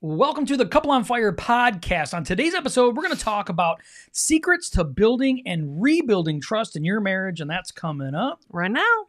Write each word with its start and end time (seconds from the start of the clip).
Welcome 0.00 0.46
to 0.46 0.56
the 0.56 0.64
Couple 0.64 0.92
on 0.92 1.02
Fire 1.02 1.32
podcast. 1.32 2.14
On 2.14 2.22
today's 2.22 2.54
episode, 2.54 2.94
we're 2.94 3.02
going 3.02 3.16
to 3.16 3.20
talk 3.20 3.48
about 3.48 3.80
secrets 4.12 4.70
to 4.70 4.84
building 4.84 5.42
and 5.44 5.82
rebuilding 5.82 6.40
trust 6.40 6.76
in 6.76 6.84
your 6.84 7.00
marriage, 7.00 7.40
and 7.40 7.50
that's 7.50 7.72
coming 7.72 8.14
up. 8.14 8.40
right 8.48 8.70
now. 8.70 9.06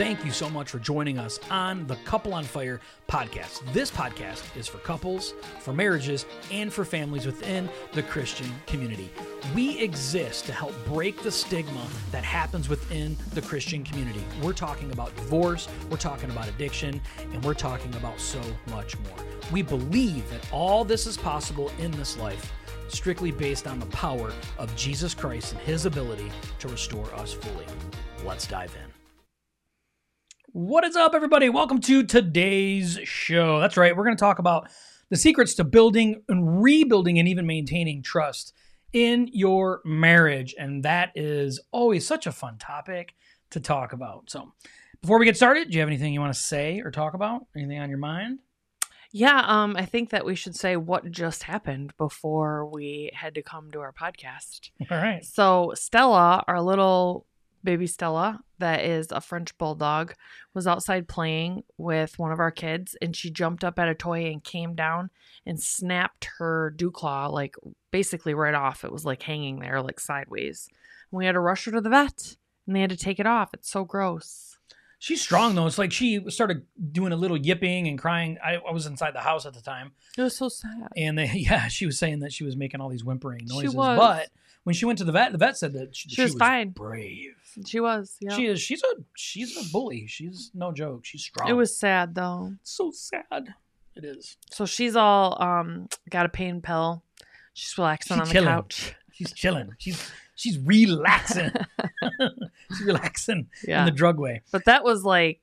Thank 0.00 0.24
you 0.24 0.30
so 0.30 0.48
much 0.48 0.70
for 0.70 0.78
joining 0.78 1.18
us 1.18 1.38
on 1.50 1.86
the 1.86 1.96
Couple 1.96 2.32
on 2.32 2.42
Fire 2.42 2.80
podcast. 3.06 3.60
This 3.74 3.90
podcast 3.90 4.56
is 4.56 4.66
for 4.66 4.78
couples, 4.78 5.34
for 5.58 5.74
marriages, 5.74 6.24
and 6.50 6.72
for 6.72 6.86
families 6.86 7.26
within 7.26 7.68
the 7.92 8.02
Christian 8.04 8.50
community. 8.66 9.10
We 9.54 9.78
exist 9.78 10.46
to 10.46 10.54
help 10.54 10.72
break 10.86 11.22
the 11.22 11.30
stigma 11.30 11.86
that 12.12 12.24
happens 12.24 12.66
within 12.66 13.14
the 13.34 13.42
Christian 13.42 13.84
community. 13.84 14.24
We're 14.42 14.54
talking 14.54 14.90
about 14.90 15.14
divorce, 15.16 15.68
we're 15.90 15.98
talking 15.98 16.30
about 16.30 16.48
addiction, 16.48 16.98
and 17.34 17.44
we're 17.44 17.52
talking 17.52 17.94
about 17.96 18.18
so 18.18 18.40
much 18.70 18.98
more. 19.00 19.18
We 19.52 19.60
believe 19.60 20.30
that 20.30 20.50
all 20.50 20.82
this 20.82 21.06
is 21.06 21.18
possible 21.18 21.70
in 21.78 21.90
this 21.90 22.16
life 22.16 22.50
strictly 22.88 23.32
based 23.32 23.66
on 23.66 23.78
the 23.78 23.86
power 23.86 24.32
of 24.56 24.74
Jesus 24.76 25.12
Christ 25.12 25.52
and 25.52 25.60
his 25.60 25.84
ability 25.84 26.32
to 26.60 26.68
restore 26.68 27.14
us 27.16 27.34
fully. 27.34 27.66
Let's 28.24 28.46
dive 28.46 28.74
in. 28.82 28.89
What 30.52 30.84
is 30.84 30.96
up, 30.96 31.14
everybody? 31.14 31.48
Welcome 31.48 31.80
to 31.82 32.02
today's 32.02 32.98
show. 33.04 33.60
That's 33.60 33.76
right, 33.76 33.96
we're 33.96 34.02
going 34.02 34.16
to 34.16 34.20
talk 34.20 34.40
about 34.40 34.68
the 35.08 35.16
secrets 35.16 35.54
to 35.54 35.64
building 35.64 36.24
and 36.28 36.60
rebuilding 36.60 37.20
and 37.20 37.28
even 37.28 37.46
maintaining 37.46 38.02
trust 38.02 38.52
in 38.92 39.28
your 39.32 39.80
marriage. 39.84 40.56
And 40.58 40.82
that 40.82 41.12
is 41.14 41.60
always 41.70 42.04
such 42.04 42.26
a 42.26 42.32
fun 42.32 42.58
topic 42.58 43.14
to 43.50 43.60
talk 43.60 43.92
about. 43.92 44.28
So, 44.28 44.52
before 45.00 45.20
we 45.20 45.24
get 45.24 45.36
started, 45.36 45.70
do 45.70 45.74
you 45.74 45.82
have 45.82 45.88
anything 45.88 46.12
you 46.12 46.20
want 46.20 46.34
to 46.34 46.40
say 46.40 46.80
or 46.80 46.90
talk 46.90 47.14
about? 47.14 47.42
Anything 47.54 47.78
on 47.78 47.88
your 47.88 47.98
mind? 47.98 48.40
Yeah, 49.12 49.44
um, 49.46 49.76
I 49.76 49.86
think 49.86 50.10
that 50.10 50.24
we 50.24 50.34
should 50.34 50.56
say 50.56 50.76
what 50.76 51.08
just 51.12 51.44
happened 51.44 51.92
before 51.96 52.66
we 52.66 53.10
had 53.14 53.36
to 53.36 53.42
come 53.42 53.70
to 53.70 53.80
our 53.80 53.92
podcast. 53.92 54.70
All 54.90 54.98
right. 54.98 55.24
So 55.24 55.72
Stella, 55.76 56.42
our 56.48 56.60
little 56.60 57.26
baby 57.62 57.86
Stella, 57.86 58.40
that 58.58 58.84
is 58.84 59.08
a 59.10 59.20
French 59.20 59.56
bulldog, 59.58 60.14
was 60.54 60.66
outside 60.66 61.08
playing 61.08 61.62
with 61.78 62.18
one 62.18 62.32
of 62.32 62.40
our 62.40 62.50
kids, 62.50 62.96
and 63.02 63.14
she 63.14 63.30
jumped 63.30 63.64
up 63.64 63.78
at 63.78 63.88
a 63.88 63.94
toy 63.94 64.26
and 64.26 64.42
came 64.44 64.74
down 64.74 65.10
and 65.46 65.60
snapped 65.62 66.28
her 66.38 66.70
dew 66.76 66.90
claw 66.90 67.26
like 67.28 67.54
basically 67.90 68.34
right 68.34 68.54
off. 68.54 68.84
It 68.84 68.92
was 68.92 69.04
like 69.04 69.22
hanging 69.22 69.60
there 69.60 69.80
like 69.82 70.00
sideways. 70.00 70.68
And 71.10 71.18
we 71.18 71.26
had 71.26 71.32
to 71.32 71.40
rush 71.40 71.64
her 71.64 71.72
to 71.72 71.80
the 71.80 71.90
vet, 71.90 72.36
and 72.66 72.74
they 72.76 72.80
had 72.80 72.90
to 72.90 72.96
take 72.96 73.18
it 73.20 73.26
off. 73.26 73.50
It's 73.54 73.70
so 73.70 73.84
gross. 73.84 74.58
She's 75.02 75.22
strong 75.22 75.54
though. 75.54 75.66
It's 75.66 75.78
like 75.78 75.92
she 75.92 76.20
started 76.28 76.66
doing 76.92 77.12
a 77.12 77.16
little 77.16 77.38
yipping 77.38 77.88
and 77.88 77.98
crying. 77.98 78.36
I, 78.44 78.56
I 78.56 78.70
was 78.72 78.84
inside 78.84 79.14
the 79.14 79.20
house 79.20 79.46
at 79.46 79.54
the 79.54 79.62
time, 79.62 79.92
It 80.18 80.22
was 80.22 80.36
so 80.36 80.50
sad. 80.50 80.88
and 80.94 81.16
they 81.16 81.24
yeah, 81.34 81.68
she 81.68 81.86
was 81.86 81.98
saying 81.98 82.18
that 82.18 82.34
she 82.34 82.44
was 82.44 82.54
making 82.54 82.82
all 82.82 82.90
these 82.90 83.02
whimpering 83.02 83.40
She 83.48 83.54
noises. 83.54 83.74
was. 83.74 83.98
But 83.98 84.28
when 84.64 84.74
she 84.74 84.84
went 84.84 84.98
to 84.98 85.04
the 85.04 85.12
vet, 85.12 85.32
the 85.32 85.38
vet 85.38 85.56
said 85.56 85.72
that 85.72 85.96
she, 85.96 86.10
She 86.10 86.22
was 86.22 86.34
fine. 86.34 86.68
brave. 86.68 87.32
She 87.66 87.80
was. 87.80 88.16
Yeah. 88.20 88.36
She 88.36 88.46
is. 88.46 88.60
She's 88.60 88.82
a 88.82 89.02
she's 89.16 89.56
a 89.56 89.70
bully. 89.72 90.06
She's 90.06 90.50
no 90.54 90.72
joke. 90.72 91.04
She's 91.04 91.22
strong. 91.22 91.48
It 91.48 91.54
was 91.54 91.76
sad 91.78 92.14
though. 92.14 92.54
so 92.62 92.90
sad. 92.92 93.54
It 93.96 94.04
is. 94.04 94.36
So 94.50 94.66
she's 94.66 94.96
all 94.96 95.40
um 95.42 95.88
got 96.10 96.26
a 96.26 96.28
pain 96.28 96.60
pill. 96.60 97.02
She's 97.54 97.76
relaxing 97.76 98.16
She's 98.16 98.20
on 98.20 98.26
the 98.28 98.32
chilling. 98.32 98.48
couch. 98.48 98.94
She's 99.12 99.32
chilling. 99.34 99.70
She's 99.78 100.10
she's 100.34 100.58
relaxing. 100.58 101.50
she's 102.68 102.80
relaxing 102.86 103.48
Yeah. 103.66 103.80
in 103.80 103.86
the 103.86 103.90
drug 103.90 104.18
way. 104.18 104.42
but 104.52 104.64
that 104.64 104.82
was 104.84 105.04
like 105.04 105.40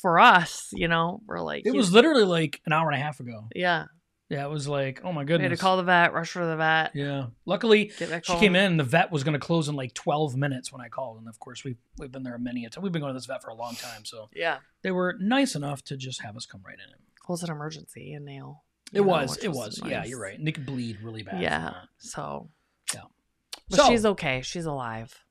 for 0.00 0.20
us, 0.20 0.68
you 0.72 0.86
know, 0.88 1.20
we're 1.26 1.40
like 1.40 1.66
It 1.66 1.74
was 1.74 1.92
literally 1.92 2.24
like 2.24 2.60
an 2.66 2.72
hour 2.72 2.90
and 2.90 3.00
a 3.00 3.02
half 3.02 3.18
ago. 3.20 3.48
yeah. 3.54 3.86
Yeah, 4.32 4.44
it 4.46 4.50
was 4.50 4.66
like, 4.66 5.00
oh 5.04 5.12
my 5.12 5.20
We 5.20 5.26
goodness. 5.26 5.50
had 5.50 5.56
to 5.56 5.60
call 5.60 5.76
the 5.76 5.82
vet, 5.82 6.12
rush 6.12 6.32
her 6.32 6.40
to 6.40 6.46
the 6.46 6.56
vet, 6.56 6.92
Yeah. 6.94 7.26
Luckily, 7.44 7.90
she 7.90 8.06
came 8.38 8.56
in. 8.56 8.64
and 8.72 8.80
The 8.80 8.84
vet 8.84 9.12
was 9.12 9.22
going 9.24 9.34
to 9.34 9.38
close 9.38 9.68
in 9.68 9.76
like 9.76 9.92
12 9.94 10.34
minutes 10.36 10.72
when 10.72 10.80
I 10.80 10.88
called, 10.88 11.18
and 11.18 11.28
of 11.28 11.38
course 11.38 11.64
we've 11.64 11.76
we've 11.98 12.10
been 12.10 12.22
there 12.22 12.38
many 12.38 12.64
a 12.64 12.70
time. 12.70 12.82
We've 12.82 12.92
been 12.92 13.02
going 13.02 13.12
to 13.12 13.16
this 13.18 13.26
vet 13.26 13.42
for 13.42 13.50
a 13.50 13.54
long 13.54 13.74
time, 13.74 14.04
so 14.04 14.28
Yeah. 14.34 14.58
they 14.82 14.90
were 14.90 15.16
nice 15.20 15.54
enough 15.54 15.82
to 15.84 15.96
just 15.96 16.22
have 16.22 16.36
us 16.36 16.46
come 16.46 16.62
right 16.66 16.78
in. 16.78 16.90
It 16.92 17.28
was 17.28 17.42
an 17.42 17.50
emergency 17.50 18.14
and 18.14 18.24
nail. 18.24 18.64
It 18.92 18.96
know, 19.02 19.02
was. 19.04 19.36
It 19.38 19.52
was. 19.52 19.80
Yeah, 19.84 20.04
you're 20.04 20.20
right. 20.20 20.36
And 20.38 20.46
they 20.46 20.52
could 20.52 20.66
bleed 20.66 21.00
really 21.02 21.22
bad. 21.22 21.40
Yeah. 21.40 21.74
So 21.98 22.50
Yeah. 22.94 23.02
But 23.70 23.76
So- 23.78 23.88
she's 23.88 24.04
okay. 24.06 24.40
She's 24.42 24.64
alive. 24.66 25.22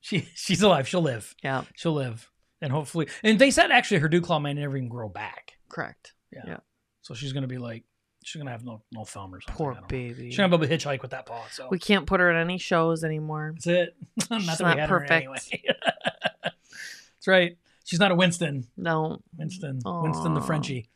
She 0.00 0.28
she's 0.34 0.62
alive. 0.62 0.86
She'll 0.88 1.02
live. 1.02 1.34
Yeah. 1.42 1.64
She'll 1.74 1.94
live, 1.94 2.30
and 2.60 2.72
hopefully. 2.72 3.08
And 3.24 3.38
they 3.38 3.50
said 3.50 3.70
actually 3.70 3.98
her 4.00 4.08
dew 4.08 4.20
claw 4.20 4.38
may 4.38 4.52
never 4.54 4.76
even 4.76 4.88
grow 4.88 5.08
back. 5.08 5.54
Correct. 5.68 6.12
Yeah. 6.32 6.58
So 7.02 7.14
she's 7.14 7.32
gonna 7.32 7.46
be 7.48 7.58
like, 7.58 7.84
she's 8.24 8.40
gonna 8.40 8.50
have 8.50 8.64
no 8.64 8.82
no 8.92 9.04
thumb 9.04 9.34
or 9.34 9.40
something. 9.40 9.54
I 9.54 9.56
Poor 9.56 9.72
don't 9.74 9.82
know. 9.82 9.88
baby. 9.88 10.30
She's 10.30 10.36
gonna 10.36 10.48
be 10.48 10.64
able 10.64 10.66
to 10.68 10.76
hitchhike 10.76 11.02
with 11.02 11.10
that 11.12 11.26
paw. 11.26 11.44
So 11.50 11.68
We 11.70 11.78
can't 11.78 12.06
put 12.06 12.20
her 12.20 12.30
in 12.30 12.36
any 12.36 12.58
shows 12.58 13.04
anymore. 13.04 13.52
that's 13.54 13.66
it. 13.66 13.96
not 14.30 14.40
She's 14.42 14.58
that 14.58 14.60
we 14.60 14.64
not 14.66 14.78
had 14.78 14.88
her 14.90 15.00
perfect. 15.00 15.12
anyway. 15.12 15.38
that's 16.42 17.26
right. 17.26 17.56
She's 17.84 18.00
not 18.00 18.10
a 18.10 18.14
Winston. 18.14 18.66
No. 18.76 19.22
Winston. 19.36 19.80
Winston 19.84 20.34
the 20.34 20.40
Aw. 20.40 20.44
Frenchie. 20.44 20.90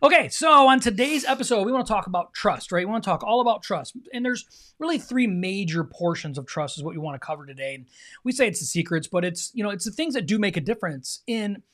Okay, 0.00 0.28
so 0.28 0.68
on 0.68 0.78
today's 0.78 1.24
episode, 1.24 1.64
we 1.66 1.72
want 1.72 1.84
to 1.84 1.92
talk 1.92 2.06
about 2.06 2.32
trust, 2.32 2.70
right? 2.70 2.86
We 2.86 2.92
want 2.92 3.02
to 3.02 3.10
talk 3.10 3.24
all 3.24 3.40
about 3.40 3.64
trust. 3.64 3.96
And 4.12 4.24
there's 4.24 4.46
really 4.78 4.96
three 4.98 5.26
major 5.26 5.82
portions 5.82 6.38
of 6.38 6.46
trust 6.46 6.76
is 6.78 6.84
what 6.84 6.92
we 6.94 6.98
want 7.00 7.20
to 7.20 7.26
cover 7.26 7.46
today. 7.46 7.84
We 8.22 8.30
say 8.30 8.46
it's 8.46 8.60
the 8.60 8.66
secrets, 8.66 9.08
but 9.08 9.24
it's, 9.24 9.50
you 9.54 9.64
know, 9.64 9.70
it's 9.70 9.84
the 9.84 9.90
things 9.90 10.14
that 10.14 10.26
do 10.26 10.38
make 10.38 10.56
a 10.56 10.60
difference 10.60 11.22
in, 11.26 11.64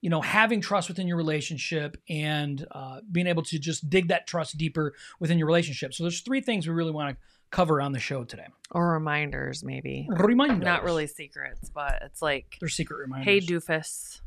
you 0.00 0.08
know, 0.10 0.20
having 0.20 0.60
trust 0.60 0.88
within 0.88 1.06
your 1.06 1.16
relationship 1.16 1.96
and 2.08 2.66
uh, 2.70 3.00
being 3.10 3.26
able 3.26 3.42
to 3.42 3.58
just 3.58 3.88
dig 3.90 4.08
that 4.08 4.26
trust 4.26 4.56
deeper 4.56 4.94
within 5.18 5.38
your 5.38 5.46
relationship. 5.46 5.92
So 5.94 6.04
there's 6.04 6.20
three 6.20 6.40
things 6.40 6.66
we 6.66 6.74
really 6.74 6.90
want 6.92 7.16
to 7.16 7.22
cover 7.50 7.82
on 7.82 7.92
the 7.92 7.98
show 7.98 8.24
today. 8.24 8.46
Or 8.70 8.92
reminders, 8.92 9.62
maybe. 9.62 10.08
Reminders. 10.10 10.64
Not 10.64 10.84
really 10.84 11.06
secrets, 11.06 11.68
but 11.68 12.00
it's 12.02 12.22
like, 12.22 12.56
They're 12.60 12.68
secret 12.68 12.98
reminders. 12.98 13.26
hey, 13.26 13.40
doofus. 13.40 14.20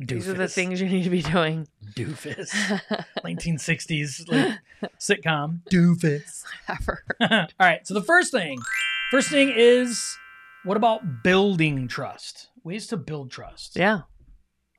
doofus. 0.00 0.08
These 0.08 0.28
are 0.28 0.34
the 0.34 0.48
things 0.48 0.80
you 0.80 0.88
need 0.88 1.04
to 1.04 1.10
be 1.10 1.22
doing. 1.22 1.66
Doofus. 1.94 2.48
1960s 3.24 4.28
like, 4.30 4.58
sitcom. 4.98 5.60
Doofus. 5.70 6.44
All 7.30 7.46
right. 7.60 7.86
So 7.86 7.94
the 7.94 8.02
first 8.02 8.32
thing, 8.32 8.60
first 9.10 9.28
thing 9.28 9.52
is 9.54 10.00
what 10.64 10.76
about 10.76 11.22
building 11.22 11.88
trust? 11.88 12.48
Ways 12.64 12.86
to 12.88 12.96
build 12.96 13.30
trust. 13.30 13.76
Yeah. 13.76 14.02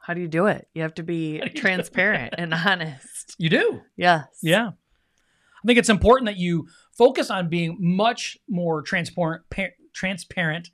How 0.09 0.15
do 0.15 0.21
you 0.21 0.27
do 0.27 0.47
it? 0.47 0.67
You 0.73 0.81
have 0.81 0.95
to 0.95 1.03
be 1.03 1.37
How 1.37 1.43
do 1.43 1.49
you 1.51 1.53
do 1.53 1.61
transparent 1.61 2.33
and 2.35 2.51
honest. 2.65 3.35
You 3.37 3.47
do. 3.47 3.81
Yes. 3.95 4.25
Yeah. 4.41 4.69
I 4.69 5.67
think 5.67 5.77
it's 5.77 5.87
important 5.87 6.25
that 6.25 6.37
you 6.37 6.67
focus 6.97 7.29
on 7.29 7.47
being 7.47 7.77
much 7.79 8.35
more 8.49 8.81
transparent, 8.81 9.43
par- 9.51 9.75
transparent, 9.93 10.71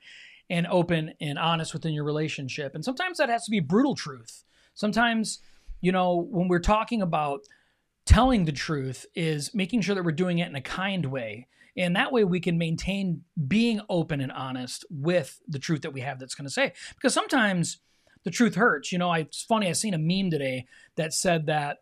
and 0.49 0.65
open 0.67 1.15
and 1.19 1.37
honest 1.37 1.73
within 1.73 1.91
your 1.91 2.05
relationship. 2.05 2.75
And 2.75 2.85
sometimes 2.85 3.17
that 3.17 3.27
has 3.27 3.43
to 3.43 3.51
be 3.51 3.59
brutal 3.59 3.93
truth. 3.93 4.45
Sometimes, 4.73 5.39
you 5.81 5.91
know, 5.91 6.15
when 6.31 6.47
we're 6.47 6.59
talking 6.59 7.01
about 7.01 7.41
telling 8.05 8.45
the 8.45 8.53
truth, 8.53 9.05
is 9.15 9.53
making 9.53 9.81
sure 9.81 9.95
that 9.95 10.05
we're 10.05 10.13
doing 10.13 10.39
it 10.39 10.47
in 10.47 10.55
a 10.55 10.61
kind 10.61 11.07
way. 11.07 11.49
And 11.75 11.93
that 11.97 12.13
way 12.13 12.23
we 12.23 12.39
can 12.39 12.57
maintain 12.57 13.23
being 13.49 13.81
open 13.89 14.21
and 14.21 14.31
honest 14.31 14.85
with 14.89 15.41
the 15.45 15.59
truth 15.59 15.81
that 15.81 15.91
we 15.91 15.99
have 15.99 16.19
that's 16.19 16.35
going 16.35 16.47
to 16.47 16.53
say. 16.53 16.71
Because 16.95 17.13
sometimes 17.13 17.79
the 18.25 18.31
truth 18.31 18.55
hurts. 18.55 18.91
You 18.91 18.97
know, 18.97 19.09
I, 19.09 19.19
it's 19.19 19.43
funny, 19.43 19.69
I 19.69 19.71
seen 19.71 19.93
a 19.93 19.97
meme 19.97 20.31
today 20.31 20.65
that 20.95 21.13
said 21.13 21.45
that 21.45 21.77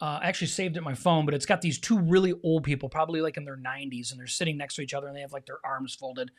uh, 0.00 0.18
I 0.20 0.26
actually 0.26 0.48
saved 0.48 0.76
it 0.76 0.78
in 0.78 0.84
my 0.84 0.94
phone, 0.94 1.24
but 1.24 1.34
it's 1.34 1.46
got 1.46 1.62
these 1.62 1.78
two 1.78 1.98
really 1.98 2.34
old 2.42 2.64
people, 2.64 2.88
probably 2.88 3.20
like 3.22 3.36
in 3.36 3.44
their 3.44 3.56
90s, 3.56 4.10
and 4.10 4.20
they're 4.20 4.26
sitting 4.26 4.58
next 4.58 4.74
to 4.74 4.82
each 4.82 4.92
other 4.92 5.06
and 5.06 5.16
they 5.16 5.20
have 5.22 5.32
like 5.32 5.46
their 5.46 5.60
arms 5.64 5.94
folded. 5.94 6.30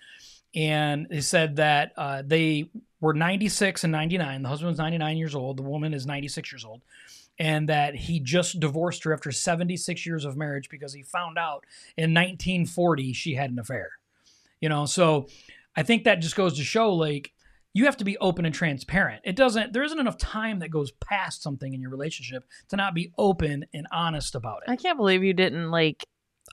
And 0.53 1.07
they 1.09 1.21
said 1.21 1.55
that 1.55 1.94
uh, 1.97 2.21
they 2.25 2.69
were 2.99 3.13
96 3.13 3.83
and 3.83 3.91
99. 3.91 4.44
The 4.44 4.50
husband 4.50 4.69
was 4.69 4.77
99 4.77 5.18
years 5.18 5.35
old, 5.35 5.57
the 5.57 5.63
woman 5.63 5.94
is 5.94 6.06
96 6.06 6.51
years 6.51 6.65
old, 6.65 6.81
and 7.39 7.69
that 7.69 7.95
he 7.95 8.19
just 8.19 8.59
divorced 8.59 9.06
her 9.06 9.13
after 9.13 9.31
76 9.31 10.06
years 10.06 10.25
of 10.25 10.35
marriage 10.35 10.69
because 10.69 10.94
he 10.94 11.01
found 11.01 11.38
out 11.38 11.65
in 11.97 12.13
1940 12.13 13.13
she 13.13 13.35
had 13.35 13.51
an 13.51 13.59
affair. 13.59 13.91
You 14.59 14.69
know, 14.69 14.85
so 14.85 15.27
I 15.75 15.83
think 15.83 16.03
that 16.03 16.15
just 16.15 16.35
goes 16.35 16.57
to 16.57 16.63
show 16.63 16.94
like, 16.94 17.31
you 17.75 17.86
have 17.86 17.98
to 17.98 18.06
be 18.06 18.18
open 18.19 18.45
and 18.45 18.56
transparent. 18.56 19.22
It 19.25 19.36
doesn't, 19.36 19.74
there 19.74 19.83
isn't 19.83 20.00
enough 20.00 20.18
time 20.18 20.60
that 20.60 20.72
goes 20.72 20.94
past 20.94 21.44
something 21.44 21.74
in 21.74 21.81
your 21.81 21.92
relationship 21.92 22.45
to 22.69 22.77
not 22.77 22.95
be 22.95 23.12
open 23.18 23.66
and 23.74 23.86
honest 23.92 24.33
about 24.33 24.62
it. 24.66 24.72
I 24.72 24.77
can't 24.77 24.98
believe 24.98 25.25
you 25.25 25.33
didn't 25.33 25.69
like 25.69 26.06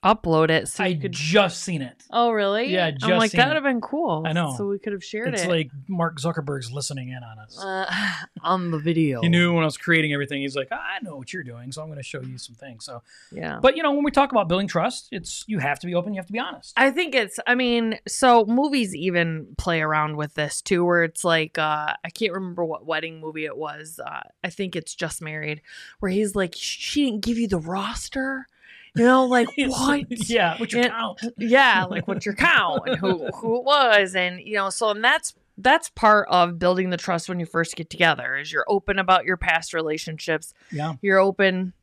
upload 0.04 0.50
it 0.50 0.66
so 0.68 0.82
I 0.82 0.94
could. 0.94 1.12
just 1.12 1.62
seen 1.62 1.80
it. 1.80 2.02
Oh, 2.10 2.30
really? 2.32 2.72
Yeah, 2.72 2.90
I'm 3.02 3.18
like 3.18 3.30
that 3.32 3.46
would 3.46 3.54
have 3.54 3.62
been 3.62 3.80
cool. 3.80 4.24
I 4.26 4.32
know. 4.32 4.54
So 4.56 4.66
we 4.66 4.78
could 4.78 4.92
have 4.92 5.04
shared 5.04 5.28
It's 5.28 5.42
it 5.42 5.44
It's 5.44 5.50
like 5.50 5.70
Mark 5.88 6.18
Zuckerberg's 6.20 6.72
listening 6.72 7.10
in 7.10 7.22
on 7.22 7.38
us. 7.38 7.62
uh, 7.62 7.88
on 8.42 8.70
the 8.72 8.78
video. 8.78 9.20
he 9.20 9.28
knew 9.28 9.52
when 9.54 9.62
I 9.62 9.66
was 9.66 9.76
creating 9.78 10.12
everything. 10.12 10.42
He's 10.42 10.56
like, 10.56 10.68
I 10.72 10.98
know 11.02 11.16
what 11.16 11.32
you're 11.32 11.44
doing, 11.44 11.70
so 11.70 11.82
I'm 11.82 11.88
going 11.88 11.98
to 11.98 12.02
show 12.02 12.20
you 12.20 12.36
some 12.38 12.56
things. 12.56 12.84
So, 12.84 13.02
Yeah. 13.30 13.60
but 13.62 13.76
you 13.76 13.82
know, 13.84 13.92
when 13.92 14.02
we 14.04 14.10
talk 14.10 14.32
about 14.32 14.48
building 14.48 14.66
trust, 14.66 15.08
it's 15.12 15.44
you 15.46 15.60
have 15.60 15.78
to 15.80 15.86
be 15.86 15.94
open, 15.94 16.14
you 16.14 16.18
have 16.18 16.26
to 16.26 16.32
be 16.32 16.40
honest. 16.40 16.72
I 16.76 16.90
think 16.90 17.14
it's 17.14 17.38
I 17.46 17.54
mean, 17.54 17.98
so 18.08 18.44
movies 18.46 18.94
even 18.96 19.54
play 19.56 19.80
around 19.82 20.16
with 20.16 20.34
this 20.34 20.62
too, 20.62 20.84
where 20.84 21.04
it's 21.04 21.22
like 21.24 21.58
uh 21.58 21.94
I 22.04 22.10
can't 22.10 22.32
remember 22.32 22.64
what 22.64 22.86
wedding 22.86 23.20
movie 23.20 23.44
it 23.44 23.56
was. 23.56 24.00
Uh 24.04 24.22
I 24.42 24.50
think 24.50 24.74
it's 24.74 24.94
Just 24.96 25.22
Married, 25.22 25.62
where 26.00 26.10
he's 26.10 26.34
like, 26.34 26.54
She 26.56 27.04
didn't 27.04 27.24
give 27.24 27.38
you 27.38 27.46
the 27.46 27.58
roster. 27.58 28.48
You 28.94 29.04
know, 29.04 29.24
like 29.26 29.48
what? 29.56 30.04
yeah, 30.28 30.56
what's 30.58 30.72
your 30.72 30.82
And- 30.84 30.92
count? 30.92 31.20
yeah, 31.38 31.84
like 31.90 32.06
what's 32.08 32.26
your 32.26 32.34
count 32.34 32.82
and 32.86 32.98
who 32.98 33.26
who 33.34 33.58
it 33.58 33.64
was, 33.64 34.14
and 34.14 34.40
you 34.40 34.54
know, 34.56 34.70
so 34.70 34.90
and 34.90 35.02
that's 35.04 35.34
that's 35.58 35.90
part 35.90 36.26
of 36.30 36.58
building 36.58 36.90
the 36.90 36.96
trust 36.96 37.28
when 37.28 37.38
you 37.38 37.46
first 37.46 37.76
get 37.76 37.90
together 37.90 38.36
is 38.36 38.50
you're 38.52 38.64
open 38.68 38.98
about 38.98 39.24
your 39.24 39.36
past 39.36 39.74
relationships. 39.74 40.54
Yeah. 40.70 40.94
You're 41.02 41.18
open 41.18 41.74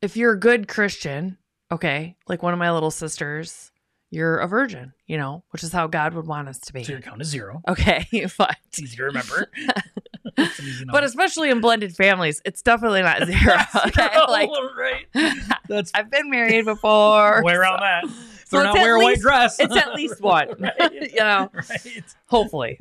if 0.00 0.16
you're 0.16 0.32
a 0.32 0.38
good 0.40 0.66
Christian, 0.68 1.36
okay, 1.70 2.16
like 2.28 2.42
one 2.42 2.52
of 2.52 2.58
my 2.58 2.70
little 2.70 2.90
sisters, 2.92 3.69
you're 4.10 4.38
a 4.38 4.48
virgin, 4.48 4.92
you 5.06 5.16
know, 5.16 5.44
which 5.50 5.62
is 5.62 5.72
how 5.72 5.86
God 5.86 6.14
would 6.14 6.26
want 6.26 6.48
us 6.48 6.58
to 6.60 6.72
be. 6.72 6.82
So 6.84 6.92
your 6.92 7.00
count 7.00 7.20
is 7.22 7.28
zero. 7.28 7.62
Okay, 7.68 8.06
but 8.38 8.56
It's 8.68 8.80
easy 8.80 8.96
to 8.96 9.04
remember. 9.04 9.50
Easy 10.38 10.84
but 10.84 11.02
especially 11.02 11.50
in 11.50 11.60
blended 11.60 11.94
families, 11.96 12.40
it's 12.44 12.62
definitely 12.62 13.02
not 13.02 13.24
zero. 13.26 13.56
Okay, 13.86 14.08
Zero, 14.12 14.26
like 14.28 14.50
right. 14.76 15.06
That's 15.68 15.90
I've 15.94 16.10
been 16.10 16.30
married 16.30 16.64
before. 16.66 17.42
way 17.42 17.54
around 17.54 17.80
that. 17.80 18.04
They're 18.50 18.64
not 18.64 18.76
at 18.76 18.82
wear 18.82 18.96
a 18.96 18.98
white 19.00 19.20
dress. 19.20 19.58
It's 19.60 19.76
at 19.76 19.94
least 19.94 20.20
one, 20.20 20.48
Right. 20.58 20.92
you 21.12 21.18
know. 21.20 21.50
right. 21.54 22.14
Hopefully, 22.26 22.78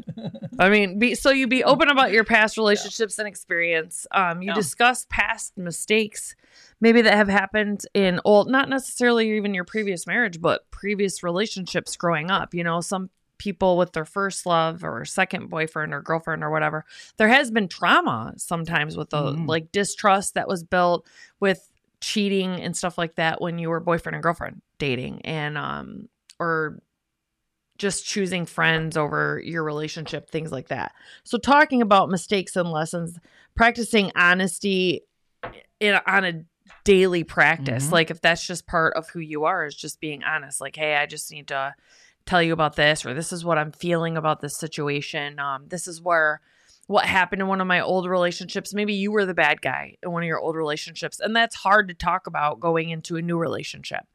I 0.59 0.69
mean, 0.69 0.99
be, 0.99 1.15
so 1.15 1.29
you 1.31 1.47
be 1.47 1.63
open 1.63 1.89
about 1.89 2.11
your 2.11 2.23
past 2.23 2.57
relationships 2.57 3.17
and 3.19 3.27
experience. 3.27 4.05
Um, 4.11 4.41
you 4.41 4.49
Yeah. 4.49 4.55
discuss 4.55 5.05
past 5.09 5.57
mistakes, 5.57 6.35
maybe 6.81 7.01
that 7.01 7.13
have 7.13 7.29
happened 7.29 7.81
in 7.93 8.19
old, 8.25 8.49
not 8.49 8.69
necessarily 8.69 9.35
even 9.37 9.53
your 9.53 9.63
previous 9.65 10.05
marriage, 10.05 10.39
but 10.41 10.69
previous 10.71 11.23
relationships 11.23 11.95
growing 11.97 12.29
up. 12.29 12.53
You 12.53 12.63
know, 12.63 12.81
some 12.81 13.09
people 13.37 13.77
with 13.77 13.93
their 13.93 14.03
first 14.05 14.45
love 14.45 14.83
or 14.83 15.05
second 15.05 15.49
boyfriend 15.49 15.93
or 15.93 16.01
girlfriend 16.01 16.43
or 16.43 16.49
whatever, 16.51 16.83
there 17.17 17.29
has 17.29 17.49
been 17.49 17.69
trauma 17.69 18.33
sometimes 18.37 18.97
with 18.97 19.09
the 19.11 19.31
Mhm. 19.33 19.47
like 19.47 19.71
distrust 19.71 20.33
that 20.33 20.47
was 20.47 20.61
built 20.63 21.07
with 21.39 21.71
cheating 22.01 22.61
and 22.61 22.75
stuff 22.75 22.97
like 22.97 23.15
that 23.15 23.41
when 23.41 23.59
you 23.59 23.69
were 23.69 23.79
boyfriend 23.79 24.15
and 24.15 24.23
girlfriend 24.23 24.61
dating 24.77 25.21
and 25.25 25.57
um 25.57 26.07
or 26.39 26.79
just 27.77 28.05
choosing 28.05 28.45
friends 28.45 28.97
over 28.97 29.41
your 29.43 29.63
relationship, 29.63 30.29
things 30.29 30.51
like 30.51 30.67
that. 30.67 30.91
So, 31.23 31.37
talking 31.37 31.81
about 31.81 32.09
mistakes 32.09 32.55
and 32.55 32.69
lessons, 32.69 33.17
practicing 33.55 34.11
honesty 34.15 35.01
in, 35.79 35.97
on 36.05 36.25
a 36.25 36.43
daily 36.83 37.23
practice. 37.23 37.87
Mhm. 37.87 37.91
Like, 37.91 38.11
if 38.11 38.21
that's 38.21 38.45
just 38.45 38.67
part 38.67 38.95
of 38.95 39.09
who 39.09 39.19
you 39.19 39.45
are, 39.45 39.65
is 39.65 39.75
just 39.75 40.01
being 40.01 40.23
honest. 40.23 40.59
Like, 40.59 40.75
hey, 40.75 40.97
I 40.97 41.05
just 41.05 41.31
need 41.31 41.47
to 41.47 41.73
tell 42.25 42.43
you 42.43 42.51
about 42.53 42.75
this, 42.75 43.05
or 43.05 43.13
this 43.13 43.31
is 43.31 43.45
what 43.45 43.57
I'm 43.57 43.71
feeling 43.71 44.17
about 44.17 44.41
this 44.41 44.57
situation. 44.57 45.39
Um, 45.39 45.65
this 45.67 45.87
is 45.87 46.01
where 46.01 46.41
what 46.89 47.05
happened 47.05 47.39
in 47.39 47.47
one 47.47 47.61
of 47.61 47.67
my 47.67 47.81
old 47.81 48.07
relationships. 48.07 48.73
Maybe 48.73 48.95
you 48.95 49.11
were 49.11 49.27
the 49.27 49.35
bad 49.35 49.61
guy 49.61 49.95
in 50.01 50.11
one 50.11 50.23
of 50.23 50.27
your 50.27 50.39
old 50.39 50.55
relationships, 50.55 51.19
and 51.19 51.35
that's 51.35 51.55
hard 51.55 51.87
to 51.89 51.93
talk 51.93 52.25
about 52.25 52.59
going 52.59 52.89
into 52.89 53.15
a 53.15 53.21
new 53.21 53.37
relationship 53.37 54.07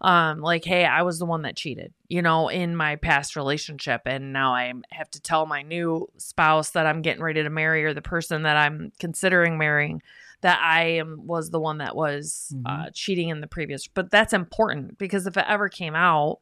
um 0.00 0.40
like 0.40 0.64
hey 0.64 0.84
i 0.84 1.02
was 1.02 1.20
the 1.20 1.24
one 1.24 1.42
that 1.42 1.54
cheated 1.54 1.94
you 2.08 2.20
know 2.20 2.48
in 2.48 2.74
my 2.74 2.96
past 2.96 3.36
relationship 3.36 4.02
and 4.06 4.32
now 4.32 4.52
i 4.52 4.72
have 4.90 5.08
to 5.08 5.20
tell 5.20 5.46
my 5.46 5.62
new 5.62 6.04
spouse 6.16 6.70
that 6.70 6.84
i'm 6.84 7.00
getting 7.00 7.22
ready 7.22 7.44
to 7.44 7.48
marry 7.48 7.84
or 7.84 7.94
the 7.94 8.02
person 8.02 8.42
that 8.42 8.56
i'm 8.56 8.90
considering 8.98 9.56
marrying 9.56 10.02
that 10.40 10.58
i 10.60 10.82
am 10.82 11.24
was 11.28 11.50
the 11.50 11.60
one 11.60 11.78
that 11.78 11.94
was 11.94 12.52
uh, 12.66 12.86
cheating 12.92 13.28
in 13.28 13.40
the 13.40 13.46
previous 13.46 13.86
but 13.86 14.10
that's 14.10 14.32
important 14.32 14.98
because 14.98 15.28
if 15.28 15.36
it 15.36 15.44
ever 15.46 15.68
came 15.68 15.94
out 15.94 16.40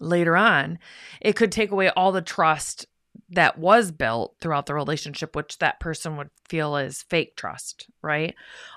later 0.00 0.36
on 0.36 0.76
it 1.20 1.36
could 1.36 1.52
take 1.52 1.70
away 1.70 1.88
all 1.90 2.10
the 2.10 2.20
trust 2.20 2.86
that 3.30 3.58
was 3.58 3.90
built 3.90 4.36
throughout 4.40 4.66
the 4.66 4.74
relationship, 4.74 5.34
which 5.34 5.58
that 5.58 5.80
person 5.80 6.16
would 6.16 6.30
feel 6.48 6.76
is 6.76 7.02
fake 7.02 7.36
trust, 7.36 7.88
right? 8.02 8.34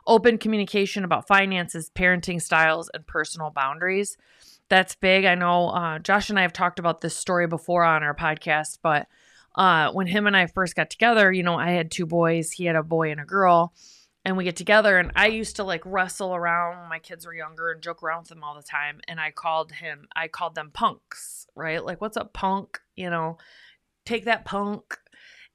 Open 0.07 0.37
communication 0.37 1.03
about 1.03 1.27
finances, 1.27 1.91
parenting 1.93 2.41
styles, 2.41 2.89
and 2.93 3.05
personal 3.07 3.49
boundaries. 3.49 4.17
That's 4.69 4.95
big. 4.95 5.25
I 5.25 5.35
know 5.35 5.69
uh, 5.69 5.99
Josh 5.99 6.29
and 6.29 6.37
I 6.37 6.43
have 6.43 6.53
talked 6.53 6.79
about 6.79 7.01
this 7.01 7.15
story 7.15 7.47
before 7.47 7.83
on 7.83 8.03
our 8.03 8.15
podcast, 8.15 8.79
but 8.81 9.07
uh, 9.55 9.91
when 9.91 10.07
him 10.07 10.27
and 10.27 10.37
I 10.37 10.47
first 10.47 10.75
got 10.75 10.89
together, 10.89 11.31
you 11.31 11.43
know, 11.43 11.55
I 11.55 11.71
had 11.71 11.91
two 11.91 12.05
boys, 12.05 12.51
he 12.51 12.65
had 12.65 12.75
a 12.75 12.83
boy 12.83 13.11
and 13.11 13.19
a 13.19 13.25
girl. 13.25 13.73
And 14.25 14.35
we 14.35 14.43
get 14.43 14.57
together, 14.57 14.97
and 14.97 15.11
I 15.15 15.27
used 15.27 15.55
to 15.55 15.63
like 15.63 15.81
wrestle 15.85 16.35
around 16.35 16.77
when 16.77 16.89
my 16.89 16.99
kids 16.99 17.25
were 17.25 17.33
younger 17.33 17.71
and 17.71 17.81
joke 17.81 18.03
around 18.03 18.23
with 18.23 18.29
them 18.29 18.43
all 18.43 18.53
the 18.53 18.61
time. 18.61 18.99
And 19.07 19.19
I 19.19 19.31
called 19.31 19.71
him, 19.71 20.07
I 20.13 20.27
called 20.27 20.55
them 20.55 20.71
punks, 20.73 21.47
right? 21.55 21.83
Like, 21.83 22.01
what's 22.01 22.17
up, 22.17 22.33
punk? 22.33 22.81
You 22.97 23.09
know, 23.09 23.37
take 24.05 24.25
that 24.25 24.45
punk. 24.45 24.97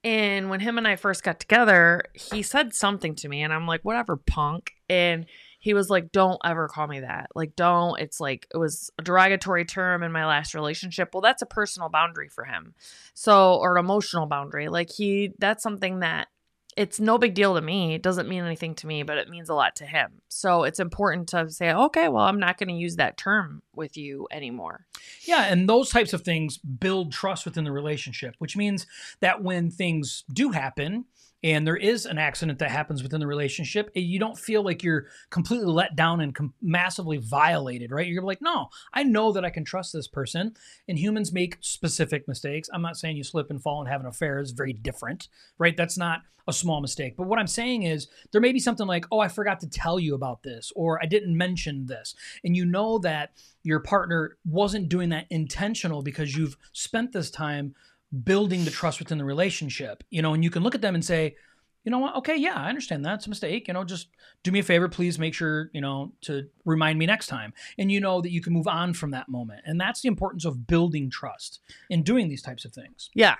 And 0.02 0.50
when 0.50 0.60
him 0.60 0.76
and 0.76 0.86
I 0.86 0.96
first 0.96 1.22
got 1.22 1.40
together, 1.40 2.04
he 2.12 2.42
said 2.42 2.74
something 2.74 3.14
to 3.16 3.28
me, 3.28 3.42
and 3.42 3.54
I'm 3.54 3.66
like, 3.66 3.82
whatever, 3.84 4.16
punk. 4.16 4.72
And 4.90 5.24
he 5.60 5.72
was 5.72 5.88
like, 5.88 6.12
don't 6.12 6.38
ever 6.44 6.68
call 6.68 6.86
me 6.86 7.00
that. 7.00 7.30
Like, 7.34 7.56
don't. 7.56 7.98
It's 7.98 8.20
like, 8.20 8.46
it 8.52 8.58
was 8.58 8.90
a 8.98 9.02
derogatory 9.02 9.64
term 9.64 10.02
in 10.02 10.12
my 10.12 10.26
last 10.26 10.52
relationship. 10.54 11.14
Well, 11.14 11.22
that's 11.22 11.40
a 11.40 11.46
personal 11.46 11.88
boundary 11.88 12.28
for 12.28 12.44
him. 12.44 12.74
So, 13.14 13.54
or 13.54 13.78
an 13.78 13.84
emotional 13.84 14.26
boundary. 14.26 14.68
Like, 14.68 14.90
he, 14.90 15.32
that's 15.38 15.62
something 15.62 16.00
that 16.00 16.28
it's 16.76 17.00
no 17.00 17.18
big 17.18 17.34
deal 17.34 17.54
to 17.54 17.60
me. 17.60 17.94
It 17.94 18.02
doesn't 18.02 18.28
mean 18.28 18.44
anything 18.44 18.74
to 18.76 18.86
me, 18.86 19.02
but 19.02 19.18
it 19.18 19.28
means 19.28 19.48
a 19.48 19.54
lot 19.54 19.76
to 19.76 19.86
him. 19.86 20.20
So 20.28 20.64
it's 20.64 20.80
important 20.80 21.28
to 21.30 21.50
say, 21.50 21.72
okay, 21.72 22.08
well, 22.08 22.24
I'm 22.24 22.40
not 22.40 22.58
going 22.58 22.68
to 22.68 22.74
use 22.74 22.96
that 22.96 23.16
term 23.16 23.62
with 23.74 23.96
you 23.96 24.26
anymore. 24.30 24.86
Yeah, 25.26 25.44
and 25.44 25.68
those 25.68 25.90
types 25.90 26.12
of 26.12 26.22
things 26.22 26.58
build 26.58 27.12
trust 27.12 27.44
within 27.44 27.64
the 27.64 27.72
relationship, 27.72 28.34
which 28.38 28.56
means 28.56 28.86
that 29.20 29.42
when 29.42 29.70
things 29.70 30.24
do 30.32 30.50
happen 30.50 31.04
and 31.44 31.66
there 31.66 31.76
is 31.76 32.06
an 32.06 32.16
accident 32.16 32.58
that 32.60 32.70
happens 32.70 33.02
within 33.02 33.20
the 33.20 33.26
relationship, 33.26 33.90
you 33.94 34.18
don't 34.18 34.38
feel 34.38 34.64
like 34.64 34.82
you're 34.82 35.08
completely 35.28 35.66
let 35.66 35.94
down 35.94 36.22
and 36.22 36.34
com- 36.34 36.54
massively 36.62 37.18
violated, 37.18 37.92
right? 37.92 38.06
You're 38.06 38.22
like, 38.22 38.40
no, 38.40 38.70
I 38.94 39.02
know 39.02 39.30
that 39.32 39.44
I 39.44 39.50
can 39.50 39.62
trust 39.62 39.92
this 39.92 40.08
person. 40.08 40.54
And 40.88 40.98
humans 40.98 41.34
make 41.34 41.58
specific 41.60 42.26
mistakes. 42.26 42.70
I'm 42.72 42.80
not 42.80 42.96
saying 42.96 43.18
you 43.18 43.24
slip 43.24 43.50
and 43.50 43.62
fall 43.62 43.80
and 43.80 43.90
have 43.90 44.00
an 44.00 44.06
affair 44.06 44.40
is 44.40 44.52
very 44.52 44.72
different, 44.72 45.28
right? 45.58 45.76
That's 45.76 45.98
not 45.98 46.22
a 46.48 46.52
small 46.52 46.80
mistake. 46.80 47.14
But 47.14 47.26
what 47.26 47.38
I'm 47.38 47.46
saying 47.46 47.82
is 47.82 48.08
there 48.32 48.40
may 48.40 48.52
be 48.52 48.58
something 48.58 48.86
like, 48.86 49.04
oh, 49.12 49.20
I 49.20 49.28
forgot 49.28 49.60
to 49.60 49.68
tell 49.68 50.00
you 50.00 50.14
about 50.14 50.42
this, 50.44 50.72
or 50.74 50.98
I 51.02 51.06
didn't 51.06 51.36
mention 51.36 51.84
this. 51.84 52.14
And 52.42 52.56
you 52.56 52.64
know 52.64 52.98
that 53.00 53.32
your 53.62 53.80
partner 53.80 54.38
wasn't 54.46 54.88
doing 54.88 55.10
that 55.10 55.26
intentional 55.28 56.02
because 56.02 56.34
you've 56.34 56.56
spent 56.72 57.12
this 57.12 57.30
time 57.30 57.74
building 58.22 58.64
the 58.64 58.70
trust 58.70 58.98
within 58.98 59.18
the 59.18 59.24
relationship, 59.24 60.04
you 60.10 60.22
know, 60.22 60.34
and 60.34 60.44
you 60.44 60.50
can 60.50 60.62
look 60.62 60.74
at 60.74 60.82
them 60.82 60.94
and 60.94 61.04
say, 61.04 61.36
you 61.84 61.90
know 61.90 61.98
what? 61.98 62.16
Okay, 62.16 62.36
yeah, 62.36 62.54
I 62.54 62.68
understand 62.68 63.04
that's 63.04 63.26
a 63.26 63.28
mistake. 63.28 63.68
You 63.68 63.74
know, 63.74 63.84
just 63.84 64.08
do 64.42 64.50
me 64.50 64.60
a 64.60 64.62
favor, 64.62 64.88
please 64.88 65.18
make 65.18 65.34
sure, 65.34 65.70
you 65.74 65.80
know, 65.80 66.12
to 66.22 66.48
remind 66.64 66.98
me 66.98 67.04
next 67.04 67.26
time. 67.26 67.52
And 67.78 67.92
you 67.92 68.00
know 68.00 68.22
that 68.22 68.30
you 68.30 68.40
can 68.40 68.54
move 68.54 68.66
on 68.66 68.94
from 68.94 69.10
that 69.10 69.28
moment. 69.28 69.62
And 69.66 69.78
that's 69.78 70.00
the 70.00 70.08
importance 70.08 70.46
of 70.46 70.66
building 70.66 71.10
trust 71.10 71.60
in 71.90 72.02
doing 72.02 72.28
these 72.28 72.42
types 72.42 72.64
of 72.64 72.72
things. 72.72 73.10
Yeah. 73.14 73.36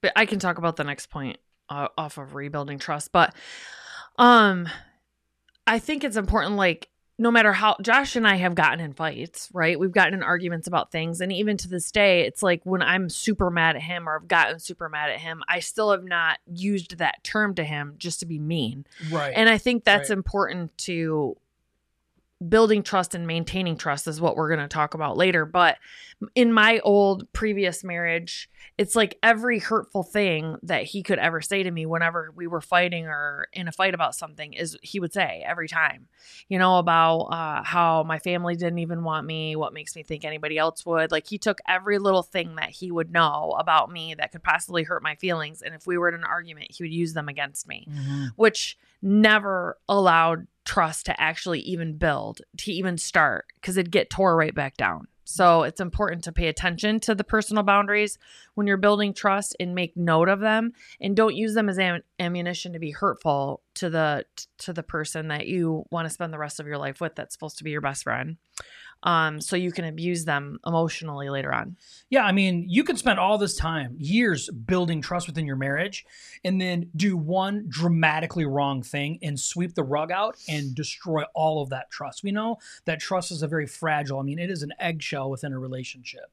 But 0.00 0.12
I 0.14 0.26
can 0.26 0.38
talk 0.38 0.58
about 0.58 0.76
the 0.76 0.84
next 0.84 1.06
point 1.10 1.38
uh, 1.68 1.88
off 1.98 2.18
of 2.18 2.34
rebuilding 2.34 2.78
trust, 2.78 3.10
but 3.12 3.34
um 4.18 4.68
I 5.66 5.78
think 5.78 6.04
it's 6.04 6.16
important 6.16 6.56
like 6.56 6.88
no 7.18 7.30
matter 7.30 7.52
how 7.52 7.76
Josh 7.82 8.16
and 8.16 8.26
I 8.26 8.36
have 8.36 8.54
gotten 8.54 8.80
in 8.80 8.92
fights, 8.94 9.48
right? 9.52 9.78
We've 9.78 9.92
gotten 9.92 10.14
in 10.14 10.22
arguments 10.22 10.66
about 10.66 10.90
things 10.90 11.20
and 11.20 11.32
even 11.32 11.56
to 11.58 11.68
this 11.68 11.90
day 11.90 12.22
it's 12.22 12.42
like 12.42 12.62
when 12.64 12.82
I'm 12.82 13.08
super 13.08 13.50
mad 13.50 13.76
at 13.76 13.82
him 13.82 14.08
or 14.08 14.16
I've 14.16 14.28
gotten 14.28 14.58
super 14.58 14.88
mad 14.88 15.10
at 15.10 15.20
him, 15.20 15.42
I 15.48 15.60
still 15.60 15.90
have 15.92 16.04
not 16.04 16.38
used 16.46 16.98
that 16.98 17.22
term 17.22 17.54
to 17.56 17.64
him 17.64 17.94
just 17.98 18.20
to 18.20 18.26
be 18.26 18.38
mean. 18.38 18.86
Right. 19.10 19.32
And 19.36 19.48
I 19.48 19.58
think 19.58 19.84
that's 19.84 20.10
Right. 20.10 20.16
important 20.18 20.76
to 20.78 21.36
building 22.48 22.82
trust 22.82 23.14
and 23.14 23.26
maintaining 23.26 23.76
trust 23.76 24.06
is 24.06 24.20
what 24.20 24.36
we're 24.36 24.48
going 24.48 24.60
to 24.60 24.68
talk 24.68 24.94
about 24.94 25.16
later. 25.16 25.44
But 25.44 25.78
in 26.34 26.52
my 26.52 26.78
old 26.80 27.30
previous 27.32 27.82
marriage, 27.82 28.48
it's 28.78 28.94
like 28.94 29.18
every 29.22 29.58
hurtful 29.58 30.02
thing 30.02 30.56
that 30.62 30.84
he 30.84 31.02
could 31.02 31.18
ever 31.18 31.40
say 31.40 31.62
to 31.62 31.70
me 31.70 31.84
whenever 31.84 32.32
we 32.34 32.46
were 32.46 32.60
fighting 32.60 33.06
or 33.06 33.48
in 33.52 33.66
a 33.66 33.72
fight 33.72 33.92
about 33.92 34.14
something 34.14 34.52
is 34.52 34.76
he 34.82 35.00
would 35.00 35.12
say 35.12 35.44
every 35.46 35.68
time, 35.68 36.06
you 36.48 36.58
know, 36.58 36.78
about 36.78 37.22
uh, 37.22 37.62
how 37.64 38.04
my 38.04 38.18
family 38.18 38.54
didn't 38.54 38.78
even 38.78 39.02
want 39.02 39.26
me, 39.26 39.56
what 39.56 39.74
makes 39.74 39.96
me 39.96 40.02
think 40.02 40.24
anybody 40.24 40.58
else 40.58 40.86
would. 40.86 41.10
Like 41.10 41.26
he 41.26 41.38
took 41.38 41.60
every 41.66 41.98
little 41.98 42.22
thing 42.22 42.54
that 42.56 42.70
he 42.70 42.92
would 42.92 43.12
know 43.12 43.56
about 43.58 43.90
me 43.90 44.14
that 44.14 44.30
could 44.30 44.44
possibly 44.44 44.84
hurt 44.84 45.02
my 45.02 45.16
feelings. 45.16 45.60
And 45.60 45.74
if 45.74 45.86
we 45.86 45.98
were 45.98 46.08
in 46.08 46.14
an 46.14 46.24
argument, 46.24 46.70
he 46.70 46.84
would 46.84 46.92
use 46.92 47.14
them 47.14 47.28
against 47.28 47.66
me 47.66 47.88
Mhm. 47.90 48.30
which 48.36 48.78
never 49.02 49.76
allowed 49.88 50.46
trust 50.64 51.06
to 51.06 51.20
actually 51.20 51.60
even 51.60 51.96
build, 51.96 52.40
to 52.58 52.72
even 52.72 52.98
start, 52.98 53.46
because 53.56 53.76
it'd 53.76 53.92
get 53.92 54.10
tore 54.10 54.36
right 54.36 54.54
back 54.54 54.76
down. 54.76 55.08
So 55.24 55.62
it's 55.62 55.80
important 55.80 56.24
to 56.24 56.32
pay 56.32 56.48
attention 56.48 57.00
to 57.00 57.14
the 57.14 57.24
personal 57.24 57.62
boundaries 57.62 58.18
when 58.54 58.66
you're 58.66 58.76
building 58.76 59.14
trust 59.14 59.56
and 59.60 59.74
make 59.74 59.96
note 59.96 60.28
of 60.28 60.40
them 60.40 60.72
and 61.00 61.16
don't 61.16 61.36
use 61.36 61.54
them 61.54 61.68
as 61.68 61.78
am- 61.78 62.02
ammunition 62.18 62.72
to 62.72 62.78
be 62.78 62.90
hurtful 62.90 63.62
to 63.74 63.88
the 63.88 64.24
to 64.58 64.72
the 64.72 64.82
person 64.82 65.28
that 65.28 65.46
you 65.46 65.84
want 65.90 66.06
to 66.06 66.12
spend 66.12 66.32
the 66.32 66.38
rest 66.38 66.60
of 66.60 66.66
your 66.66 66.78
life 66.78 67.00
with 67.00 67.14
that's 67.14 67.34
supposed 67.34 67.58
to 67.58 67.64
be 67.64 67.70
your 67.70 67.80
best 67.80 68.02
friend 68.02 68.36
um, 69.02 69.40
so 69.40 69.56
you 69.56 69.72
can 69.72 69.84
abuse 69.84 70.24
them 70.24 70.58
emotionally 70.66 71.28
later 71.28 71.52
on. 71.52 71.76
Yeah, 72.10 72.24
I 72.24 72.32
mean, 72.32 72.66
you 72.68 72.84
can 72.84 72.96
spend 72.96 73.18
all 73.18 73.38
this 73.38 73.56
time, 73.56 73.96
years 73.98 74.48
building 74.50 75.02
trust 75.02 75.26
within 75.26 75.46
your 75.46 75.56
marriage, 75.56 76.04
and 76.44 76.60
then 76.60 76.90
do 76.94 77.16
one 77.16 77.66
dramatically 77.68 78.44
wrong 78.44 78.82
thing 78.82 79.18
and 79.22 79.38
sweep 79.38 79.74
the 79.74 79.82
rug 79.82 80.10
out 80.10 80.36
and 80.48 80.74
destroy 80.74 81.24
all 81.34 81.62
of 81.62 81.70
that 81.70 81.90
trust. 81.90 82.22
We 82.22 82.32
know 82.32 82.58
that 82.84 83.00
trust 83.00 83.30
is 83.30 83.42
a 83.42 83.48
very 83.48 83.66
fragile, 83.66 84.20
I 84.20 84.22
mean, 84.22 84.38
it 84.38 84.50
is 84.50 84.62
an 84.62 84.72
eggshell 84.78 85.30
within 85.30 85.52
a 85.52 85.58
relationship. 85.58 86.32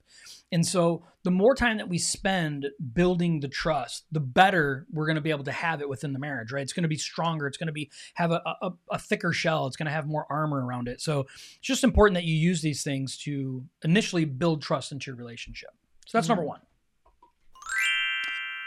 And 0.51 0.65
so 0.65 1.03
the 1.23 1.31
more 1.31 1.53
time 1.53 1.77
that 1.77 1.89
we 1.89 1.97
spend 1.97 2.67
building 2.93 3.39
the 3.39 3.47
trust, 3.47 4.05
the 4.11 4.19
better 4.19 4.87
we're 4.91 5.05
going 5.05 5.15
to 5.15 5.21
be 5.21 5.29
able 5.29 5.43
to 5.43 5.51
have 5.51 5.81
it 5.81 5.89
within 5.89 6.13
the 6.13 6.19
marriage, 6.19 6.51
right? 6.51 6.63
It's 6.63 6.73
going 6.73 6.83
to 6.83 6.89
be 6.89 6.97
stronger. 6.97 7.45
It's 7.45 7.57
going 7.57 7.67
to 7.67 7.73
be 7.73 7.91
have 8.15 8.31
a, 8.31 8.41
a, 8.61 8.71
a 8.91 8.97
thicker 8.97 9.31
shell. 9.31 9.67
It's 9.67 9.75
going 9.75 9.87
to 9.87 9.91
have 9.91 10.07
more 10.07 10.25
armor 10.29 10.65
around 10.65 10.87
it. 10.87 11.01
So 11.01 11.21
it's 11.29 11.59
just 11.61 11.83
important 11.83 12.15
that 12.15 12.23
you 12.23 12.35
use 12.35 12.58
these 12.61 12.83
things 12.83 13.17
to 13.19 13.63
initially 13.83 14.25
build 14.25 14.61
trust 14.61 14.91
into 14.91 15.11
your 15.11 15.15
relationship. 15.15 15.69
So 16.05 16.17
that's 16.17 16.25
mm-hmm. 16.25 16.31
number 16.31 16.47
one. 16.47 16.61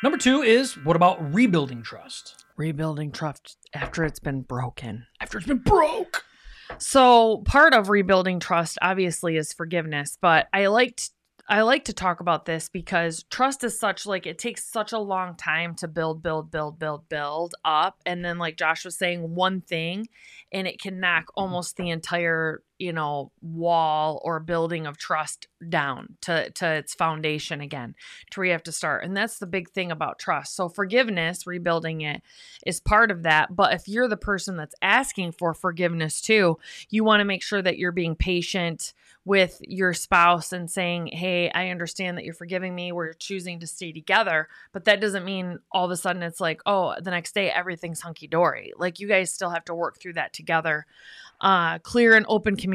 Number 0.02 0.18
two 0.18 0.42
is 0.42 0.76
what 0.78 0.96
about 0.96 1.32
rebuilding 1.32 1.82
trust? 1.82 2.44
Rebuilding 2.56 3.12
trust 3.12 3.56
after 3.72 4.04
it's 4.04 4.18
been 4.18 4.42
broken. 4.42 5.06
After 5.20 5.38
it's 5.38 5.46
been 5.46 5.58
broke. 5.58 6.24
So 6.78 7.42
part 7.44 7.74
of 7.74 7.88
rebuilding 7.88 8.40
trust 8.40 8.78
obviously 8.82 9.36
is 9.36 9.52
forgiveness, 9.52 10.18
but 10.20 10.48
I 10.52 10.66
liked 10.66 11.10
I 11.48 11.62
like 11.62 11.84
to 11.86 11.92
talk 11.92 12.20
about 12.20 12.46
this 12.46 12.68
because 12.68 13.24
trust 13.24 13.64
is 13.64 13.78
such 13.78 14.06
like 14.06 14.26
it 14.26 14.38
takes 14.38 14.64
such 14.64 14.92
a 14.92 14.98
long 14.98 15.36
time 15.36 15.74
to 15.76 15.88
build, 15.88 16.22
build, 16.22 16.50
build, 16.50 16.78
build, 16.78 17.08
build 17.08 17.54
up. 17.64 18.00
And 18.06 18.24
then, 18.24 18.38
like 18.38 18.56
Josh 18.56 18.84
was 18.84 18.96
saying, 18.96 19.34
one 19.34 19.60
thing 19.60 20.08
and 20.52 20.66
it 20.66 20.80
can 20.80 21.00
knock 21.00 21.26
almost 21.34 21.76
the 21.76 21.90
entire, 21.90 22.62
you 22.82 22.92
know, 22.92 23.30
wall 23.40 24.20
or 24.24 24.40
building 24.40 24.88
of 24.88 24.98
trust 24.98 25.46
down 25.68 26.16
to, 26.20 26.50
to 26.50 26.68
its 26.68 26.94
foundation 26.94 27.60
again, 27.60 27.94
to 28.30 28.40
where 28.40 28.46
you 28.46 28.52
have 28.52 28.64
to 28.64 28.72
start. 28.72 29.04
And 29.04 29.16
that's 29.16 29.38
the 29.38 29.46
big 29.46 29.70
thing 29.70 29.92
about 29.92 30.18
trust. 30.18 30.56
So, 30.56 30.68
forgiveness, 30.68 31.46
rebuilding 31.46 32.00
it, 32.00 32.22
is 32.66 32.80
part 32.80 33.12
of 33.12 33.22
that. 33.22 33.54
But 33.54 33.72
if 33.72 33.86
you're 33.86 34.08
the 34.08 34.16
person 34.16 34.56
that's 34.56 34.74
asking 34.82 35.32
for 35.32 35.54
forgiveness 35.54 36.20
too, 36.20 36.58
you 36.90 37.04
want 37.04 37.20
to 37.20 37.24
make 37.24 37.44
sure 37.44 37.62
that 37.62 37.78
you're 37.78 37.92
being 37.92 38.16
patient 38.16 38.92
with 39.24 39.60
your 39.60 39.94
spouse 39.94 40.52
and 40.52 40.68
saying, 40.68 41.06
Hey, 41.06 41.50
I 41.50 41.68
understand 41.68 42.18
that 42.18 42.24
you're 42.24 42.34
forgiving 42.34 42.74
me. 42.74 42.90
We're 42.90 43.12
choosing 43.12 43.60
to 43.60 43.66
stay 43.68 43.92
together. 43.92 44.48
But 44.72 44.86
that 44.86 45.00
doesn't 45.00 45.24
mean 45.24 45.60
all 45.70 45.84
of 45.84 45.92
a 45.92 45.96
sudden 45.96 46.22
it's 46.24 46.40
like, 46.40 46.60
oh, 46.66 46.96
the 47.00 47.12
next 47.12 47.32
day 47.32 47.48
everything's 47.48 48.00
hunky 48.00 48.26
dory. 48.26 48.72
Like 48.76 48.98
you 48.98 49.06
guys 49.06 49.32
still 49.32 49.50
have 49.50 49.64
to 49.66 49.74
work 49.74 50.00
through 50.00 50.14
that 50.14 50.32
together. 50.32 50.86
Uh, 51.40 51.78
clear 51.80 52.14
and 52.14 52.24
open 52.28 52.56
communication 52.56 52.71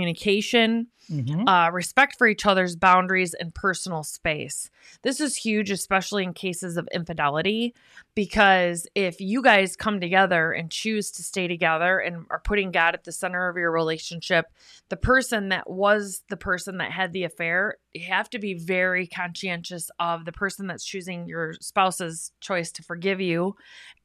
mm-hmm. 1.10 1.48
uh, 1.48 1.70
respect 1.72 2.18
for 2.18 2.28
each 2.28 2.46
other's 2.46 2.76
boundaries 2.76 3.34
and 3.34 3.54
personal 3.54 4.04
space. 4.04 4.70
This 5.02 5.20
is 5.20 5.36
huge, 5.36 5.72
especially 5.72 6.24
in 6.24 6.34
cases 6.34 6.78
of 6.78 6.88
infidelity, 6.94 7.74
because 8.16 8.88
if 8.96 9.20
you 9.20 9.42
guys 9.42 9.76
come 9.76 10.00
together 10.00 10.52
and 10.52 10.72
choose 10.72 11.12
to 11.12 11.24
stay 11.24 11.48
together 11.48 12.00
and 12.00 12.26
are 12.30 12.40
putting 12.40 12.72
God 12.72 12.94
at 12.94 13.04
the 13.04 13.12
center 13.12 13.48
of 13.48 13.58
your 13.58 13.72
relationship, 13.72 14.46
the 14.90 14.98
person 14.98 15.50
that 15.50 15.70
was 15.70 16.24
the 16.30 16.38
person 16.38 16.78
that 16.78 16.92
had 16.92 17.14
the 17.14 17.24
affair, 17.24 17.78
you 17.94 18.06
have 18.06 18.30
to 18.32 18.40
be 18.40 18.54
very 18.54 19.08
conscientious 19.08 19.90
of 20.00 20.26
the 20.26 20.32
person 20.32 20.68
that's 20.68 20.86
choosing 20.86 21.28
your 21.28 21.54
spouse's 21.62 22.32
choice 22.40 22.72
to 22.74 22.84
forgive 22.84 23.22
you. 23.22 23.56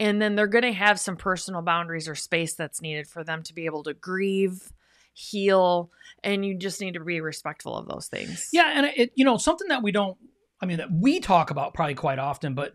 And 0.00 0.20
then 0.20 0.34
they're 0.34 0.46
going 0.46 0.62
to 0.62 0.72
have 0.72 0.98
some 0.98 1.16
personal 1.16 1.62
boundaries 1.62 2.08
or 2.08 2.14
space 2.14 2.54
that's 2.54 2.82
needed 2.82 3.06
for 3.06 3.24
them 3.24 3.42
to 3.44 3.54
be 3.54 3.66
able 3.66 3.82
to 3.84 3.94
grieve 3.94 4.72
heal, 5.12 5.90
and 6.22 6.44
you 6.44 6.56
just 6.58 6.80
need 6.80 6.94
to 6.94 7.00
be 7.04 7.20
respectful 7.20 7.76
of 7.76 7.88
those 7.88 8.08
things. 8.08 8.48
Yeah, 8.52 8.72
and 8.74 8.86
it 8.96 9.12
you 9.14 9.24
know 9.24 9.36
something 9.36 9.68
that 9.68 9.82
we 9.82 9.92
don't, 9.92 10.16
I 10.60 10.66
mean, 10.66 10.78
that 10.78 10.88
we 10.92 11.20
talk 11.20 11.50
about 11.50 11.74
probably 11.74 11.94
quite 11.94 12.18
often, 12.18 12.54
but 12.54 12.72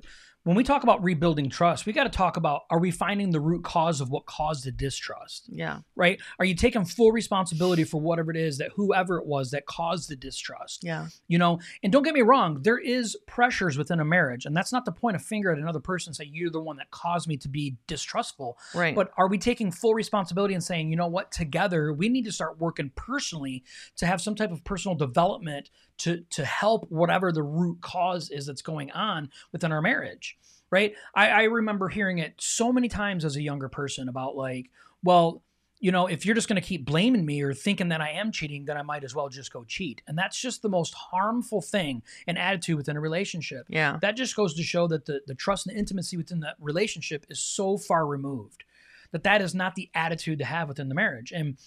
when 0.48 0.56
we 0.56 0.64
talk 0.64 0.84
about 0.84 1.04
rebuilding 1.04 1.50
trust, 1.50 1.86
we 1.86 1.92
got 1.92 2.06
to 2.06 2.10
talk 2.10 2.38
about 2.38 2.62
are 2.70 2.80
we 2.80 2.90
finding 2.90 3.32
the 3.32 3.40
root 3.42 3.66
cause 3.66 4.00
of 4.00 4.10
what 4.10 4.26
caused 4.26 4.64
the 4.64 4.72
distrust? 4.72 5.50
Yeah. 5.50 5.80
Right? 5.94 6.22
Are 6.40 6.46
you 6.46 6.56
taking 6.56 6.86
full 6.86 7.12
responsibility 7.12 7.84
for 7.84 8.00
whatever 8.00 8.32
it 8.32 8.38
is 8.38 8.58
that 8.60 8.72
whoever 8.78 9.18
it 9.18 9.26
was 9.26 9.52
that 9.52 9.66
caused 9.66 10.10
the 10.10 10.16
distrust? 10.16 10.86
Yeah. 10.86 11.08
You 11.28 11.38
know, 11.38 11.60
and 11.84 11.92
don't 11.92 12.04
get 12.04 12.14
me 12.14 12.22
wrong, 12.22 12.62
there 12.62 12.78
is 12.78 13.18
pressures 13.28 13.78
within 13.78 14.00
a 14.00 14.06
marriage, 14.06 14.46
and 14.46 14.56
that's 14.56 14.72
not 14.72 14.86
to 14.86 14.92
point 14.94 15.18
a 15.18 15.20
finger 15.20 15.52
at 15.52 15.58
another 15.58 15.82
person 15.82 16.12
and 16.12 16.16
say 16.16 16.30
you're 16.32 16.50
the 16.50 16.62
one 16.62 16.78
that 16.78 16.92
caused 16.92 17.28
me 17.28 17.36
to 17.36 17.50
be 17.50 17.76
distrustful. 17.86 18.58
Right. 18.74 18.96
But 18.96 19.12
are 19.18 19.28
we 19.28 19.38
taking 19.38 19.70
full 19.70 19.96
responsibility 19.96 20.54
and 20.54 20.64
saying, 20.64 20.90
you 20.90 20.96
know 20.96 21.08
what, 21.08 21.30
together 21.30 21.92
we 21.92 22.08
need 22.08 22.24
to 22.24 22.32
start 22.32 22.58
working 22.58 22.94
personally 22.96 23.66
to 23.98 24.06
have 24.06 24.22
some 24.22 24.34
type 24.34 24.54
of 24.54 24.64
personal 24.64 24.96
development 24.96 25.72
to 25.98 26.24
to 26.30 26.46
help 26.46 26.90
whatever 26.90 27.32
the 27.32 27.44
root 27.44 27.82
cause 27.82 28.30
is 28.30 28.46
that's 28.46 28.62
going 28.62 28.92
on 28.92 29.30
within 29.52 29.72
our 29.72 29.82
marriage 29.82 30.37
right? 30.70 30.94
I, 31.16 31.30
I 31.30 31.44
remember 31.44 31.90
hearing 31.90 32.20
it 32.20 32.34
so 32.38 32.72
many 32.72 32.90
times 32.90 33.26
as 33.26 33.36
a 33.36 33.42
younger 33.42 33.70
person 33.70 34.10
about 34.10 34.36
like 34.36 34.70
well 35.04 35.44
you 35.80 35.92
know 35.92 36.08
if 36.08 36.26
you're 36.26 36.36
just 36.36 36.48
going 36.48 36.62
to 36.62 36.68
keep 36.68 36.86
blaming 36.86 37.24
me 37.26 37.42
or 37.44 37.54
thinking 37.54 37.90
that 37.90 38.02
i 38.02 38.10
am 38.10 38.32
cheating 38.32 38.66
then 38.66 38.78
i 38.78 38.82
might 38.82 39.04
as 39.04 39.14
well 39.14 39.30
just 39.30 39.54
go 39.54 39.64
cheat. 39.64 40.02
And 40.08 40.18
that's 40.18 40.40
just 40.40 40.62
the 40.62 40.70
most 40.70 40.94
harmful 40.94 41.62
thing 41.62 42.02
and 42.26 42.38
attitude 42.38 42.78
within 42.78 42.98
a 42.98 43.02
relationship. 43.02 43.66
Yeah. 43.70 43.98
That 44.02 44.18
just 44.18 44.36
goes 44.36 44.54
to 44.56 44.64
show 44.64 44.88
that 44.88 45.06
the, 45.06 45.22
the 45.28 45.36
trust 45.36 45.68
and 45.68 45.78
intimacy 45.78 46.18
within 46.18 46.40
that 46.42 46.56
relationship 46.60 47.26
is 47.30 47.40
so 47.40 47.78
far 47.78 48.06
removed 48.06 48.64
that 49.12 49.24
that 49.24 49.42
is 49.42 49.56
not 49.56 49.76
the 49.76 49.90
attitude 49.94 50.40
to 50.40 50.46
have 50.46 50.68
within 50.68 50.90
the 50.90 50.96
marriage. 50.96 51.32
And 51.32 51.58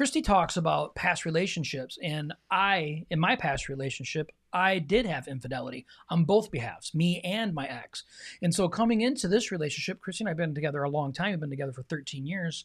Kristy 0.00 0.24
talks 0.24 0.56
about 0.56 0.94
past 0.94 1.26
relationships, 1.26 1.98
and 2.02 2.32
I, 2.50 3.04
in 3.10 3.20
my 3.20 3.36
past 3.36 3.68
relationship, 3.68 4.32
I 4.50 4.78
did 4.78 5.04
have 5.04 5.28
infidelity 5.28 5.84
on 6.08 6.24
both 6.24 6.50
behalves, 6.50 6.94
me 6.94 7.20
and 7.20 7.52
my 7.52 7.66
ex. 7.66 8.04
And 8.40 8.54
so 8.54 8.66
coming 8.66 9.02
into 9.02 9.28
this 9.28 9.52
relationship, 9.52 10.00
Kristy 10.00 10.20
and 10.20 10.28
I 10.28 10.30
have 10.30 10.38
been 10.38 10.54
together 10.54 10.82
a 10.84 10.88
long 10.88 11.12
time. 11.12 11.32
We've 11.32 11.40
been 11.40 11.50
together 11.50 11.74
for 11.74 11.82
13 11.82 12.24
years. 12.24 12.64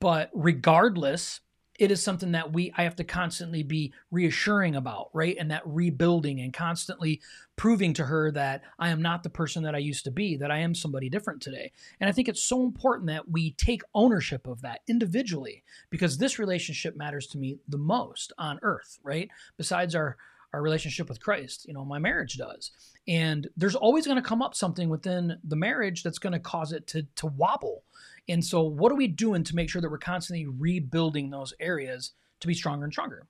But 0.00 0.30
regardless, 0.32 1.40
it 1.82 1.90
is 1.90 2.00
something 2.00 2.30
that 2.30 2.52
we 2.52 2.72
I 2.76 2.84
have 2.84 2.94
to 2.96 3.04
constantly 3.04 3.64
be 3.64 3.92
reassuring 4.12 4.76
about, 4.76 5.08
right? 5.12 5.36
And 5.36 5.50
that 5.50 5.66
rebuilding 5.66 6.40
and 6.40 6.52
constantly 6.52 7.20
proving 7.56 7.92
to 7.94 8.04
her 8.04 8.30
that 8.30 8.62
I 8.78 8.90
am 8.90 9.02
not 9.02 9.24
the 9.24 9.30
person 9.30 9.64
that 9.64 9.74
I 9.74 9.78
used 9.78 10.04
to 10.04 10.12
be, 10.12 10.36
that 10.36 10.52
I 10.52 10.58
am 10.58 10.76
somebody 10.76 11.10
different 11.10 11.42
today. 11.42 11.72
And 11.98 12.08
I 12.08 12.12
think 12.12 12.28
it's 12.28 12.42
so 12.44 12.62
important 12.62 13.08
that 13.08 13.28
we 13.28 13.54
take 13.54 13.82
ownership 13.96 14.46
of 14.46 14.62
that 14.62 14.82
individually 14.86 15.64
because 15.90 16.18
this 16.18 16.38
relationship 16.38 16.96
matters 16.96 17.26
to 17.28 17.38
me 17.38 17.58
the 17.66 17.78
most 17.78 18.32
on 18.38 18.60
earth, 18.62 19.00
right? 19.02 19.28
Besides 19.56 19.96
our 19.96 20.16
our 20.52 20.62
relationship 20.62 21.08
with 21.08 21.20
Christ, 21.20 21.66
you 21.66 21.74
know, 21.74 21.84
my 21.84 21.98
marriage 21.98 22.36
does. 22.36 22.70
And 23.08 23.48
there's 23.56 23.74
always 23.74 24.06
going 24.06 24.22
to 24.22 24.28
come 24.28 24.42
up 24.42 24.54
something 24.54 24.88
within 24.88 25.38
the 25.42 25.56
marriage 25.56 26.02
that's 26.02 26.18
going 26.18 26.34
to 26.34 26.38
cause 26.38 26.72
it 26.72 26.86
to 26.88 27.02
to 27.16 27.26
wobble 27.26 27.82
and 28.28 28.44
so, 28.44 28.62
what 28.62 28.92
are 28.92 28.96
we 28.96 29.08
doing 29.08 29.44
to 29.44 29.56
make 29.56 29.70
sure 29.70 29.82
that 29.82 29.90
we're 29.90 29.98
constantly 29.98 30.46
rebuilding 30.46 31.30
those 31.30 31.52
areas 31.60 32.12
to 32.40 32.46
be 32.46 32.54
stronger 32.54 32.84
and 32.84 32.92
stronger? 32.92 33.26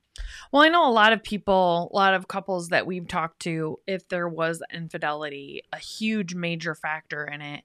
Well, 0.52 0.62
I 0.62 0.68
know 0.68 0.88
a 0.88 0.92
lot 0.92 1.12
of 1.12 1.22
people, 1.22 1.90
a 1.92 1.96
lot 1.96 2.14
of 2.14 2.28
couples 2.28 2.68
that 2.68 2.86
we've 2.86 3.08
talked 3.08 3.40
to, 3.40 3.78
if 3.86 4.08
there 4.08 4.28
was 4.28 4.62
infidelity, 4.72 5.62
a 5.72 5.78
huge 5.78 6.34
major 6.34 6.74
factor 6.74 7.24
in 7.24 7.40
it 7.40 7.64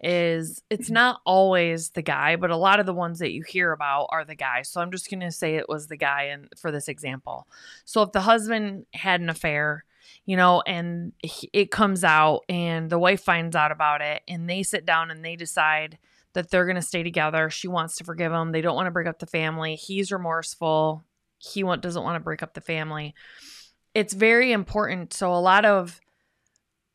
is 0.00 0.62
it's 0.70 0.90
not 0.90 1.20
always 1.26 1.90
the 1.90 2.02
guy, 2.02 2.36
but 2.36 2.50
a 2.50 2.56
lot 2.56 2.78
of 2.78 2.86
the 2.86 2.94
ones 2.94 3.18
that 3.18 3.32
you 3.32 3.42
hear 3.42 3.72
about 3.72 4.06
are 4.10 4.24
the 4.24 4.36
guy. 4.36 4.62
So 4.62 4.80
I'm 4.80 4.92
just 4.92 5.10
going 5.10 5.20
to 5.20 5.32
say 5.32 5.56
it 5.56 5.68
was 5.68 5.88
the 5.88 5.96
guy 5.96 6.24
and 6.24 6.48
for 6.56 6.70
this 6.70 6.86
example. 6.86 7.48
So 7.84 8.02
if 8.02 8.12
the 8.12 8.20
husband 8.20 8.86
had 8.94 9.20
an 9.20 9.28
affair, 9.28 9.84
you 10.24 10.36
know, 10.36 10.62
and 10.66 11.12
it 11.52 11.72
comes 11.72 12.04
out 12.04 12.44
and 12.48 12.90
the 12.90 12.98
wife 12.98 13.22
finds 13.22 13.56
out 13.56 13.72
about 13.72 14.00
it 14.00 14.22
and 14.28 14.48
they 14.48 14.62
sit 14.62 14.86
down 14.86 15.10
and 15.10 15.24
they 15.24 15.34
decide 15.34 15.98
that 16.34 16.50
they're 16.50 16.66
going 16.66 16.76
to 16.76 16.82
stay 16.82 17.02
together. 17.02 17.50
She 17.50 17.68
wants 17.68 17.96
to 17.96 18.04
forgive 18.04 18.32
him. 18.32 18.52
They 18.52 18.60
don't 18.60 18.76
want 18.76 18.86
to 18.86 18.92
break 18.92 19.06
up 19.06 19.18
the 19.18 19.26
family. 19.26 19.76
He's 19.76 20.12
remorseful. 20.12 21.04
He 21.38 21.64
want, 21.64 21.82
doesn't 21.82 22.02
want 22.02 22.16
to 22.16 22.24
break 22.24 22.42
up 22.42 22.54
the 22.54 22.60
family. 22.60 23.14
It's 23.94 24.12
very 24.12 24.52
important. 24.52 25.12
So, 25.12 25.32
a 25.32 25.40
lot 25.40 25.64
of 25.64 26.00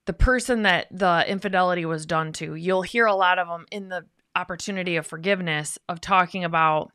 the 0.05 0.13
person 0.13 0.63
that 0.63 0.87
the 0.91 1.23
infidelity 1.27 1.85
was 1.85 2.05
done 2.05 2.33
to, 2.33 2.55
you'll 2.55 2.81
hear 2.81 3.05
a 3.05 3.15
lot 3.15 3.39
of 3.39 3.47
them 3.47 3.65
in 3.71 3.89
the 3.89 4.05
opportunity 4.35 4.95
of 4.97 5.07
forgiveness 5.07 5.77
of 5.87 6.01
talking 6.01 6.43
about 6.43 6.91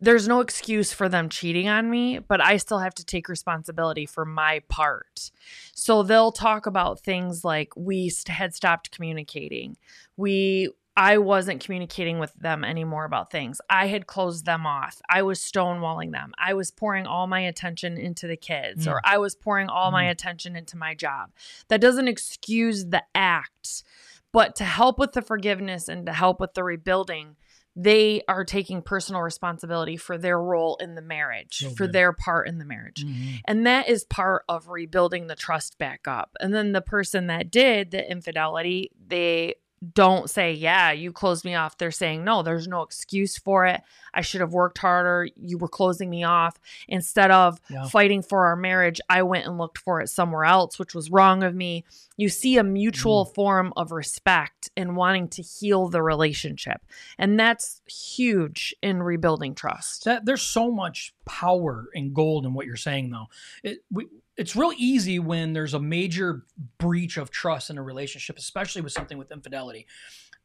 there's 0.00 0.28
no 0.28 0.40
excuse 0.40 0.92
for 0.92 1.08
them 1.08 1.28
cheating 1.28 1.68
on 1.68 1.88
me, 1.88 2.18
but 2.18 2.40
I 2.40 2.56
still 2.58 2.78
have 2.78 2.94
to 2.96 3.04
take 3.04 3.28
responsibility 3.28 4.06
for 4.06 4.24
my 4.24 4.60
part. 4.68 5.30
So 5.74 6.02
they'll 6.02 6.32
talk 6.32 6.66
about 6.66 7.00
things 7.00 7.44
like 7.44 7.72
we 7.76 8.12
had 8.28 8.54
stopped 8.54 8.90
communicating. 8.90 9.76
We 10.16 10.70
I 10.96 11.18
wasn't 11.18 11.60
communicating 11.64 12.20
with 12.20 12.32
them 12.34 12.62
anymore 12.62 13.04
about 13.04 13.28
things. 13.32 13.60
I 13.68 13.86
had 13.88 14.06
closed 14.06 14.44
them 14.46 14.64
off. 14.64 15.02
I 15.10 15.22
was 15.22 15.40
stonewalling 15.40 16.12
them. 16.12 16.32
I 16.38 16.54
was 16.54 16.70
pouring 16.70 17.04
all 17.04 17.26
my 17.26 17.40
attention 17.40 17.98
into 17.98 18.28
the 18.28 18.36
kids, 18.36 18.86
Mm. 18.86 18.92
or 18.92 19.00
I 19.04 19.18
was 19.18 19.34
pouring 19.34 19.68
all 19.68 19.90
my 19.90 20.04
Mm. 20.04 20.10
attention 20.10 20.54
into 20.54 20.76
my 20.76 20.94
job. 20.94 21.32
That 21.66 21.80
doesn't 21.80 22.06
excuse 22.06 22.86
the 22.86 23.02
act, 23.12 23.82
but 24.30 24.54
to 24.54 24.64
help 24.64 25.00
with 25.00 25.14
the 25.14 25.22
forgiveness 25.22 25.88
and 25.88 26.06
to 26.06 26.12
help 26.12 26.38
with 26.38 26.54
the 26.54 26.62
rebuilding, 26.62 27.34
they 27.76 28.22
are 28.28 28.44
taking 28.44 28.82
personal 28.82 29.20
responsibility 29.20 29.96
for 29.96 30.16
their 30.16 30.40
role 30.40 30.76
in 30.76 30.94
the 30.94 31.02
marriage, 31.02 31.58
So 31.58 31.70
for 31.70 31.86
their 31.86 32.12
part 32.12 32.46
in 32.46 32.58
the 32.58 32.64
marriage. 32.64 33.04
Mhm. 33.04 33.40
And 33.46 33.66
that 33.66 33.88
is 33.88 34.04
part 34.04 34.44
of 34.48 34.68
rebuilding 34.68 35.26
the 35.26 35.34
trust 35.34 35.76
back 35.78 36.06
up. 36.06 36.30
And 36.40 36.54
then 36.54 36.72
the 36.72 36.80
person 36.80 37.26
that 37.26 37.50
did 37.50 37.90
the 37.90 38.08
infidelity, 38.08 38.92
they 39.06 39.54
don't 39.92 40.30
say, 40.30 40.52
Yeah, 40.52 40.92
you 40.92 41.12
closed 41.12 41.44
me 41.44 41.54
off. 41.54 41.78
They're 41.78 41.90
saying, 41.90 42.24
No, 42.24 42.42
there's 42.42 42.68
no 42.68 42.82
excuse 42.82 43.36
for 43.36 43.66
it. 43.66 43.82
I 44.12 44.20
should 44.20 44.40
have 44.40 44.52
worked 44.52 44.78
harder. 44.78 45.28
You 45.36 45.58
were 45.58 45.68
closing 45.68 46.10
me 46.10 46.24
off. 46.24 46.58
Instead 46.88 47.30
of 47.30 47.60
Yeah. 47.68 47.86
fighting 47.88 48.22
for 48.22 48.46
our 48.46 48.56
marriage, 48.56 49.00
I 49.08 49.22
went 49.22 49.46
and 49.46 49.58
looked 49.58 49.78
for 49.78 50.00
it 50.00 50.08
somewhere 50.08 50.44
else, 50.44 50.78
which 50.78 50.94
was 50.94 51.10
wrong 51.10 51.42
of 51.42 51.54
me. 51.54 51.84
You 52.16 52.28
see 52.28 52.56
a 52.56 52.64
mutual 52.64 53.26
mm. 53.26 53.34
form 53.34 53.72
of 53.76 53.92
respect 53.92 54.70
and 54.76 54.96
wanting 54.96 55.28
to 55.28 55.42
heal 55.42 55.88
the 55.88 56.02
relationship. 56.02 56.80
And 57.18 57.38
that's 57.38 57.82
huge 57.86 58.74
in 58.82 59.02
rebuilding 59.02 59.54
trust. 59.54 60.04
That 60.04 60.24
there's 60.24 60.42
so 60.42 60.70
much 60.70 61.12
power 61.24 61.86
and 61.94 62.14
gold 62.14 62.46
in 62.46 62.54
what 62.54 62.66
you're 62.66 62.76
saying, 62.76 63.10
though. 63.10 63.26
It 63.62 63.78
we, 63.90 64.06
it's 64.36 64.56
real 64.56 64.72
easy 64.76 65.18
when 65.18 65.52
there's 65.52 65.74
a 65.74 65.80
major 65.80 66.44
breach 66.78 67.16
of 67.16 67.30
trust 67.30 67.70
in 67.70 67.78
a 67.78 67.82
relationship, 67.82 68.36
especially 68.38 68.82
with 68.82 68.92
something 68.92 69.18
with 69.18 69.30
infidelity, 69.30 69.86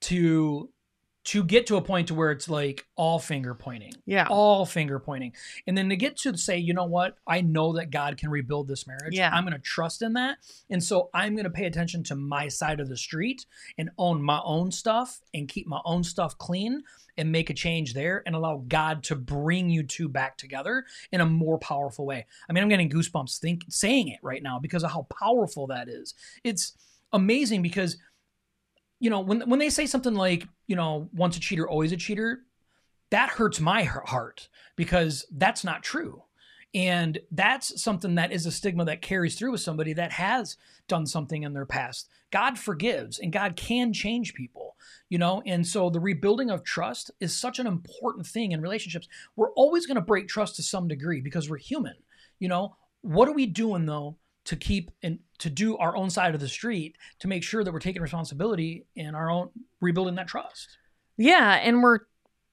to 0.01 0.69
to 1.29 1.43
get 1.43 1.67
to 1.67 1.75
a 1.75 1.81
point 1.81 2.07
to 2.07 2.15
where 2.15 2.31
it's 2.31 2.49
like 2.49 2.87
all 2.95 3.19
finger 3.19 3.53
pointing, 3.53 3.93
Yeah. 4.07 4.25
all 4.31 4.65
finger 4.65 4.97
pointing, 4.99 5.33
and 5.67 5.77
then 5.77 5.89
to 5.89 5.95
get 5.95 6.17
to 6.17 6.35
say, 6.35 6.57
you 6.57 6.73
know 6.73 6.85
what, 6.85 7.17
I 7.27 7.41
know 7.41 7.73
that 7.73 7.91
God 7.91 8.17
can 8.17 8.31
rebuild 8.31 8.67
this 8.67 8.87
marriage. 8.87 9.13
Yeah. 9.15 9.29
I'm 9.31 9.43
going 9.43 9.53
to 9.53 9.59
trust 9.59 10.01
in 10.01 10.13
that, 10.13 10.39
and 10.71 10.83
so 10.83 11.11
I'm 11.13 11.35
going 11.35 11.43
to 11.43 11.51
pay 11.51 11.65
attention 11.65 12.03
to 12.05 12.15
my 12.15 12.47
side 12.47 12.79
of 12.79 12.89
the 12.89 12.97
street 12.97 13.45
and 13.77 13.91
own 13.99 14.23
my 14.23 14.41
own 14.43 14.71
stuff 14.71 15.21
and 15.33 15.47
keep 15.47 15.67
my 15.67 15.79
own 15.85 16.03
stuff 16.03 16.35
clean 16.39 16.81
and 17.15 17.31
make 17.31 17.51
a 17.51 17.53
change 17.53 17.93
there 17.93 18.23
and 18.25 18.33
allow 18.35 18.63
God 18.67 19.03
to 19.03 19.15
bring 19.15 19.69
you 19.69 19.83
two 19.83 20.09
back 20.09 20.35
together 20.35 20.85
in 21.11 21.21
a 21.21 21.25
more 21.27 21.59
powerful 21.59 22.07
way. 22.07 22.25
I 22.49 22.53
mean, 22.53 22.63
I'm 22.63 22.69
getting 22.69 22.89
goosebumps 22.89 23.37
think 23.37 23.65
saying 23.69 24.07
it 24.07 24.19
right 24.23 24.41
now 24.41 24.57
because 24.57 24.83
of 24.83 24.91
how 24.91 25.05
powerful 25.19 25.67
that 25.67 25.89
is. 25.89 26.15
It's 26.43 26.73
amazing 27.13 27.61
because 27.61 27.97
you 29.01 29.09
know, 29.09 29.19
when 29.21 29.41
when 29.49 29.59
they 29.59 29.69
say 29.69 29.85
something 29.85 30.13
like, 30.15 30.45
you 30.69 30.75
know, 30.75 31.09
once 31.13 31.35
a 31.35 31.39
cheater 31.39 31.67
always 31.67 31.91
a 31.91 31.97
cheater, 31.97 32.43
that 33.09 33.31
hurts 33.31 33.59
my 33.59 33.83
heart 33.83 34.49
because 34.75 35.25
that's 35.31 35.63
not 35.63 35.81
true. 35.81 36.21
And 36.75 37.17
that's 37.31 37.81
something 37.81 38.13
that 38.15 38.31
is 38.31 38.45
a 38.45 38.51
stigma 38.51 38.85
that 38.85 39.01
carries 39.01 39.33
through 39.33 39.53
with 39.53 39.61
somebody 39.61 39.93
that 39.93 40.11
has 40.11 40.57
done 40.87 41.07
something 41.07 41.41
in 41.41 41.53
their 41.53 41.65
past. 41.65 42.07
God 42.29 42.59
forgives 42.59 43.17
and 43.17 43.33
God 43.33 43.55
can 43.55 43.91
change 43.91 44.35
people, 44.35 44.75
you 45.09 45.17
know? 45.17 45.41
And 45.47 45.65
so 45.65 45.89
the 45.89 45.99
rebuilding 45.99 46.51
of 46.51 46.63
trust 46.63 47.09
is 47.19 47.35
such 47.35 47.57
an 47.57 47.65
important 47.65 48.27
thing 48.27 48.51
in 48.51 48.61
relationships. 48.61 49.07
We're 49.35 49.51
always 49.53 49.87
going 49.87 49.95
to 49.95 50.01
break 50.01 50.27
trust 50.27 50.55
to 50.57 50.63
some 50.63 50.87
degree 50.87 51.21
because 51.21 51.49
we're 51.49 51.57
human, 51.57 51.95
you 52.37 52.47
know? 52.47 52.75
What 53.01 53.27
are 53.27 53.33
we 53.33 53.47
doing 53.47 53.87
though 53.87 54.17
to 54.49 54.55
keep 54.55 54.89
and 55.03 55.19
to 55.37 55.47
do 55.47 55.77
our 55.77 55.95
own 55.95 56.09
side 56.09 56.33
of 56.33 56.41
the 56.41 56.47
street 56.47 56.97
to 57.19 57.27
make 57.27 57.43
sure 57.43 57.63
that 57.63 57.71
we're 57.71 57.77
taking 57.77 58.01
responsibility 58.01 58.83
in 58.95 59.13
our 59.13 59.29
own 59.29 59.51
rebuilding 59.79 60.15
that 60.15 60.27
trust? 60.27 60.79
Yeah, 61.17 61.59
and 61.61 61.83
we're 61.83 61.99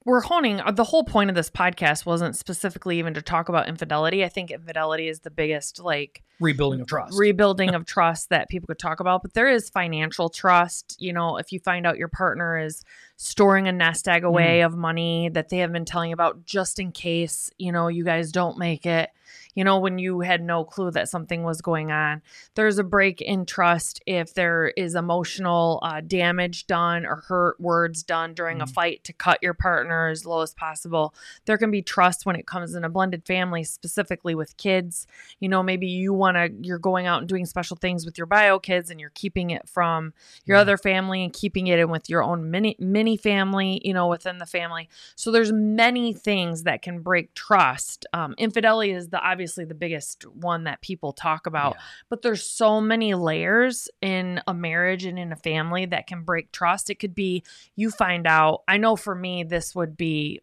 we're 0.05 0.21
honing 0.21 0.61
the 0.73 0.83
whole 0.83 1.03
point 1.03 1.31
of 1.31 1.35
this 1.35 1.49
podcast 1.49 2.05
wasn't 2.05 2.37
specifically 2.37 2.99
even 2.99 3.15
to 3.15 3.21
talk 3.21 3.49
about 3.49 3.67
infidelity. 3.67 4.23
I 4.23 4.29
think 4.29 4.51
infidelity 4.51 5.07
is 5.07 5.21
the 5.21 5.31
biggest 5.31 5.81
like 5.81 6.23
Rebuilding 6.39 6.81
of 6.81 6.87
trust. 6.87 7.17
rebuilding 7.17 7.73
of 7.73 7.85
trust 7.87 8.29
that 8.29 8.47
people 8.47 8.67
could 8.67 8.79
talk 8.79 8.99
about, 8.99 9.23
but 9.23 9.33
there 9.33 9.49
is 9.49 9.69
financial 9.69 10.29
trust. 10.29 10.95
You 10.99 11.13
know, 11.13 11.37
if 11.37 11.51
you 11.51 11.59
find 11.59 11.87
out 11.87 11.97
your 11.97 12.09
partner 12.09 12.59
is 12.59 12.85
storing 13.15 13.67
a 13.67 13.71
nest 13.71 14.07
egg 14.07 14.23
away 14.23 14.59
mm. 14.59 14.67
of 14.67 14.77
money 14.77 15.29
that 15.29 15.49
they 15.49 15.57
have 15.57 15.73
been 15.73 15.83
telling 15.83 16.11
you 16.11 16.13
about 16.13 16.45
just 16.45 16.79
in 16.79 16.91
case, 16.91 17.51
you 17.57 17.71
know, 17.71 17.87
you 17.87 18.05
guys 18.05 18.31
don't 18.31 18.59
make 18.59 18.85
it, 18.85 19.09
you 19.57 19.63
know, 19.63 19.79
when 19.79 19.97
you 19.97 20.19
had 20.19 20.41
no 20.43 20.63
clue 20.63 20.91
that 20.91 21.09
something 21.09 21.41
was 21.43 21.61
going 21.61 21.91
on. 21.91 22.21
There's 22.53 22.77
a 22.77 22.83
break 22.83 23.21
in 23.21 23.45
trust 23.47 23.99
if 24.05 24.35
there 24.35 24.67
is 24.77 24.93
emotional 24.93 25.79
uh, 25.81 26.01
damage 26.01 26.67
done 26.67 27.07
or 27.07 27.23
hurt 27.27 27.59
words 27.59 28.03
done 28.03 28.35
during 28.35 28.61
a 28.61 28.65
Mhm. 28.65 28.69
fight 28.69 29.03
to 29.05 29.13
cut 29.13 29.39
your 29.41 29.55
partner 29.55 30.09
as 30.09 30.27
low 30.27 30.41
as 30.41 30.53
possible. 30.53 31.13
There 31.45 31.57
can 31.57 31.71
be 31.71 31.81
trust 31.81 32.23
when 32.23 32.35
it 32.35 32.45
comes 32.45 32.75
in 32.75 32.83
a 32.83 32.89
blended 32.89 33.25
family, 33.25 33.63
specifically 33.63 34.35
with 34.35 34.55
kids 34.57 35.07
you 35.39 35.49
know 35.49 35.63
maybe 35.63 35.87
you 35.87 36.13
want 36.13 36.37
to 36.37 36.51
you're 36.61 36.77
going 36.77 37.07
out 37.07 37.19
and 37.19 37.27
doing 37.27 37.45
special 37.45 37.75
things 37.77 38.05
with 38.05 38.17
your 38.17 38.27
bio 38.27 38.59
kids 38.59 38.91
and 38.91 38.99
you're 38.99 39.11
keeping 39.15 39.49
it 39.49 39.67
from 39.67 40.13
your 40.45 40.57
Yeah. 40.57 40.61
other 40.61 40.77
family 40.77 41.23
and 41.23 41.33
keeping 41.33 41.65
it 41.67 41.79
in 41.79 41.89
with 41.89 42.09
your 42.09 42.21
own 42.21 42.51
mini 42.51 42.75
mini 42.79 43.17
family 43.17 43.81
you 43.83 43.93
know 43.93 44.07
within 44.07 44.37
the 44.37 44.45
family 44.45 44.87
so 45.15 45.31
there's 45.31 45.51
many 45.51 46.13
things 46.13 46.63
that 46.63 46.81
can 46.83 46.99
break 47.01 47.33
trust 47.33 48.05
um, 48.13 48.35
infidelity 48.37 48.91
is 48.91 49.09
the 49.09 49.23
obviously 49.47 49.63
the 49.63 49.73
biggest 49.73 50.25
one 50.35 50.65
that 50.65 50.81
people 50.81 51.13
talk 51.13 51.47
about 51.47 51.75
Yeah. 51.75 51.81
but 52.09 52.21
there's 52.21 52.43
so 52.43 52.81
many 52.81 53.13
layers 53.13 53.87
in 54.01 54.41
a 54.45 54.53
marriage 54.53 55.05
and 55.05 55.17
in 55.17 55.31
a 55.31 55.37
family 55.37 55.85
that 55.85 56.05
can 56.05 56.23
break 56.23 56.51
trust 56.51 56.89
it 56.89 56.95
could 56.95 57.15
be 57.15 57.43
you 57.77 57.89
find 57.89 58.27
out 58.27 58.63
i 58.67 58.77
know 58.77 58.97
for 58.97 59.15
me 59.15 59.43
this 59.43 59.73
would 59.73 59.95
be 59.95 60.41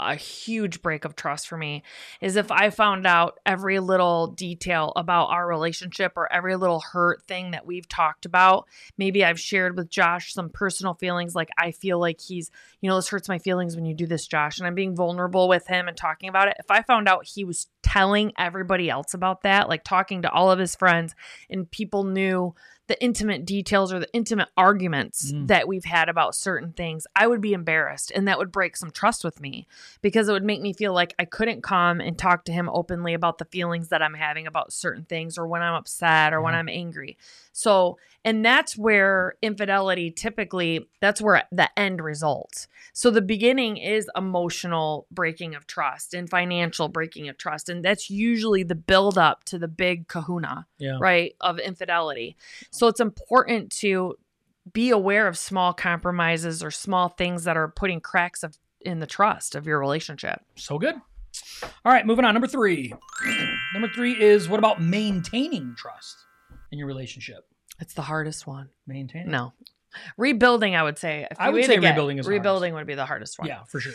a 0.00 0.14
huge 0.14 0.82
break 0.82 1.04
of 1.04 1.16
trust 1.16 1.48
for 1.48 1.56
me 1.56 1.82
is 2.20 2.36
if 2.36 2.50
I 2.50 2.70
found 2.70 3.06
out 3.06 3.38
every 3.44 3.78
little 3.80 4.28
detail 4.28 4.92
about 4.96 5.26
our 5.26 5.46
relationship 5.46 6.12
or 6.16 6.32
every 6.32 6.56
little 6.56 6.80
hurt 6.80 7.22
thing 7.26 7.50
that 7.52 7.66
we've 7.66 7.88
talked 7.88 8.26
about. 8.26 8.66
Maybe 8.96 9.24
I've 9.24 9.40
shared 9.40 9.76
with 9.76 9.90
Josh 9.90 10.32
some 10.32 10.50
personal 10.50 10.94
feelings, 10.94 11.34
like 11.34 11.50
I 11.58 11.70
feel 11.72 11.98
like 11.98 12.20
he's, 12.20 12.50
you 12.80 12.88
know, 12.88 12.96
this 12.96 13.08
hurts 13.08 13.28
my 13.28 13.38
feelings 13.38 13.76
when 13.76 13.84
you 13.84 13.94
do 13.94 14.06
this, 14.06 14.26
Josh. 14.26 14.58
And 14.58 14.66
I'm 14.66 14.74
being 14.74 14.96
vulnerable 14.96 15.48
with 15.48 15.66
him 15.66 15.88
and 15.88 15.96
talking 15.96 16.28
about 16.28 16.48
it. 16.48 16.56
If 16.58 16.70
I 16.70 16.82
found 16.82 17.08
out 17.08 17.26
he 17.26 17.44
was 17.44 17.68
telling 17.82 18.32
everybody 18.38 18.90
else 18.90 19.14
about 19.14 19.42
that, 19.42 19.68
like 19.68 19.84
talking 19.84 20.22
to 20.22 20.30
all 20.30 20.50
of 20.50 20.58
his 20.58 20.74
friends, 20.74 21.14
and 21.48 21.70
people 21.70 22.04
knew 22.04 22.54
the 22.90 23.02
intimate 23.02 23.46
details 23.46 23.92
or 23.92 23.98
the 24.00 24.12
intimate 24.12 24.48
arguments 24.56 25.32
Mm. 25.32 25.46
that 25.46 25.66
we've 25.68 25.84
had 25.84 26.08
about 26.08 26.34
certain 26.34 26.72
things, 26.72 27.06
I 27.16 27.26
would 27.26 27.40
be 27.40 27.52
embarrassed 27.52 28.10
and 28.14 28.26
that 28.28 28.36
would 28.38 28.50
break 28.52 28.76
some 28.76 28.90
trust 28.90 29.24
with 29.24 29.40
me 29.40 29.66
because 30.02 30.28
it 30.28 30.32
would 30.32 30.44
make 30.44 30.60
me 30.60 30.72
feel 30.72 30.92
like 30.92 31.14
I 31.18 31.24
couldn't 31.24 31.62
come 31.62 32.00
and 32.00 32.18
talk 32.18 32.44
to 32.46 32.52
him 32.52 32.68
openly 32.72 33.14
about 33.14 33.38
the 33.38 33.44
feelings 33.46 33.88
that 33.88 34.02
I'm 34.02 34.14
having 34.14 34.46
about 34.46 34.72
certain 34.72 35.04
things 35.04 35.38
or 35.38 35.46
when 35.46 35.62
I'm 35.62 35.74
upset 35.74 36.32
or 36.34 36.42
when 36.42 36.54
I'm 36.54 36.68
angry. 36.68 37.16
So, 37.52 37.98
and 38.24 38.44
that's 38.44 38.76
where 38.76 39.34
infidelity 39.40 40.10
typically 40.10 40.88
that's 41.00 41.22
where 41.22 41.44
the 41.52 41.68
end 41.78 42.00
results. 42.02 42.66
So 42.92 43.10
the 43.10 43.22
beginning 43.22 43.76
is 43.76 44.10
emotional 44.16 45.06
breaking 45.10 45.54
of 45.54 45.66
trust 45.66 46.12
and 46.12 46.28
financial 46.28 46.88
breaking 46.88 47.28
of 47.28 47.38
trust 47.38 47.68
and 47.68 47.84
that's 47.84 48.10
usually 48.10 48.62
the 48.64 48.74
build 48.74 49.16
up 49.16 49.44
to 49.44 49.58
the 49.58 49.68
big 49.68 50.08
kahuna 50.08 50.66
Yeah. 50.78 50.98
right 51.00 51.34
of 51.40 51.58
infidelity 51.58 52.36
so 52.70 52.79
it's 52.88 53.00
important 53.00 53.70
to 53.78 54.16
be 54.72 54.90
aware 54.90 55.26
of 55.26 55.36
small 55.38 55.72
compromises 55.72 56.62
or 56.62 56.70
small 56.70 57.08
things 57.08 57.44
that 57.44 57.56
are 57.56 57.68
putting 57.68 58.00
cracks 58.00 58.42
of 58.42 58.56
in 58.80 58.98
the 59.00 59.06
trust 59.06 59.54
of 59.54 59.66
your 59.66 59.78
relationship 59.78 60.40
So 60.56 60.78
good. 60.78 60.94
All 61.84 61.92
right, 61.92 62.06
moving 62.06 62.24
on. 62.24 62.34
Number 62.34 62.46
three. 62.46 62.92
Number 63.74 63.88
three 63.88 64.20
is 64.20 64.48
what 64.48 64.58
about 64.58 64.80
maintaining 64.82 65.74
trust 65.76 66.16
in 66.72 66.78
your 66.78 66.86
relationship? 66.86 67.46
it's 67.80 67.94
the 67.94 68.02
hardest 68.02 68.46
one 68.46 68.68
Maintaining. 68.86 69.30
no 69.30 69.52
rebuilding 70.18 70.76
i 70.76 70.82
would 70.82 70.98
say 70.98 71.26
if 71.30 71.40
I 71.40 71.48
would 71.50 71.64
say 71.64 71.78
rebuilding 71.78 72.18
is 72.18 72.28
rebuilding 72.28 72.74
would 72.74 72.86
be 72.86 72.94
the 72.94 73.06
hardest 73.06 73.38
one 73.38 73.48
Yeah, 73.48 73.64
for 73.64 73.80
sure. 73.80 73.94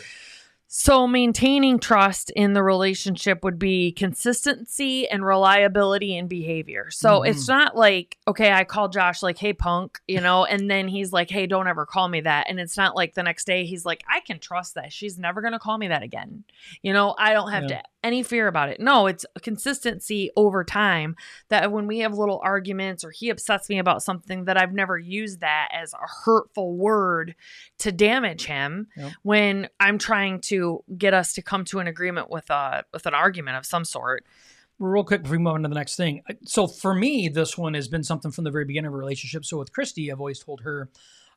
So, 0.68 1.06
maintaining 1.06 1.78
trust 1.78 2.30
in 2.30 2.52
the 2.52 2.62
relationship 2.62 3.44
would 3.44 3.58
be 3.58 3.92
consistency 3.92 5.08
and 5.08 5.24
reliability 5.24 6.16
in 6.16 6.26
behavior. 6.26 6.90
So, 6.90 7.20
Mhm. 7.20 7.28
it's 7.28 7.46
not 7.48 7.76
like, 7.76 8.18
okay, 8.26 8.52
I 8.52 8.64
call 8.64 8.88
Josh, 8.88 9.22
like, 9.22 9.38
hey, 9.38 9.52
punk, 9.52 10.00
you 10.08 10.20
know, 10.20 10.44
and 10.44 10.68
then 10.70 10.88
he's 10.88 11.12
like, 11.12 11.30
hey, 11.30 11.46
don't 11.46 11.68
ever 11.68 11.86
call 11.86 12.08
me 12.08 12.20
that. 12.22 12.46
And 12.50 12.58
it's 12.58 12.76
not 12.76 12.96
like 12.96 13.14
the 13.14 13.22
next 13.22 13.46
day 13.46 13.64
he's 13.64 13.86
like, 13.86 14.02
I 14.12 14.20
can 14.20 14.38
trust 14.40 14.74
that. 14.74 14.92
She's 14.92 15.18
never 15.18 15.40
going 15.40 15.52
to 15.52 15.58
call 15.60 15.78
me 15.78 15.88
that 15.88 16.02
again. 16.02 16.42
You 16.82 16.92
know, 16.92 17.14
I 17.16 17.32
don't 17.32 17.52
have 17.52 17.64
Yeah. 17.64 17.68
to 17.68 17.82
any 18.06 18.22
fear 18.22 18.46
about 18.46 18.68
it. 18.68 18.80
No, 18.80 19.06
it's 19.06 19.26
a 19.34 19.40
consistency 19.40 20.30
over 20.36 20.62
time 20.64 21.16
that 21.48 21.72
when 21.72 21.86
we 21.86 21.98
have 21.98 22.14
little 22.14 22.40
arguments 22.42 23.04
or 23.04 23.10
he 23.10 23.28
upsets 23.30 23.68
me 23.68 23.78
about 23.78 24.02
something 24.02 24.44
that 24.44 24.56
I've 24.56 24.72
never 24.72 24.96
used 24.96 25.40
that 25.40 25.68
as 25.72 25.92
a 25.92 26.06
hurtful 26.24 26.76
word 26.76 27.34
to 27.78 27.90
damage 27.92 28.46
him 28.46 28.86
Yep. 28.96 29.12
when 29.22 29.68
I'm 29.80 29.98
trying 29.98 30.40
to 30.42 30.84
get 30.96 31.12
us 31.12 31.34
to 31.34 31.42
come 31.42 31.64
to 31.66 31.80
an 31.80 31.86
agreement 31.86 32.30
with 32.30 32.48
a 32.50 32.84
with 32.92 33.06
an 33.06 33.14
argument 33.14 33.56
of 33.56 33.66
some 33.66 33.84
sort. 33.84 34.24
Real 34.78 35.04
quick 35.04 35.22
before 35.22 35.38
we 35.38 35.42
move 35.42 35.54
on 35.54 35.62
to 35.62 35.68
the 35.68 35.74
next 35.74 35.96
thing. 35.96 36.22
So 36.44 36.66
for 36.66 36.94
me, 36.94 37.28
this 37.28 37.56
one 37.58 37.74
has 37.74 37.88
been 37.88 38.04
something 38.04 38.30
from 38.30 38.44
the 38.44 38.50
very 38.50 38.64
beginning 38.66 38.88
of 38.88 38.94
a 38.94 38.96
relationship. 38.98 39.44
So 39.44 39.58
with 39.58 39.72
Kristy, 39.72 40.12
I've 40.12 40.20
always 40.20 40.38
told 40.38 40.60
her, 40.60 40.90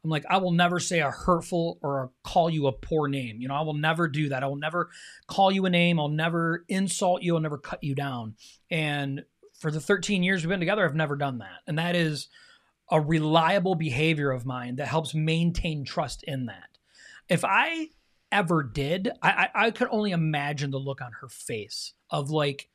I'm 0.03 0.09
like, 0.09 0.25
I 0.29 0.37
will 0.37 0.51
never 0.51 0.79
say 0.79 0.99
a 0.99 1.11
hurtful 1.11 1.77
or 1.81 2.11
call 2.23 2.49
you 2.49 2.67
a 2.67 2.71
poor 2.71 3.07
name. 3.07 3.41
You 3.41 3.49
know, 3.49 3.55
I 3.55 3.61
will 3.61 3.73
never 3.73 4.07
do 4.07 4.29
that. 4.29 4.43
I 4.43 4.47
will 4.47 4.55
never 4.55 4.89
call 5.27 5.51
you 5.51 5.65
a 5.65 5.69
name. 5.69 5.99
I'll 5.99 6.07
never 6.07 6.63
insult 6.69 7.21
you. 7.21 7.35
I'll 7.35 7.41
never 7.41 7.57
cut 7.57 7.83
you 7.83 7.95
down. 7.95 8.35
And 8.71 9.25
for 9.59 9.71
the 9.71 9.81
13 9.81 10.23
years 10.23 10.41
we've 10.41 10.49
been 10.49 10.61
together, 10.61 10.85
I've 10.85 10.95
never 10.95 11.17
done 11.17 11.39
that. 11.39 11.59
And 11.67 11.77
that 11.77 11.95
is 11.95 12.29
a 12.89 13.01
reliable 13.01 13.75
behavior 13.75 14.31
of 14.31 14.45
mine 14.45 14.77
that 14.77 14.87
helps 14.87 15.13
maintain 15.13 15.83
trust 15.83 16.23
in 16.23 16.45
that. 16.45 16.77
If 17.27 17.43
I 17.43 17.89
ever 18.31 18.63
did, 18.63 19.11
I, 19.21 19.49
I, 19.53 19.65
I 19.65 19.71
could 19.71 19.89
only 19.91 20.11
imagine 20.11 20.71
the 20.71 20.79
look 20.79 21.01
on 21.01 21.11
her 21.21 21.27
face 21.27 21.93
of 22.09 22.31
like 22.31 22.69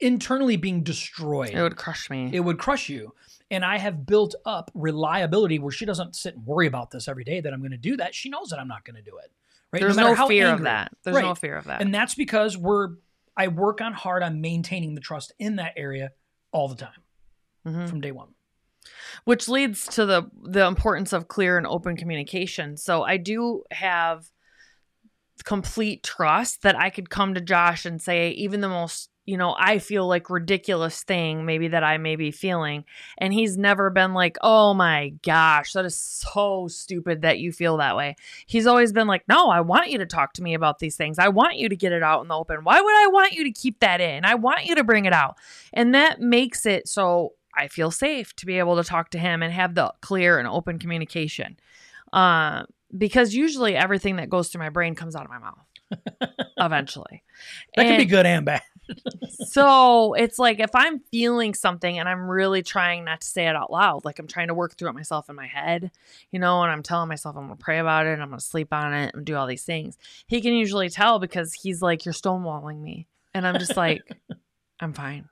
internally 0.00 0.56
being 0.56 0.82
destroyed. 0.82 1.50
It 1.50 1.62
would 1.62 1.76
crush 1.76 2.10
me. 2.10 2.30
It 2.32 2.40
would 2.40 2.58
crush 2.58 2.88
you. 2.88 3.14
And 3.54 3.64
I 3.64 3.78
have 3.78 4.04
built 4.06 4.34
up 4.44 4.70
reliability 4.74 5.58
where 5.58 5.72
she 5.72 5.84
doesn't 5.86 6.14
sit 6.16 6.34
and 6.34 6.44
worry 6.46 6.66
about 6.66 6.90
this 6.90 7.08
every 7.08 7.24
day 7.24 7.40
that 7.40 7.52
I'm 7.52 7.60
going 7.60 7.70
to 7.70 7.76
do 7.76 7.96
that. 7.96 8.14
She 8.14 8.28
knows 8.28 8.48
that 8.50 8.58
I'm 8.58 8.68
not 8.68 8.84
going 8.84 8.96
to 8.96 9.02
do 9.02 9.16
it. 9.18 9.30
Right? 9.72 9.80
There's 9.80 9.96
no, 9.96 10.14
how 10.14 10.28
fear 10.28 10.48
of 10.48 10.62
that. 10.62 10.92
There's 11.02 11.16
Right. 11.16 11.24
no 11.24 11.34
fear 11.34 11.56
of 11.56 11.64
that. 11.64 11.80
And 11.80 11.92
that's 11.94 12.14
because 12.14 12.56
we're 12.56 12.90
I 13.36 13.48
work 13.48 13.80
on 13.80 13.92
hard 13.94 14.22
on 14.22 14.40
maintaining 14.40 14.94
the 14.94 15.00
trust 15.00 15.32
in 15.40 15.56
that 15.56 15.72
area 15.76 16.12
all 16.52 16.68
the 16.68 16.76
time 16.76 17.02
Mhm. 17.66 17.88
from 17.88 18.00
day 18.00 18.12
one. 18.12 18.28
which 19.24 19.48
leads 19.48 19.86
to 19.86 20.04
the 20.04 20.30
the 20.42 20.66
importance 20.66 21.12
of 21.14 21.26
clear 21.26 21.56
and 21.56 21.66
open 21.66 21.96
communication. 21.96 22.76
So 22.76 23.02
I 23.02 23.16
do 23.16 23.64
have 23.70 24.26
complete 25.44 26.02
trust 26.02 26.62
that 26.62 26.76
I 26.78 26.90
could 26.90 27.10
come 27.10 27.34
to 27.34 27.40
Josh 27.40 27.84
and 27.86 28.00
say 28.00 28.30
even 28.30 28.60
the 28.60 28.68
most 28.68 29.10
you 29.24 29.36
know 29.36 29.54
I 29.58 29.78
feel 29.78 30.06
like 30.06 30.30
ridiculous 30.30 31.02
thing 31.02 31.44
maybe 31.44 31.68
that 31.68 31.84
I 31.84 31.98
may 31.98 32.16
be 32.16 32.30
feeling 32.30 32.84
and 33.18 33.32
he's 33.32 33.56
never 33.56 33.90
been 33.90 34.14
like 34.14 34.36
oh 34.42 34.74
my 34.74 35.14
gosh 35.22 35.72
that 35.72 35.84
is 35.84 35.96
so 35.96 36.68
stupid 36.68 37.22
that 37.22 37.38
you 37.38 37.52
feel 37.52 37.78
that 37.78 37.96
way. 37.96 38.16
He's 38.46 38.66
always 38.66 38.92
been 38.92 39.06
like 39.06 39.24
no 39.28 39.48
I 39.48 39.60
want 39.60 39.90
you 39.90 39.98
to 39.98 40.06
talk 40.06 40.32
to 40.34 40.42
me 40.42 40.54
about 40.54 40.78
these 40.78 40.96
things. 40.96 41.18
I 41.18 41.28
want 41.28 41.56
you 41.56 41.68
to 41.68 41.76
get 41.76 41.92
it 41.92 42.02
out 42.02 42.22
in 42.22 42.28
the 42.28 42.34
open. 42.34 42.64
Why 42.64 42.80
would 42.80 42.94
I 42.94 43.08
want 43.08 43.32
you 43.32 43.44
to 43.44 43.52
keep 43.52 43.80
that 43.80 44.00
in? 44.00 44.24
I 44.24 44.34
want 44.34 44.66
you 44.66 44.74
to 44.74 44.84
bring 44.84 45.04
it 45.04 45.12
out. 45.12 45.38
And 45.72 45.94
that 45.94 46.20
makes 46.20 46.66
it 46.66 46.88
so 46.88 47.32
I 47.56 47.68
feel 47.68 47.90
safe 47.90 48.34
to 48.36 48.46
be 48.46 48.58
able 48.58 48.76
to 48.76 48.84
talk 48.84 49.10
to 49.10 49.18
him 49.18 49.42
and 49.42 49.52
have 49.52 49.74
the 49.74 49.92
clear 50.00 50.38
and 50.38 50.48
open 50.48 50.78
communication. 50.78 51.56
Uh, 52.12 52.64
because 52.96 53.34
usually 53.34 53.74
everything 53.76 54.16
that 54.16 54.28
goes 54.28 54.48
through 54.48 54.60
my 54.60 54.68
brain 54.68 54.94
comes 54.94 55.16
out 55.16 55.24
of 55.24 55.30
my 55.30 55.38
mouth 55.38 56.30
eventually. 56.58 57.22
That 57.76 57.84
can 57.84 57.98
be 57.98 58.04
good 58.04 58.26
and 58.26 58.44
bad. 58.44 58.62
So 59.46 60.14
it's 60.14 60.38
like 60.38 60.60
if 60.60 60.74
I'm 60.74 61.00
feeling 61.10 61.54
something 61.54 61.98
and 61.98 62.08
I'm 62.08 62.28
really 62.28 62.62
trying 62.62 63.04
not 63.04 63.20
to 63.20 63.26
say 63.26 63.46
it 63.46 63.56
out 63.56 63.70
loud, 63.70 64.04
like 64.04 64.18
I'm 64.18 64.26
trying 64.26 64.48
to 64.48 64.54
work 64.54 64.76
through 64.76 64.90
it 64.90 64.94
myself 64.94 65.28
in 65.28 65.36
my 65.36 65.46
head, 65.46 65.90
you 66.30 66.38
know, 66.38 66.62
and 66.62 66.70
I'm 66.70 66.82
telling 66.82 67.08
myself 67.08 67.36
I'm 67.36 67.46
going 67.46 67.56
to 67.58 67.62
pray 67.64 67.78
about 67.78 68.06
it 68.06 68.12
and 68.12 68.22
I'm 68.22 68.28
going 68.28 68.38
to 68.38 68.44
sleep 68.44 68.72
on 68.72 68.92
it 68.92 69.14
and 69.14 69.24
do 69.24 69.36
all 69.36 69.46
these 69.46 69.64
things. 69.64 69.96
He 70.26 70.40
can 70.40 70.54
usually 70.54 70.90
tell 70.90 71.18
because 71.18 71.52
he's 71.52 71.82
like, 71.82 72.04
You're 72.04 72.14
stonewalling 72.14 72.80
me. 72.80 73.06
And 73.32 73.46
I'm 73.46 73.58
just 73.58 73.76
like, 73.76 74.02
I'm 74.80 74.92
fine. 74.92 75.28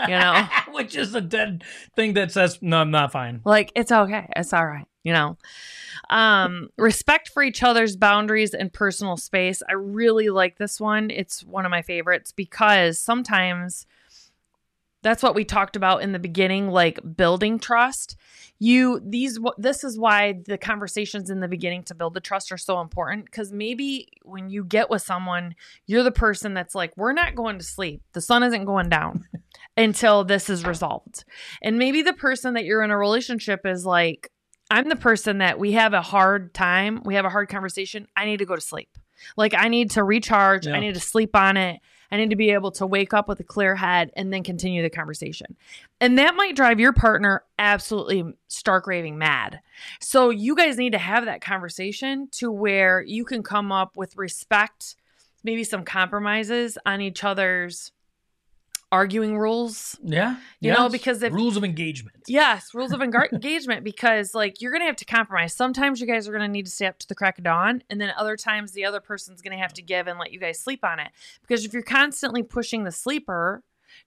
You 0.00 0.08
know? 0.08 0.48
Which 0.72 0.96
is 0.96 1.14
a 1.14 1.20
dead 1.20 1.64
thing 1.94 2.14
that 2.14 2.32
says, 2.32 2.58
no, 2.62 2.78
I'm 2.78 2.90
not 2.90 3.12
fine. 3.12 3.40
like 3.44 3.72
it's 3.74 3.92
okay. 3.92 4.28
It's 4.36 4.52
all 4.52 4.66
right 4.66 4.86
you 5.02 5.12
know? 5.12 5.36
Um 6.10 6.68
respect 6.76 7.28
for 7.28 7.42
each 7.42 7.62
other's 7.62 7.96
boundaries 7.96 8.54
and 8.54 8.72
personal 8.72 9.16
space. 9.16 9.62
I 9.68 9.74
really 9.74 10.28
like 10.28 10.58
this 10.58 10.80
one. 10.80 11.10
It's 11.10 11.42
one 11.44 11.64
of 11.64 11.70
my 11.70 11.82
favorites 11.82 12.32
because 12.32 12.98
sometimes 12.98 13.86
that's 15.02 15.22
what 15.22 15.34
we 15.34 15.44
talked 15.44 15.74
about 15.74 16.02
in 16.02 16.12
the 16.12 16.18
beginning 16.18 16.68
like 16.68 17.00
building 17.16 17.58
trust. 17.58 18.16
You 18.58 19.00
these 19.04 19.38
this 19.58 19.84
is 19.84 19.98
why 19.98 20.40
the 20.46 20.58
conversations 20.58 21.30
in 21.30 21.40
the 21.40 21.48
beginning 21.48 21.82
to 21.84 21.94
build 21.94 22.14
the 22.14 22.20
trust 22.20 22.52
are 22.52 22.58
so 22.58 22.80
important 22.80 23.24
because 23.24 23.52
maybe 23.52 24.08
when 24.22 24.50
you 24.50 24.64
get 24.64 24.90
with 24.90 25.02
someone 25.02 25.54
you're 25.86 26.04
the 26.04 26.12
person 26.12 26.54
that's 26.54 26.74
like 26.74 26.92
we're 26.96 27.12
not 27.12 27.34
going 27.34 27.58
to 27.58 27.64
sleep. 27.64 28.02
The 28.12 28.20
sun 28.20 28.42
isn't 28.42 28.64
going 28.64 28.88
down 28.88 29.24
until 29.76 30.24
this 30.24 30.50
is 30.50 30.64
resolved 30.66 31.24
and 31.62 31.78
maybe 31.78 32.02
the 32.02 32.12
person 32.12 32.54
that 32.54 32.64
you're 32.64 32.82
in 32.82 32.90
a 32.90 32.98
relationship 32.98 33.60
is 33.64 33.86
like 33.86 34.30
i'm 34.70 34.88
the 34.88 34.96
person 34.96 35.38
that 35.38 35.58
we 35.58 35.72
have 35.72 35.94
a 35.94 36.02
hard 36.02 36.52
time 36.52 37.00
we 37.04 37.14
have 37.14 37.24
a 37.24 37.30
hard 37.30 37.48
conversation 37.48 38.06
i 38.16 38.24
need 38.24 38.38
to 38.38 38.44
go 38.44 38.54
to 38.54 38.60
sleep 38.60 38.90
like 39.36 39.54
i 39.54 39.68
need 39.68 39.90
to 39.90 40.04
recharge 40.04 40.66
Yeah. 40.66 40.74
i 40.74 40.80
need 40.80 40.94
to 40.94 41.00
sleep 41.00 41.34
on 41.34 41.56
it 41.56 41.80
I 42.10 42.18
need 42.18 42.28
to 42.28 42.36
be 42.36 42.50
able 42.50 42.72
to 42.72 42.86
wake 42.86 43.14
up 43.14 43.26
with 43.26 43.40
a 43.40 43.42
clear 43.42 43.74
head 43.74 44.10
and 44.16 44.30
then 44.30 44.42
continue 44.42 44.82
the 44.82 44.90
conversation. 44.90 45.56
And 45.98 46.18
that 46.18 46.34
might 46.34 46.54
drive 46.54 46.78
your 46.78 46.92
partner 46.92 47.42
absolutely 47.58 48.34
stark 48.48 48.86
raving 48.86 49.16
mad. 49.16 49.60
So 49.98 50.28
you 50.28 50.54
guys 50.54 50.76
need 50.76 50.92
to 50.92 50.98
have 50.98 51.24
that 51.24 51.40
conversation 51.40 52.28
to 52.32 52.52
where 52.52 53.00
you 53.00 53.24
can 53.24 53.42
come 53.42 53.72
up 53.72 53.96
with 53.96 54.14
respect, 54.18 54.94
maybe 55.42 55.64
some 55.64 55.84
compromises 55.86 56.76
on 56.84 57.00
each 57.00 57.24
other's 57.24 57.92
arguing 58.92 59.38
rules. 59.38 59.98
Yeah. 60.04 60.36
You 60.60 60.72
know, 60.72 60.90
because 60.90 61.22
if- 61.22 61.32
rules 61.32 61.56
of 61.56 61.64
engagement. 61.64 62.18
Yes, 62.28 62.74
rules 62.74 62.92
of 62.92 63.00
engagement 63.32 63.82
because 63.82 64.34
like 64.34 64.60
you're 64.60 64.70
going 64.70 64.82
to 64.82 64.86
have 64.86 64.96
to 64.96 65.04
compromise. 65.06 65.54
Sometimes 65.54 66.00
you 66.00 66.06
guys 66.06 66.28
are 66.28 66.32
going 66.32 66.42
to 66.42 66.48
need 66.48 66.66
to 66.66 66.70
stay 66.70 66.86
up 66.86 66.98
to 66.98 67.08
the 67.08 67.14
crack 67.14 67.38
of 67.38 67.44
dawn 67.44 67.82
and 67.88 68.00
then 68.00 68.12
other 68.16 68.36
times 68.36 68.72
the 68.72 68.84
other 68.84 69.00
person's 69.00 69.40
going 69.40 69.56
to 69.56 69.62
have 69.62 69.72
to 69.72 69.82
give 69.82 70.06
and 70.06 70.18
let 70.18 70.30
you 70.30 70.38
guys 70.38 70.60
sleep 70.60 70.84
on 70.84 71.00
it. 71.00 71.08
Because 71.40 71.64
if 71.64 71.72
you're 71.72 71.82
constantly 71.82 72.42
pushing 72.42 72.84
the 72.84 72.92
sleeper 72.92 73.64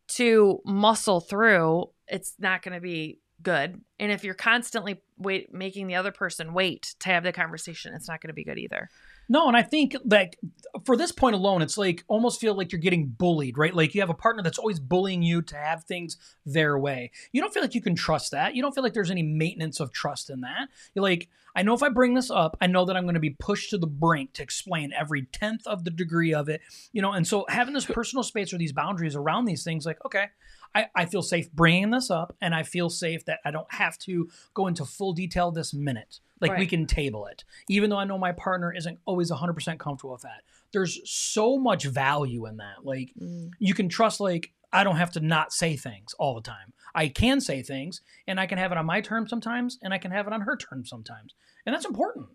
to 0.10 0.62
muscle 0.64 1.20
through, 1.20 1.90
it's 2.08 2.36
not 2.40 2.62
going 2.62 2.76
to 2.76 2.82
be 2.82 3.20
good. 3.42 3.82
And 4.00 4.12
if 4.12 4.24
you're 4.24 4.34
constantly 4.36 5.02
wait 5.18 5.54
making 5.54 5.88
the 5.88 5.96
other 5.96 6.12
person 6.12 6.54
wait 6.54 6.96
to 7.00 7.10
have 7.10 7.24
the 7.24 7.32
conversation, 7.32 7.94
it's 7.94 8.08
not 8.08 8.22
going 8.22 8.30
to 8.30 8.34
be 8.34 8.44
good 8.44 8.58
either. 8.58 8.90
No, 9.28 9.48
and 9.48 9.58
I 9.58 9.64
think 9.64 9.96
like 10.06 10.38
for 10.84 10.96
this 10.96 11.12
point 11.12 11.36
alone, 11.36 11.62
it's 11.62 11.78
like 11.78 12.04
almost 12.08 12.40
feel 12.40 12.54
like 12.54 12.72
you're 12.72 12.82
getting 12.82 13.08
bullied, 13.08 13.58
right? 13.58 13.74
Like 13.74 13.96
you 13.96 14.02
have 14.02 14.10
a 14.10 14.16
partner 14.16 14.44
that's 14.44 14.60
always 14.60 14.80
bullying 14.80 15.24
you 15.24 15.42
to 15.44 15.56
have 15.56 15.84
things 15.84 16.18
their 16.46 16.78
way. 16.78 17.12
You 17.32 17.42
don't 17.42 17.54
feel 17.54 17.64
like 17.64 17.76
you 17.76 17.82
can 17.82 17.96
trust 17.96 18.32
that. 18.32 18.56
You 18.56 18.62
don't 18.62 18.74
feel 18.74 18.84
like 18.84 18.94
there's 18.94 19.12
any 19.12 19.24
maintenance 19.24 19.80
of 19.80 19.92
trust 19.92 20.30
in 20.30 20.42
that. 20.42 20.70
You're 20.94 21.04
like, 21.04 21.30
I 21.56 21.64
know 21.64 21.74
if 21.74 21.82
I 21.82 21.90
bring 21.90 22.14
this 22.14 22.30
up, 22.30 22.58
I 22.60 22.68
know 22.68 22.86
that 22.86 22.98
I'm 22.98 23.04
going 23.04 23.14
to 23.16 23.20
be 23.20 23.36
pushed 23.40 23.70
to 23.70 23.78
the 23.78 23.88
brink 23.88 24.34
to 24.34 24.44
explain 24.44 24.92
every 24.94 25.24
tenth 25.24 25.66
of 25.66 25.86
the 25.86 25.90
degree 25.90 26.34
of 26.34 26.50
it, 26.50 26.62
you 26.92 27.02
know. 27.02 27.14
And 27.14 27.26
so 27.26 27.46
having 27.48 27.74
this 27.74 27.86
personal 27.86 28.24
space 28.24 28.54
or 28.54 28.58
these 28.58 28.74
boundaries 28.74 29.16
around 29.16 29.46
these 29.46 29.64
things, 29.64 29.86
like, 29.86 30.04
okay, 30.06 30.28
I, 30.76 30.88
I 30.94 31.06
feel 31.06 31.22
safe 31.22 31.50
bringing 31.52 31.90
this 31.90 32.12
up, 32.12 32.36
and 32.42 32.54
I 32.54 32.64
feel 32.64 32.90
safe 32.90 33.26
that 33.26 33.40
I 33.46 33.52
don't 33.52 33.74
have 33.74 33.98
to 34.00 34.30
go 34.54 34.68
into 34.68 34.86
full 34.86 35.14
detail 35.14 35.50
this 35.52 35.74
minute. 35.74 36.20
Like 36.42 36.60
we 36.60 36.68
can 36.68 36.86
table 36.86 37.26
it, 37.26 37.44
even 37.70 37.90
though 37.90 37.98
I 37.98 38.04
know 38.04 38.20
my 38.20 38.34
partner 38.34 38.72
isn't 38.72 39.00
always 39.06 39.32
100% 39.32 39.80
comfortable 39.80 40.12
with 40.12 40.22
that. 40.24 40.44
There's 40.74 41.00
so 41.10 41.58
much 41.58 41.86
value 41.86 42.46
in 42.46 42.58
that. 42.58 42.84
Like 42.84 43.14
mm. 43.20 43.50
you 43.58 43.74
can 43.74 43.90
trust, 43.90 44.20
like 44.20 44.52
I 44.72 44.84
don't 44.84 44.98
have 44.98 45.12
to 45.14 45.22
not 45.22 45.54
say 45.54 45.76
things 45.78 46.14
all 46.20 46.36
the 46.36 46.42
time. 46.42 46.74
I 46.94 47.08
can 47.08 47.42
say 47.42 47.62
things, 47.64 48.02
and 48.28 48.40
I 48.40 48.46
can 48.46 48.58
have 48.58 48.72
it 48.72 48.78
on 48.78 48.86
my 48.86 49.02
terms 49.02 49.30
sometimes, 49.30 49.80
and 49.82 49.94
I 49.94 49.98
can 49.98 50.12
have 50.12 50.28
it 50.28 50.34
on 50.34 50.42
her 50.42 50.58
terms 50.58 50.90
sometimes, 50.90 51.34
and 51.66 51.74
that's 51.74 51.86
important, 51.86 52.28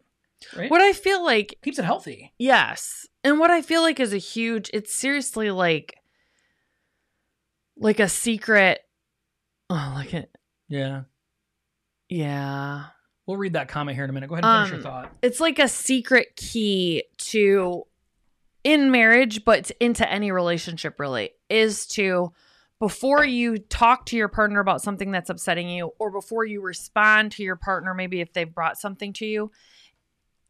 right? 0.56 0.70
What 0.70 0.80
I 0.80 0.92
feel 0.92 1.22
like 1.22 1.58
keeps 1.62 1.78
it 1.78 1.84
healthy. 1.84 2.32
Yes. 2.38 3.06
And 3.22 3.38
what 3.38 3.50
I 3.50 3.62
feel 3.62 3.82
like 3.82 4.00
is 4.00 4.12
a 4.12 4.18
huge 4.18 4.70
it's 4.72 4.94
seriously 4.94 5.50
like 5.50 5.99
like 7.80 7.98
a 7.98 8.08
secret 8.08 8.80
Oh, 9.72 9.92
like 9.96 10.14
it. 10.14 10.30
Yeah, 10.68 11.02
Yeah. 12.08 12.84
we'll 13.26 13.36
read 13.36 13.52
that 13.54 13.68
comment 13.68 13.94
here 13.96 14.04
in 14.04 14.10
a 14.10 14.12
minute. 14.12 14.28
Go 14.28 14.34
ahead 14.34 14.44
and 14.44 14.68
finish 14.68 14.84
Um, 14.84 14.92
your 14.92 15.02
thought. 15.04 15.16
It's 15.22 15.40
like 15.40 15.58
a 15.58 15.68
secret 15.68 16.34
key 16.36 17.04
to 17.18 17.84
in 18.64 18.90
marriage, 18.90 19.44
but 19.44 19.70
into 19.80 20.08
any 20.10 20.32
relationship 20.32 20.98
really 21.00 21.30
is 21.48 21.86
to 21.88 22.32
before 22.80 23.24
you 23.24 23.58
talk 23.58 24.06
to 24.06 24.16
your 24.16 24.28
partner 24.28 24.58
about 24.60 24.82
something 24.82 25.10
that's 25.12 25.30
upsetting 25.30 25.68
you 25.68 25.92
or 25.98 26.10
before 26.10 26.44
you 26.44 26.60
respond 26.62 27.30
to 27.32 27.42
your 27.42 27.56
partner 27.56 27.92
maybe 27.94 28.20
if 28.20 28.32
they've 28.32 28.54
brought 28.54 28.78
something 28.78 29.12
to 29.12 29.26
you 29.26 29.50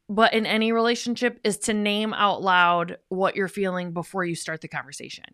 but 0.08 0.32
in 0.32 0.46
any 0.46 0.70
relationship 0.72 1.38
is 1.44 1.56
to 1.58 1.72
name 1.74 2.12
out 2.14 2.40
loud 2.42 2.98
what 3.10 3.36
you're 3.36 3.48
feeling 3.48 3.92
before 3.92 4.24
you 4.24 4.34
start 4.34 4.60
the 4.60 4.66
conversation. 4.68 5.24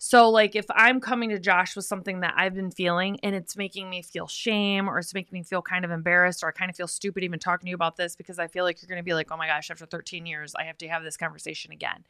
So 0.00 0.30
like 0.30 0.54
if 0.54 0.66
I'm 0.70 1.00
coming 1.00 1.30
to 1.30 1.40
Josh 1.40 1.74
with 1.74 1.84
something 1.84 2.20
that 2.20 2.34
I've 2.36 2.54
been 2.54 2.70
feeling 2.70 3.18
and 3.24 3.34
it's 3.34 3.56
making 3.56 3.90
me 3.90 4.00
feel 4.00 4.28
shame 4.28 4.88
or 4.88 4.98
it's 4.98 5.12
making 5.12 5.36
me 5.36 5.42
feel 5.42 5.60
kind 5.60 5.84
of 5.84 5.90
embarrassed 5.90 6.44
or 6.44 6.48
I 6.48 6.52
kind 6.52 6.70
of 6.70 6.76
feel 6.76 6.86
stupid 6.86 7.24
even 7.24 7.40
talking 7.40 7.66
to 7.66 7.70
you 7.70 7.74
about 7.74 7.96
this 7.96 8.14
because 8.14 8.38
I 8.38 8.46
feel 8.46 8.64
like 8.64 8.80
you're 8.80 8.88
going 8.88 9.02
to 9.02 9.04
be 9.04 9.14
like, 9.14 9.32
"Oh 9.32 9.36
my 9.36 9.48
gosh, 9.48 9.70
after 9.70 9.86
13 9.86 10.24
years, 10.24 10.54
I 10.54 10.64
have 10.64 10.78
to 10.78 10.88
have 10.88 11.02
this 11.02 11.16
conversation 11.16 11.72
again." 11.72 12.04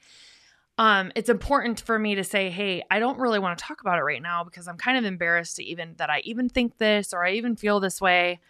Um, 0.77 1.11
it's 1.17 1.31
important 1.31 1.81
for 1.81 1.99
me 1.99 2.15
to 2.15 2.25
say, 2.25 2.51
"Hey, 2.51 2.83
I 2.91 2.99
don't 2.99 3.19
really 3.19 3.39
want 3.39 3.59
to 3.59 3.65
talk 3.65 3.81
about 3.81 3.99
it 3.99 4.03
right 4.03 4.23
now 4.23 4.45
because 4.45 4.69
I'm 4.69 4.77
kind 4.77 4.99
of 4.99 5.05
embarrassed 5.05 5.57
to 5.57 5.65
even 5.65 5.95
that 5.97 6.11
I 6.11 6.21
even 6.21 6.51
think 6.51 6.77
this 6.77 7.15
or 7.15 7.25
I 7.25 7.33
even 7.33 7.57
feel 7.57 7.81
this 7.81 8.03
way." 8.03 8.41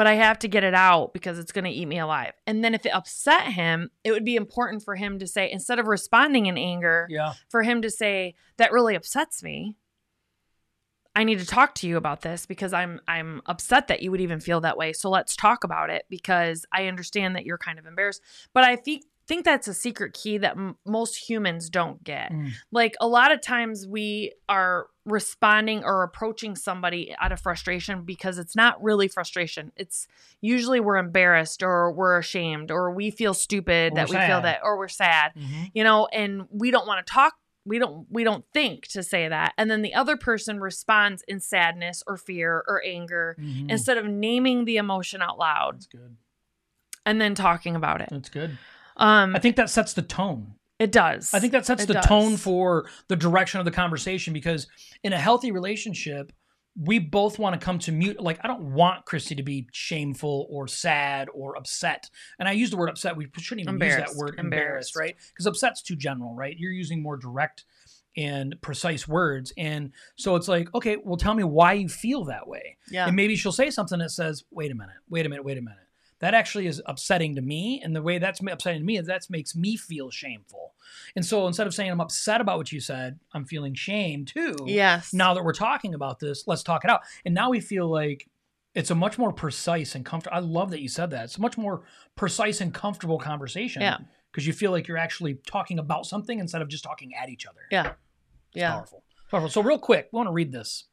But 0.00 0.06
I 0.06 0.14
have 0.14 0.38
to 0.38 0.48
get 0.48 0.64
it 0.64 0.72
out 0.72 1.12
because 1.12 1.38
it's 1.38 1.52
going 1.52 1.66
to 1.66 1.70
eat 1.70 1.84
me 1.84 1.98
alive. 1.98 2.32
And 2.46 2.64
then 2.64 2.72
if 2.74 2.86
it 2.86 2.94
upset 2.94 3.48
him, 3.48 3.90
it 4.02 4.12
would 4.12 4.24
be 4.24 4.34
important 4.34 4.82
for 4.82 4.96
him 4.96 5.18
to 5.18 5.26
say, 5.26 5.52
instead 5.52 5.78
of 5.78 5.88
responding 5.88 6.46
in 6.46 6.56
anger, 6.56 7.06
Yeah, 7.10 7.34
for 7.50 7.62
him 7.62 7.82
to 7.82 7.90
say, 7.90 8.34
that 8.56 8.72
really 8.72 8.94
upsets 8.94 9.42
me. 9.42 9.76
I 11.14 11.24
need 11.24 11.38
to 11.40 11.44
talk 11.44 11.74
to 11.74 11.86
you 11.86 11.98
about 11.98 12.22
this 12.22 12.46
because 12.46 12.72
I'm 12.72 13.02
I'm 13.08 13.42
upset 13.44 13.88
that 13.88 14.00
you 14.00 14.10
would 14.10 14.22
even 14.22 14.40
feel 14.40 14.62
that 14.62 14.78
way. 14.78 14.94
So 14.94 15.10
let's 15.10 15.36
talk 15.36 15.64
about 15.64 15.90
it 15.90 16.06
because 16.08 16.64
I 16.72 16.86
understand 16.86 17.36
that 17.36 17.44
you're 17.44 17.58
kind 17.58 17.78
of 17.78 17.84
embarrassed, 17.84 18.22
but 18.54 18.64
I 18.64 18.76
think 18.76 19.04
think 19.28 19.44
that's 19.44 19.68
a 19.68 19.74
secret 19.74 20.14
key 20.14 20.38
that 20.38 20.56
m- 20.56 20.76
most 20.86 21.28
humans 21.28 21.68
don't 21.68 22.02
get. 22.02 22.32
Mm. 22.32 22.52
Like 22.72 22.96
a 23.02 23.06
lot 23.06 23.32
of 23.32 23.42
times 23.42 23.86
we 23.86 24.32
are 24.48 24.86
responding 25.10 25.84
or 25.84 26.02
approaching 26.02 26.56
somebody 26.56 27.14
out 27.20 27.32
of 27.32 27.40
frustration 27.40 28.02
because 28.04 28.38
it's 28.38 28.54
not 28.56 28.82
really 28.82 29.08
frustration. 29.08 29.72
It's 29.76 30.06
usually 30.40 30.80
we're 30.80 30.96
embarrassed 30.96 31.62
or 31.62 31.92
we're 31.92 32.18
ashamed 32.18 32.70
or 32.70 32.90
we 32.92 33.10
feel 33.10 33.34
stupid 33.34 33.92
Or 33.92 33.96
that 33.96 34.08
we 34.08 34.16
feel 34.16 34.40
that 34.42 34.60
or 34.62 34.78
we're 34.78 34.88
sad 34.88 35.32
Mhm. 35.36 35.70
you 35.74 35.84
know 35.84 36.06
and 36.12 36.46
we 36.50 36.70
don't 36.70 36.86
want 36.86 37.04
to 37.06 37.12
talk 37.12 37.34
we 37.66 37.78
don't 37.78 38.06
we 38.10 38.24
don't 38.24 38.44
think 38.54 38.86
to 38.88 39.02
say 39.02 39.28
that 39.28 39.52
and 39.58 39.70
then 39.70 39.82
the 39.82 39.92
other 39.94 40.16
person 40.16 40.60
responds 40.60 41.22
in 41.28 41.40
sadness 41.40 42.02
or 42.06 42.16
fear 42.16 42.64
or 42.66 42.82
anger 42.86 43.36
Mhm. 43.38 43.70
instead 43.70 43.98
of 43.98 44.06
naming 44.06 44.64
the 44.64 44.78
emotion 44.78 45.20
out 45.20 45.38
loud 45.38 45.74
That's 45.74 45.86
good. 45.86 46.16
and 47.04 47.20
then 47.20 47.34
talking 47.34 47.76
about 47.76 48.00
it 48.00 48.08
That's 48.10 48.30
good. 48.30 48.56
um 48.96 49.36
I 49.36 49.38
think 49.38 49.56
that 49.56 49.68
sets 49.70 49.92
the 49.92 50.02
tone. 50.02 50.54
It 50.80 50.90
does 50.90 51.32
I 51.32 51.38
think 51.38 51.52
that 51.52 51.66
sets 51.66 51.84
It 51.84 51.86
the 51.86 51.94
does. 51.94 52.06
tone 52.06 52.36
for 52.36 52.86
the 53.08 53.16
direction 53.16 53.60
of 53.60 53.64
the 53.66 53.70
conversation 53.70 54.32
because 54.32 54.66
in 55.04 55.12
a 55.12 55.18
healthy 55.18 55.52
relationship, 55.52 56.32
we 56.76 56.98
both 56.98 57.38
want 57.38 57.58
to 57.58 57.64
come 57.64 57.78
to 57.80 57.92
mute. 57.92 58.20
Like, 58.20 58.38
I 58.42 58.48
don't 58.48 58.72
want 58.72 59.04
Kristy 59.04 59.36
to 59.36 59.42
be 59.42 59.68
shameful 59.72 60.46
or 60.48 60.66
sad 60.66 61.28
or 61.34 61.56
upset. 61.56 62.08
And 62.38 62.48
I 62.48 62.52
use 62.52 62.70
the 62.70 62.76
word 62.76 62.88
upset. 62.88 63.16
We 63.16 63.28
shouldn't 63.38 63.68
even 63.68 63.80
use 63.80 63.96
that 63.96 64.14
word 64.14 64.36
Embarrassed. 64.38 64.94
embarrassed, 64.94 64.96
right? 64.96 65.16
Because 65.32 65.46
upset's 65.46 65.82
too 65.82 65.96
general, 65.96 66.34
right? 66.34 66.56
You're 66.56 66.72
using 66.72 67.02
more 67.02 67.16
direct 67.16 67.64
and 68.16 68.56
precise 68.60 69.06
words. 69.06 69.52
And 69.58 69.92
so 70.16 70.36
it's 70.36 70.48
like, 70.48 70.72
okay, 70.74 70.96
well, 71.02 71.16
tell 71.16 71.34
me 71.34 71.44
why 71.44 71.74
you 71.74 71.88
feel 71.88 72.24
that 72.26 72.46
way. 72.48 72.76
yeah 72.90 73.06
And 73.06 73.16
maybe 73.16 73.36
she'll 73.36 73.52
say 73.52 73.70
something 73.70 73.98
that 73.98 74.10
says, 74.10 74.44
wait 74.50 74.70
a 74.70 74.74
minute, 74.74 74.96
wait 75.08 75.26
a 75.26 75.28
minute, 75.28 75.44
wait 75.44 75.58
a 75.58 75.62
minute. 75.62 75.78
That 76.20 76.34
actually 76.34 76.66
is 76.66 76.82
upsetting 76.86 77.34
to 77.36 77.42
me. 77.42 77.80
And 77.82 77.94
the 77.96 78.02
way 78.02 78.18
that's 78.18 78.40
upsetting 78.40 78.80
to 78.80 78.86
me 78.86 78.98
is 78.98 79.06
that 79.06 79.28
makes 79.30 79.56
me 79.56 79.76
feel 79.76 80.10
shameful. 80.10 80.74
And 81.16 81.24
so 81.24 81.46
instead 81.46 81.66
of 81.66 81.74
saying 81.74 81.90
I'm 81.90 82.00
upset 82.00 82.40
about 82.40 82.58
what 82.58 82.72
you 82.72 82.80
said, 82.80 83.18
I'm 83.32 83.44
feeling 83.44 83.74
shame 83.74 84.24
too. 84.24 84.56
yes 84.66 85.12
Now 85.12 85.34
that 85.34 85.44
we're 85.44 85.52
talking 85.52 85.94
about 85.94 86.20
this, 86.20 86.44
let's 86.46 86.62
talk 86.62 86.84
it 86.84 86.90
out. 86.90 87.00
And 87.24 87.34
now 87.34 87.50
we 87.50 87.60
feel 87.60 87.88
like 87.88 88.28
it's 88.74 88.90
a 88.90 88.94
much 88.94 89.18
more 89.18 89.32
precise 89.32 89.94
and 89.94 90.04
comfortable. 90.04 90.36
I 90.36 90.40
love 90.40 90.70
that 90.70 90.80
you 90.80 90.88
said 90.88 91.10
that. 91.10 91.24
It's 91.24 91.38
a 91.38 91.40
much 91.40 91.58
more 91.58 91.82
precise 92.16 92.60
and 92.60 92.72
comfortable 92.72 93.18
conversation. 93.18 93.82
Yeah. 93.82 93.98
Because 94.30 94.46
you 94.46 94.52
feel 94.52 94.70
like 94.70 94.86
you're 94.86 94.96
actually 94.96 95.40
talking 95.46 95.78
about 95.78 96.06
something 96.06 96.38
instead 96.38 96.62
of 96.62 96.68
just 96.68 96.84
talking 96.84 97.12
at 97.20 97.28
each 97.28 97.46
other. 97.46 97.60
yeah 97.70 97.92
yeah 98.54 98.72
Powerful. 98.72 99.02
Powerful. 99.30 99.48
So 99.48 99.62
real 99.62 99.78
quick, 99.78 100.08
we 100.12 100.16
want 100.16 100.28
to 100.28 100.32
read 100.32 100.52
this. 100.52 100.84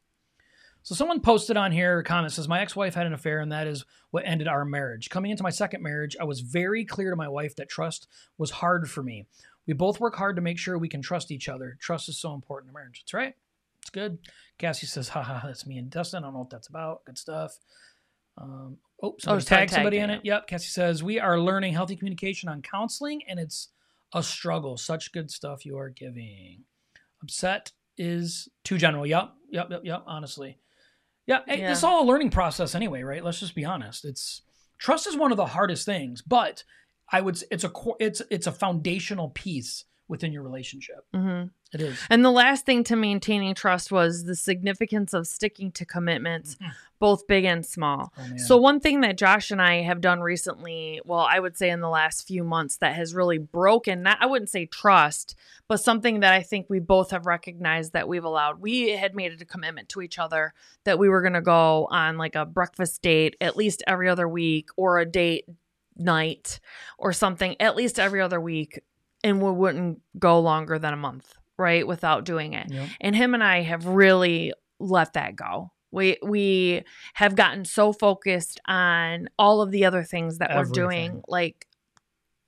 So 0.88 0.96
someone 0.96 1.20
posted 1.20 1.58
on 1.58 1.74
here 1.74 2.00
a 2.00 2.04
comment 2.06 2.32
says, 2.32 2.48
My 2.48 2.62
ex-wife 2.62 2.96
had 2.96 3.06
an 3.06 3.12
affair 3.12 3.42
and 3.42 3.52
that 3.52 3.68
is 3.68 3.84
what 4.12 4.24
ended 4.26 4.48
our 4.48 4.64
marriage. 4.64 5.10
Coming 5.10 5.32
into 5.32 5.44
my 5.44 5.50
second 5.50 5.84
marriage, 5.84 6.16
I 6.18 6.24
was 6.24 6.40
very 6.40 6.86
clear 6.86 7.10
to 7.10 7.18
my 7.18 7.28
wife 7.28 7.58
that 7.58 7.68
trust 7.68 8.08
was 8.38 8.52
hard 8.52 8.90
for 8.90 9.04
me. 9.04 9.26
We 9.66 9.74
both 9.74 10.00
work 10.00 10.16
hard 10.16 10.38
to 10.38 10.42
make 10.42 10.58
sure 10.58 10.78
we 10.78 10.88
can 10.88 11.02
trust 11.02 11.30
each 11.30 11.50
other. 11.50 11.78
Trust 11.82 12.08
is 12.08 12.18
so 12.18 12.34
important 12.34 12.70
in 12.70 12.74
marriage. 12.74 13.02
That's 13.02 13.14
right. 13.14 13.36
It's 13.82 13.90
good. 13.90 14.18
Cassie 14.60 14.88
says, 14.88 15.10
haha, 15.10 15.46
that's 15.46 15.68
me 15.68 15.78
and 15.78 15.90
Dustin. 15.90 16.24
I 16.24 16.28
don't 16.28 16.36
know 16.36 16.40
what 16.40 16.52
that's 16.52 16.70
about. 16.70 17.04
Good 17.04 17.18
stuff. 17.18 17.60
Um, 18.38 18.78
oh, 19.04 19.16
somebody 19.20 19.44
tagged 19.44 19.72
somebody 19.72 19.98
in 19.98 20.10
it. 20.10 20.22
Yep. 20.24 20.48
Cassie 20.48 20.70
says, 20.70 21.04
We 21.04 21.20
are 21.20 21.38
learning 21.38 21.74
healthy 21.74 21.98
communication 21.98 22.48
on 22.48 22.62
counseling 22.62 23.24
and 23.28 23.42
it's 23.42 23.72
a 24.14 24.24
struggle. 24.24 24.78
Such 24.78 25.12
good 25.12 25.30
stuff 25.32 25.66
you 25.66 25.78
are 25.78 25.90
giving. 25.90 26.64
Upset 27.22 27.74
is 27.98 28.48
too 28.64 28.78
general. 28.78 29.06
Yep, 29.06 29.34
yep, 29.52 29.68
yep, 29.70 29.82
yep. 29.84 30.04
Honestly, 30.08 30.58
yeah, 31.28 31.40
Yeah. 31.48 31.72
It's 31.72 31.84
all 31.84 32.04
a 32.04 32.08
learning 32.08 32.32
process 32.32 32.74
anyway, 32.74 33.04
right? 33.04 33.24
Let's 33.24 33.40
just 33.40 33.56
be 33.56 33.66
honest. 33.66 34.06
It's 34.06 34.42
trust 34.80 35.08
is 35.08 35.16
one 35.16 35.32
of 35.32 35.38
the 35.38 35.46
hardest 35.46 35.86
things, 35.86 36.22
but 36.22 36.64
I 37.12 37.22
would. 37.22 37.42
It's 37.52 37.64
a. 37.64 37.72
It's 38.00 38.22
it's 38.32 38.48
a 38.48 38.52
foundational 38.52 39.30
piece 39.30 39.86
within 40.08 40.32
your 40.32 40.42
relationship. 40.44 41.06
hmm 41.14 41.44
It 41.74 41.82
is. 41.82 42.00
And 42.10 42.24
the 42.24 42.32
last 42.32 42.66
thing 42.66 42.84
to 42.86 42.96
maintaining 42.96 43.54
trust 43.54 43.92
was 43.92 44.24
the 44.24 44.36
significance 44.36 45.14
of 45.14 45.28
sticking 45.28 45.72
to 45.74 45.86
commitments, 45.86 46.56
Mhm. 46.56 46.72
both 47.00 47.28
big 47.28 47.44
and 47.44 47.66
small. 47.66 48.14
Oh. 48.18 48.38
So, 48.38 48.56
one 48.58 48.80
thing 48.80 49.02
that 49.02 49.18
Josh 49.18 49.52
and 49.52 49.62
I 49.62 49.82
have 49.82 50.00
done 50.00 50.22
recently, 50.22 51.02
well, 51.04 51.28
I 51.30 51.40
would 51.40 51.58
say 51.58 51.70
in 51.70 51.82
the 51.82 51.90
last 51.90 52.26
few 52.26 52.44
months, 52.46 52.78
that 52.78 52.96
has 52.96 53.14
really 53.14 53.38
broken, 53.38 54.02
not, 54.04 54.18
I 54.22 54.28
wouldn't 54.28 54.50
say 54.50 54.66
trust, 54.66 55.36
but 55.68 55.82
something 55.82 56.22
that 56.22 56.34
I 56.34 56.42
think 56.42 56.68
we 56.70 56.80
both 56.80 57.12
have 57.12 57.26
recognized 57.26 57.92
that 57.92 58.08
we've 58.08 58.24
allowed. 58.24 58.62
We 58.62 58.92
had 58.92 59.14
made 59.14 59.34
it 59.34 59.42
a 59.42 59.46
commitment 59.46 59.90
to 59.90 60.02
each 60.02 60.18
other 60.18 60.54
that 60.86 60.98
we 61.00 61.10
were 61.10 61.22
going 61.22 61.34
to 61.34 61.42
go 61.42 61.88
on 61.92 62.18
like 62.18 62.36
a 62.36 62.46
breakfast 62.46 63.02
date 63.02 63.36
at 63.42 63.58
least 63.58 63.84
every 63.86 64.08
other 64.08 64.28
week 64.30 64.70
or 64.78 65.00
a 65.00 65.06
date 65.06 65.44
night 66.00 66.60
or 67.00 67.12
something 67.12 67.60
at 67.60 67.76
least 67.76 68.00
every 68.00 68.22
other 68.22 68.40
week. 68.40 68.80
And 69.24 69.42
we 69.42 69.52
wouldn't 69.52 70.02
go 70.20 70.40
longer 70.40 70.78
than 70.80 70.94
a 70.94 70.98
month, 70.98 71.34
right? 71.58 71.86
Without 71.88 72.24
doing 72.26 72.54
it 72.54 72.72
Yep. 72.72 72.90
and 73.02 73.16
him 73.16 73.34
and 73.34 73.44
I 73.44 73.62
have 73.62 73.86
really 73.86 74.54
let 74.80 75.14
that 75.14 75.36
go. 75.36 75.72
We 75.92 76.18
we 76.22 76.84
have 77.16 77.36
gotten 77.36 77.66
so 77.66 77.94
focused 77.94 78.60
on 78.68 79.30
all 79.40 79.62
of 79.62 79.72
the 79.72 79.86
other 79.86 80.04
things 80.04 80.38
that 80.40 80.52
we're 80.56 80.66
doing, 80.74 81.22
like 81.28 81.66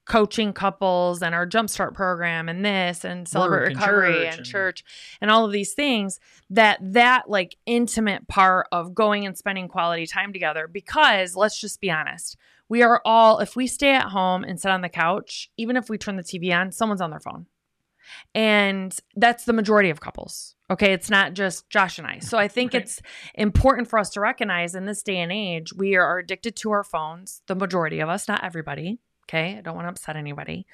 coaching 0.06 0.54
couples 0.54 1.22
and 1.22 1.36
our 1.36 1.46
jumpstart 1.48 1.94
program 1.94 2.50
and 2.50 2.66
this 2.66 3.06
and 3.06 3.28
celebrate 3.28 3.60
Work 3.60 3.70
and 3.70 3.80
recovery 3.80 4.14
church 4.14 4.26
and 4.28 4.38
and- 4.38 4.46
church 4.46 4.84
and 5.22 5.30
all 5.32 5.46
of 5.46 5.52
these 5.52 5.74
things 5.74 6.20
that 6.50 6.80
that 6.82 7.30
like 7.30 7.56
intimate 7.68 8.28
part 8.28 8.66
of 8.72 8.96
going 8.96 9.28
and 9.28 9.38
spending 9.38 9.68
quality 9.68 10.08
time 10.08 10.34
together 10.34 10.68
because 10.68 11.36
let's 11.36 11.62
just 11.62 11.80
be 11.80 11.92
honest 11.92 12.38
we 12.70 12.82
are 12.84 13.02
all 13.04 13.40
if 13.40 13.56
we 13.56 13.68
stay 13.68 13.94
at 13.94 14.10
home 14.10 14.44
and 14.44 14.60
sit 14.62 14.72
on 14.72 14.82
the 14.82 14.90
couch 14.90 15.50
even 15.58 15.76
if 15.76 15.90
we 15.90 15.98
turn 15.98 16.16
the 16.16 16.24
tv 16.24 16.56
on 16.56 16.72
someone's 16.72 17.02
on 17.02 17.10
their 17.10 17.20
phone 17.20 17.46
and 18.34 18.96
that's 19.16 19.46
the 19.46 19.54
majority 19.54 19.90
of 19.90 20.02
couples. 20.02 20.56
Okay. 20.72 20.94
It's 20.94 21.10
not 21.10 21.34
just 21.34 21.70
Josh 21.70 21.98
and 21.98 22.08
I. 22.08 22.20
So 22.20 22.38
I 22.38 22.48
think 22.48 22.74
Right. 22.74 22.82
it's 22.84 23.02
important 23.36 23.88
for 23.88 24.00
us 24.00 24.10
to 24.12 24.20
recognize 24.22 24.76
in 24.76 24.86
this 24.86 25.04
day 25.04 25.18
and 25.18 25.32
age, 25.32 25.74
we 25.74 25.96
are 25.96 26.20
addicted 26.20 26.56
to 26.58 26.72
our 26.72 26.84
phones, 26.84 27.42
the 27.48 27.56
majority 27.56 28.00
of 28.00 28.10
us, 28.10 28.28
not 28.28 28.44
everybody. 28.44 29.00
Okay. 29.26 29.58
I 29.58 29.62
don't 29.62 29.76
want 29.76 29.86
to 29.86 29.92
upset 29.92 30.16
anybody. 30.16 30.66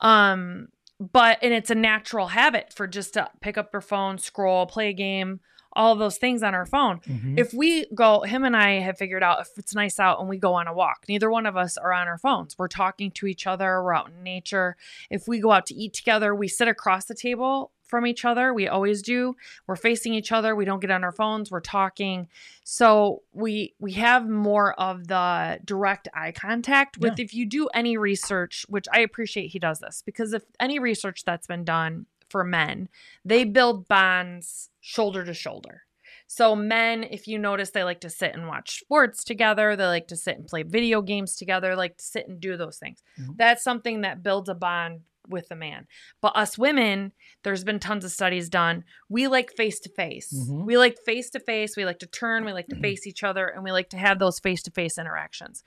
Um, 0.00 0.68
but 0.98 1.38
and 1.42 1.52
it's 1.52 1.70
a 1.70 1.74
natural 1.76 2.28
habit 2.28 2.72
for 2.72 2.86
just 2.86 3.14
to 3.14 3.28
pick 3.40 3.56
up 3.58 3.72
your 3.72 3.82
phone, 3.82 4.18
scroll, 4.18 4.66
play 4.66 4.88
a 4.88 4.92
game, 4.92 5.40
all 5.74 5.94
those 5.96 6.18
things 6.18 6.42
on 6.42 6.54
our 6.54 6.66
phone. 6.66 7.00
Mhm. 7.00 7.38
if 7.38 7.52
we 7.54 7.86
go 7.94 8.20
him 8.20 8.44
and 8.44 8.56
i 8.56 8.80
have 8.80 8.98
figured 8.98 9.22
out 9.22 9.40
if 9.40 9.48
it's 9.56 9.74
nice 9.74 9.98
out 9.98 10.20
and 10.20 10.28
we 10.28 10.36
go 10.38 10.54
on 10.54 10.66
a 10.66 10.72
walk. 10.74 11.04
Neither 11.08 11.30
one 11.30 11.46
of 11.46 11.56
us 11.56 11.76
are 11.76 11.92
on 11.92 12.08
our 12.08 12.18
phones. 12.18 12.58
We're 12.58 12.68
talking 12.68 13.10
to 13.12 13.26
each 13.26 13.46
other 13.46 13.82
we're 13.82 13.94
out 13.94 14.08
in 14.10 14.22
nature. 14.22 14.76
If 15.10 15.26
we 15.28 15.38
go 15.40 15.52
out 15.52 15.66
to 15.66 15.74
eat 15.74 15.92
together 15.94 16.34
we 16.34 16.48
sit 16.48 16.68
across 16.68 17.04
the 17.06 17.14
table 17.14 17.72
from 17.82 18.06
each 18.06 18.24
other. 18.24 18.54
We 18.54 18.68
always 18.68 19.02
do. 19.02 19.36
We're 19.66 19.76
facing 19.76 20.14
each 20.14 20.32
other. 20.32 20.56
We 20.56 20.64
don't 20.64 20.80
get 20.80 20.90
on 20.90 21.04
our 21.04 21.12
phones. 21.12 21.50
We're 21.50 21.60
talking. 21.60 22.26
So 22.64 23.22
we 23.34 23.74
we 23.78 23.92
have 23.92 24.26
more 24.26 24.72
of 24.80 25.08
the 25.08 25.60
direct 25.62 26.08
eye 26.14 26.32
contact 26.32 26.96
with 26.96 27.18
if 27.20 27.34
you 27.34 27.44
do 27.44 27.68
any 27.74 27.96
research 27.98 28.64
which 28.68 28.86
i 28.92 29.00
appreciate 29.00 29.48
he 29.48 29.58
does 29.58 29.80
this 29.80 30.02
because 30.06 30.32
if 30.32 30.42
any 30.60 30.78
research 30.78 31.24
that's 31.24 31.46
been 31.46 31.64
done 31.64 32.06
for 32.32 32.42
men 32.42 32.88
they 33.24 33.44
build 33.44 33.86
bonds 33.86 34.70
shoulder 34.80 35.24
to 35.24 35.34
shoulder 35.34 35.82
so 36.28 36.56
men, 36.56 37.04
if 37.04 37.28
you 37.28 37.38
notice, 37.38 37.72
they 37.72 37.84
like 37.84 38.00
to 38.00 38.08
sit 38.08 38.32
and 38.34 38.48
watch 38.48 38.78
sports 38.80 39.22
together. 39.22 39.76
They 39.76 39.84
like 39.84 40.08
to 40.08 40.16
sit 40.16 40.38
and 40.38 40.46
play 40.46 40.62
video 40.62 41.02
games 41.02 41.36
together. 41.36 41.76
Like 41.76 41.98
to 41.98 42.02
sit 42.02 42.26
and 42.26 42.40
do 42.40 42.56
those 42.56 42.78
things. 42.78 43.02
Mhm. 43.20 43.36
That's 43.36 43.62
something 43.62 44.00
that 44.00 44.22
builds 44.22 44.48
a 44.48 44.54
bond 44.54 45.02
with 45.28 45.50
a 45.50 45.54
man. 45.54 45.86
But 46.22 46.34
us 46.34 46.56
women, 46.56 47.12
there's 47.42 47.64
been 47.64 47.78
tons 47.78 48.02
of 48.06 48.12
studies 48.12 48.48
done. 48.48 48.84
We 49.10 49.28
like 49.28 49.52
face 49.52 49.78
to 49.80 49.90
face. 49.90 50.32
We 50.48 50.78
like 50.78 50.96
face 51.04 51.28
to 51.30 51.40
face. 51.40 51.76
We 51.76 51.84
like 51.84 51.98
to 51.98 52.06
turn. 52.06 52.46
We 52.46 52.54
like 52.54 52.68
to 52.68 52.76
face 52.80 53.06
each 53.06 53.22
other, 53.22 53.46
and 53.48 53.62
we 53.62 53.70
like 53.70 53.90
to 53.90 53.98
have 53.98 54.18
those 54.18 54.38
face 54.40 54.62
to 54.62 54.70
face 54.70 54.96
interactions. 54.96 55.62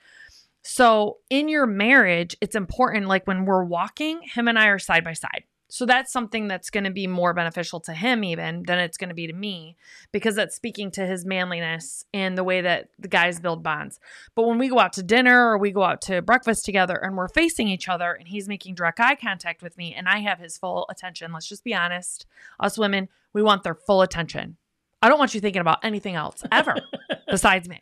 So 0.64 1.18
in 1.30 1.48
your 1.48 1.68
marriage, 1.68 2.36
it's 2.42 2.56
important. 2.56 3.06
Like 3.06 3.28
when 3.28 3.46
we're 3.46 3.64
walking, 3.64 4.22
him 4.24 4.48
and 4.48 4.58
I 4.58 4.66
are 4.70 4.80
side 4.80 5.04
by 5.04 5.14
side. 5.14 5.44
So 5.76 5.86
that's 5.86 6.14
something 6.14 6.48
that's 6.48 6.70
going 6.70 6.86
to 6.86 6.90
be 6.90 7.06
more 7.06 7.34
beneficial 7.34 7.82
to 7.82 7.92
him 7.92 8.24
even 8.24 8.64
than 8.64 8.80
it's 8.80 8.96
going 8.96 9.10
to 9.10 9.14
be 9.14 9.28
to 9.28 9.34
me 9.34 9.76
because 10.14 10.34
that's 10.34 10.56
speaking 10.56 10.90
to 10.92 11.06
his 11.06 11.26
manliness 11.26 12.06
and 12.14 12.38
the 12.38 12.46
way 12.46 12.62
that 12.62 12.92
the 12.98 13.10
guys 13.10 13.42
build 13.42 13.62
bonds. 13.62 14.00
But 14.36 14.48
when 14.48 14.58
we 14.58 14.70
go 14.70 14.80
out 14.80 14.94
to 14.94 15.04
dinner 15.04 15.50
or 15.50 15.58
we 15.58 15.72
go 15.72 15.84
out 15.84 16.02
to 16.04 16.22
breakfast 16.22 16.64
together 16.64 16.96
and 16.96 17.18
we're 17.18 17.28
facing 17.28 17.68
each 17.68 17.90
other 17.90 18.14
and 18.14 18.30
he's 18.30 18.48
making 18.48 18.76
direct 18.76 19.02
eye 19.02 19.16
contact 19.16 19.62
with 19.62 19.78
me 19.78 19.94
and 19.94 20.08
I 20.08 20.20
have 20.20 20.40
his 20.40 20.58
full 20.58 20.86
attention, 20.90 21.34
let's 21.34 21.50
just 21.50 21.66
be 21.66 21.76
honest. 21.76 22.26
Us 22.58 22.78
women, 22.78 23.10
we 23.34 23.44
want 23.44 23.64
their 23.64 23.76
full 23.76 24.02
attention. 24.02 24.56
I 25.02 25.10
don't 25.10 25.20
want 25.20 25.36
you 25.36 25.42
thinking 25.42 25.60
about 25.60 25.84
anything 25.84 26.16
else 26.16 26.42
ever 26.54 26.78
besides 27.30 27.68
me. 27.68 27.82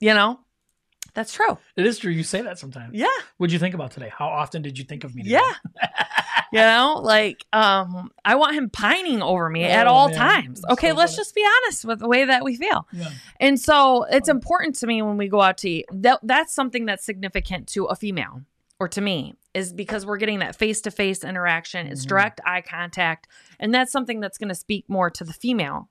You 0.00 0.14
know? 0.14 0.40
That's 1.16 1.32
true. 1.32 1.56
It 1.76 1.86
is 1.86 1.98
true. 1.98 2.12
You 2.12 2.22
say 2.22 2.42
that 2.42 2.58
sometimes. 2.58 2.94
Yeah. 2.94 3.06
What'd 3.38 3.52
you 3.52 3.58
think 3.58 3.74
about 3.74 3.90
today? 3.90 4.12
How 4.16 4.28
often 4.28 4.60
did 4.62 4.78
you 4.78 4.84
think 4.84 5.02
of 5.02 5.14
me? 5.14 5.22
Today? 5.22 5.40
Yeah. 5.40 5.88
you 6.52 6.58
know, 6.60 7.00
like 7.02 7.44
um, 7.54 8.10
I 8.24 8.34
want 8.34 8.54
him 8.54 8.68
pining 8.68 9.22
over 9.22 9.48
me 9.48 9.64
at 9.64 9.86
Oh, 9.86 9.90
all 9.92 10.08
man. 10.10 10.16
times. 10.18 10.62
Okay, 10.70 10.90
so 10.90 10.94
let's 10.94 11.12
funny. 11.14 11.20
just 11.20 11.34
be 11.34 11.44
honest 11.64 11.84
with 11.86 11.98
the 12.00 12.06
way 12.08 12.26
that 12.26 12.44
we 12.44 12.54
feel. 12.56 12.86
Yeah. 12.92 13.08
And 13.40 13.58
so 13.58 14.04
it's 14.04 14.28
important 14.28 14.74
to 14.76 14.86
me 14.86 15.00
when 15.00 15.16
we 15.16 15.28
go 15.28 15.40
out 15.40 15.56
to 15.58 15.70
eat. 15.70 15.86
That 15.90 16.20
that's 16.22 16.54
something 16.54 16.84
that's 16.84 17.04
significant 17.06 17.66
to 17.68 17.86
a 17.86 17.96
female 17.96 18.42
or 18.78 18.86
to 18.88 19.00
me 19.00 19.32
is 19.54 19.72
because 19.72 20.04
we're 20.04 20.18
getting 20.18 20.40
that 20.40 20.54
face 20.54 20.82
to 20.82 20.90
face 20.90 21.24
interaction. 21.24 21.86
It's 21.86 22.04
Mhm. 22.04 22.08
direct 22.10 22.40
eye 22.44 22.60
contact, 22.60 23.26
and 23.58 23.72
that's 23.74 23.90
something 23.90 24.20
that's 24.20 24.36
going 24.36 24.50
to 24.50 24.54
speak 24.54 24.84
more 24.86 25.08
to 25.08 25.24
the 25.24 25.32
female. 25.32 25.88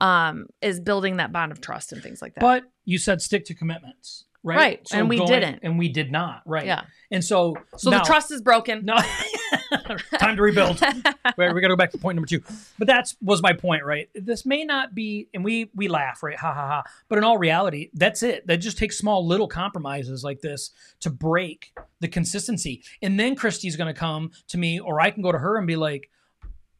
Um, 0.00 0.46
is 0.62 0.78
building 0.78 1.16
that 1.16 1.32
bond 1.32 1.50
of 1.50 1.60
trust 1.60 1.90
and 1.92 2.00
things 2.00 2.22
like 2.22 2.34
that. 2.34 2.40
But 2.40 2.62
you 2.84 2.98
said 2.98 3.20
stick 3.20 3.44
to 3.46 3.54
commitments, 3.54 4.26
right? 4.42 4.56
Right, 4.56 4.88
and 4.92 5.08
we 5.08 5.24
didn't. 5.24 5.60
and 5.62 5.78
we 5.78 5.88
did 5.88 6.10
not, 6.12 6.42
right? 6.46 6.66
yeah. 6.66 6.82
And 7.10 7.24
so, 7.24 7.56
So 7.76 7.90
now- 7.90 7.98
the 8.00 8.04
trust 8.04 8.30
is 8.30 8.42
broken. 8.42 8.84
No, 8.84 8.96
time 10.18 10.36
to 10.36 10.42
rebuild. 10.42 10.80
Wait, 11.36 11.52
we 11.54 11.60
got 11.60 11.68
to 11.68 11.74
go 11.74 11.76
back 11.76 11.90
to 11.92 11.98
point 11.98 12.16
number 12.16 12.26
two. 12.26 12.42
But 12.78 12.86
that's 12.86 13.16
was 13.22 13.42
my 13.42 13.52
point, 13.52 13.84
right? 13.84 14.08
This 14.14 14.44
may 14.44 14.64
not 14.64 14.94
be, 14.94 15.28
and 15.34 15.42
we 15.44 15.70
we 15.74 15.88
laugh, 15.88 16.22
right? 16.22 16.36
Ha 16.36 16.52
ha 16.52 16.66
ha. 16.66 16.82
But 17.08 17.18
in 17.18 17.24
all 17.24 17.38
reality, 17.38 17.90
that's 17.94 18.22
it. 18.22 18.46
That 18.46 18.58
just 18.58 18.78
takes 18.78 18.98
small 18.98 19.26
little 19.26 19.48
compromises 19.48 20.22
like 20.22 20.40
this 20.40 20.70
to 21.00 21.10
break 21.10 21.72
the 22.00 22.08
consistency. 22.08 22.82
And 23.02 23.18
then 23.18 23.36
Kristy's 23.36 23.76
going 23.76 23.92
to 23.92 23.98
come 23.98 24.30
to 24.48 24.58
me, 24.58 24.78
or 24.80 25.00
I 25.00 25.10
can 25.10 25.22
go 25.22 25.32
to 25.32 25.38
her 25.38 25.56
and 25.56 25.66
be 25.66 25.76
like, 25.76 26.10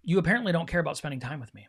"You 0.03 0.19
apparently 0.19 0.53
don't 0.53 0.67
care 0.69 0.81
about 0.81 0.97
spending 0.97 1.21
time 1.21 1.41
with 1.41 1.55
me." 1.55 1.67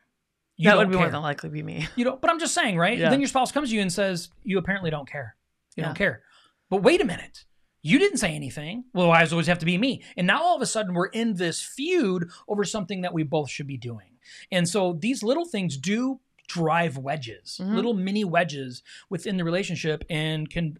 You 0.57 0.69
that 0.69 0.77
would 0.77 0.89
be 0.89 0.97
more 0.97 1.09
than 1.09 1.21
likely 1.21 1.49
be 1.49 1.63
me. 1.63 1.87
You 1.95 2.03
know, 2.03 2.17
but 2.17 2.29
I'm 2.29 2.39
just 2.39 2.53
saying, 2.53 2.77
right? 2.77 2.97
Yeah. 2.97 3.09
Then 3.09 3.21
your 3.21 3.29
spouse 3.29 3.53
comes 3.53 3.69
to 3.69 3.75
you 3.75 3.81
and 3.81 3.91
says, 3.91 4.27
"You 4.43 4.57
apparently 4.57 4.89
don't 4.91 5.07
care. 5.09 5.35
You 5.79 5.83
Yeah. 5.83 5.87
don't 5.87 5.97
care." 5.97 6.23
But 6.69 6.83
wait 6.83 7.01
a 7.01 7.05
minute. 7.05 7.45
You 7.81 7.97
didn't 7.97 8.17
say 8.17 8.35
anything. 8.35 8.83
Well, 8.93 9.11
does 9.13 9.31
always 9.31 9.47
have 9.47 9.59
to 9.59 9.65
be 9.65 9.77
me? 9.77 10.03
And 10.17 10.27
now 10.27 10.41
all 10.43 10.55
of 10.55 10.61
a 10.61 10.65
sudden 10.65 10.93
we're 10.93 11.07
in 11.07 11.35
this 11.35 11.61
feud 11.63 12.29
over 12.47 12.63
something 12.65 13.01
that 13.01 13.13
we 13.13 13.23
both 13.23 13.49
should 13.49 13.67
be 13.67 13.77
doing. 13.77 14.17
And 14.51 14.67
so 14.67 14.93
these 14.93 15.23
little 15.23 15.45
things 15.45 15.77
do 15.77 16.19
drive 16.47 16.97
wedges, 16.97 17.59
Mhm. 17.61 17.75
little 17.75 17.93
mini 17.93 18.25
wedges 18.25 18.83
within 19.09 19.37
the 19.37 19.43
relationship, 19.45 20.03
and 20.09 20.49
can 20.49 20.77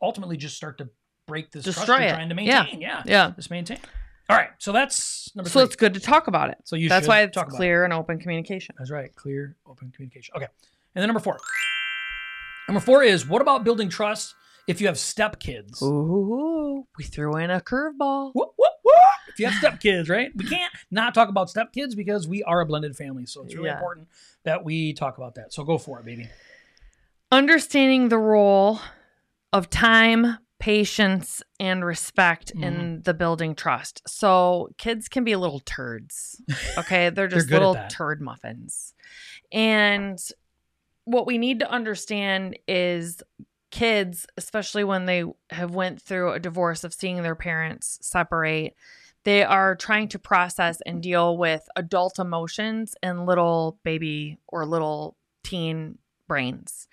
ultimately 0.00 0.36
just 0.36 0.56
start 0.56 0.78
to 0.78 0.88
break 1.26 1.50
this 1.50 1.64
trust 1.64 1.78
Destroy 1.80 1.96
you're 1.98 2.06
it. 2.06 2.10
trying 2.14 2.28
to 2.30 2.42
Yeah. 2.42 2.62
maintain. 2.62 2.80
Yeah. 2.80 3.02
Yeah. 3.04 3.32
Just 3.36 3.50
maintain. 3.50 3.78
All 4.30 4.36
right. 4.36 4.50
So 4.58 4.72
that's 4.72 5.34
number 5.36 5.50
So 5.50 5.60
three. 5.60 5.66
it's 5.66 5.76
good 5.76 5.94
to 5.94 6.00
talk 6.00 6.28
about 6.28 6.48
it. 6.50 6.56
So 6.64 6.76
you 6.76 6.88
That's 6.88 7.04
should 7.04 7.08
why 7.08 7.22
it's 7.22 7.34
talk 7.34 7.48
about 7.48 7.54
it. 7.54 7.58
clear 7.58 7.84
and 7.84 7.92
open 7.92 8.18
communication. 8.18 8.74
That's 8.78 8.90
right. 8.90 9.14
Clear, 9.14 9.56
open 9.66 9.90
communication. 9.90 10.34
Okay. 10.36 10.46
And 10.94 11.02
then 11.02 11.08
number 11.08 11.20
four. 11.20 11.38
Number 12.68 12.80
four 12.80 13.02
is 13.02 13.26
what 13.26 13.40
about 13.42 13.64
building 13.64 13.88
trust 13.88 14.34
if 14.66 14.80
you 14.80 14.86
have 14.88 14.98
step 14.98 15.40
kids? 15.40 15.82
Ooh, 15.82 16.86
we 16.98 17.04
threw 17.04 17.36
in 17.36 17.50
a 17.50 17.60
curveball. 17.60 18.32
Whoop, 18.34 18.50
whoop, 18.58 18.72
whoop. 18.84 18.94
If 19.28 19.38
you 19.40 19.46
have 19.46 19.54
step 19.54 19.80
kids, 19.80 20.08
right? 20.08 20.30
We 20.36 20.44
can't 20.44 20.72
not 20.90 21.14
talk 21.14 21.28
about 21.30 21.48
step 21.48 21.72
kids 21.72 21.94
because 21.94 22.28
we 22.28 22.42
are 22.42 22.60
a 22.60 22.66
blended 22.66 22.94
family. 22.96 23.24
So 23.24 23.42
it's 23.42 23.54
really 23.54 23.68
Yeah. 23.68 23.74
important 23.76 24.08
that 24.44 24.64
we 24.64 24.92
talk 24.92 25.16
about 25.16 25.36
that. 25.36 25.52
So 25.52 25.64
go 25.64 25.78
for 25.78 25.98
it, 26.00 26.04
baby. 26.04 26.28
Understanding 27.32 28.08
the 28.08 28.18
role 28.18 28.80
of 29.52 29.70
time, 29.70 30.38
patience, 30.58 31.42
and 31.60 31.84
respect 31.84 32.52
Mm-hmm. 32.54 32.64
in 32.64 33.02
the 33.04 33.14
building 33.14 33.54
trust. 33.54 34.02
So 34.06 34.68
kids 34.76 35.08
can 35.08 35.24
be 35.24 35.36
little 35.36 35.60
turds. 35.60 36.42
Okay. 36.78 37.08
They're 37.10 37.28
just 37.28 37.48
good 37.48 37.62
at 37.62 37.66
little 37.66 37.88
turd 37.88 38.20
muffins. 38.20 38.92
And 39.52 40.18
what 41.08 41.26
we 41.26 41.38
need 41.38 41.60
to 41.60 41.70
understand 41.70 42.58
is 42.68 43.22
kids, 43.70 44.26
especially 44.36 44.84
when 44.84 45.06
they 45.06 45.24
have 45.50 45.74
went 45.74 46.02
through 46.02 46.32
a 46.32 46.40
divorce 46.40 46.84
of 46.84 46.92
seeing 46.92 47.22
their 47.22 47.34
parents 47.34 47.98
separate, 48.02 48.74
they 49.24 49.42
are 49.42 49.74
trying 49.74 50.08
to 50.08 50.18
process 50.18 50.80
and 50.84 51.02
deal 51.02 51.36
with 51.36 51.66
adult 51.76 52.18
emotions 52.18 52.94
in 53.02 53.24
little 53.24 53.78
baby 53.84 54.38
or 54.48 54.66
little 54.66 55.16
teen 55.44 55.98
brains. 56.26 56.88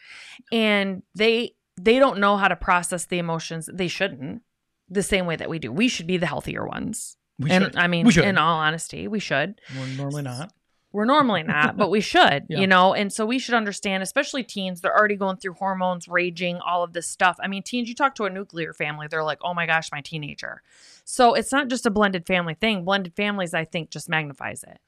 And 0.51 1.03
they 1.13 1.55
they 1.79 1.99
don't 1.99 2.19
know 2.19 2.37
how 2.37 2.47
to 2.47 2.55
process 2.55 3.05
the 3.05 3.19
emotions. 3.19 3.69
They 3.71 3.89
shouldn't 3.89 4.41
the 4.87 5.03
same 5.03 5.25
way 5.25 5.35
that 5.35 5.49
we 5.49 5.59
do. 5.59 5.71
We 5.71 5.89
should 5.89 6.07
be 6.07 6.17
the 6.17 6.25
healthier 6.25 6.65
ones. 6.65 7.17
We 7.37 7.51
and 7.51 7.65
should. 7.65 7.75
I 7.75 7.87
mean, 7.87 8.09
in 8.17 8.37
all 8.37 8.59
honesty, 8.59 9.09
we 9.09 9.19
should. 9.19 9.59
We're 9.77 9.87
normally 9.97 10.23
not. 10.23 10.53
We're 10.95 11.03
normally 11.03 11.43
not, 11.43 11.75
but 11.75 11.89
we 11.89 11.99
should, 11.99 12.45
Yeah. 12.49 12.59
you 12.61 12.67
know? 12.67 12.93
And 12.93 13.11
so 13.11 13.25
we 13.25 13.37
should 13.37 13.53
understand, 13.53 14.01
especially 14.01 14.43
teens, 14.43 14.79
they're 14.79 14.97
already 14.97 15.17
going 15.17 15.35
through 15.35 15.55
hormones, 15.55 16.07
raging, 16.07 16.57
all 16.65 16.83
of 16.83 16.93
this 16.93 17.05
stuff. 17.05 17.35
I 17.43 17.49
mean, 17.49 17.63
teens, 17.63 17.89
you 17.89 17.95
talk 17.95 18.15
to 18.15 18.23
a 18.23 18.29
nuclear 18.29 18.71
family, 18.73 19.07
they're 19.09 19.21
like, 19.21 19.39
oh 19.41 19.53
my 19.53 19.65
gosh, 19.65 19.91
my 19.91 19.99
teenager. 19.99 20.61
So 21.03 21.33
it's 21.33 21.51
not 21.51 21.67
just 21.67 21.85
a 21.85 21.89
blended 21.89 22.25
family 22.25 22.53
thing. 22.53 22.85
Blended 22.85 23.13
families, 23.13 23.53
I 23.53 23.65
think, 23.65 23.89
just 23.89 24.07
magnifies 24.07 24.63
it. 24.63 24.79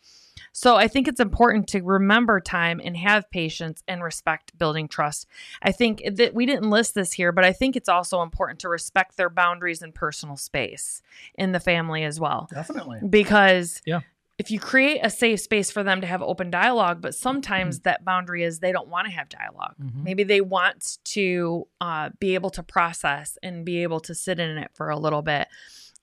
So 0.53 0.77
I 0.77 0.87
think 0.87 1.09
it's 1.09 1.19
important 1.19 1.67
to 1.69 1.81
remember 1.81 2.39
time 2.39 2.79
and 2.83 2.95
have 2.95 3.29
patience 3.29 3.83
and 3.85 4.01
respect 4.01 4.57
building 4.57 4.87
trust. 4.87 5.27
I 5.61 5.73
think 5.73 6.01
that 6.15 6.33
we 6.33 6.45
didn't 6.45 6.69
list 6.69 6.95
this 6.95 7.11
here, 7.11 7.33
but 7.33 7.43
I 7.43 7.51
think 7.51 7.75
it's 7.75 7.89
also 7.89 8.21
important 8.21 8.59
to 8.59 8.69
respect 8.69 9.17
their 9.17 9.29
boundaries 9.29 9.81
and 9.81 9.93
personal 9.93 10.37
space 10.37 11.01
in 11.35 11.51
the 11.51 11.59
family 11.59 12.03
as 12.05 12.17
well 12.19 12.47
Definitely. 12.51 13.01
because 13.07 13.81
Yeah. 13.85 14.01
If 14.39 14.51
you 14.51 14.59
create 14.59 14.99
a 15.01 15.09
safe 15.09 15.39
space 15.39 15.71
for 15.71 15.81
them 15.83 15.99
to 16.01 16.07
have 16.07 16.21
open 16.21 16.51
dialogue 16.51 17.01
but 17.01 17.11
Mm-hmm. 17.13 17.21
sometimes 17.21 17.79
that 17.81 18.05
boundary 18.05 18.43
is 18.43 18.59
they 18.59 18.71
don't 18.71 18.87
want 18.87 19.05
to 19.07 19.11
have 19.13 19.29
dialogue. 19.29 19.75
Mhm. 19.81 20.03
maybe 20.03 20.23
they 20.23 20.41
want 20.41 20.97
to 21.05 21.67
uh, 21.81 22.09
be 22.19 22.35
able 22.35 22.49
to 22.51 22.63
process 22.63 23.37
and 23.41 23.65
be 23.65 23.81
able 23.83 23.99
to 24.01 24.13
sit 24.15 24.39
in 24.39 24.57
it 24.57 24.71
for 24.75 24.89
a 24.89 24.97
little 24.99 25.21
bit. 25.21 25.47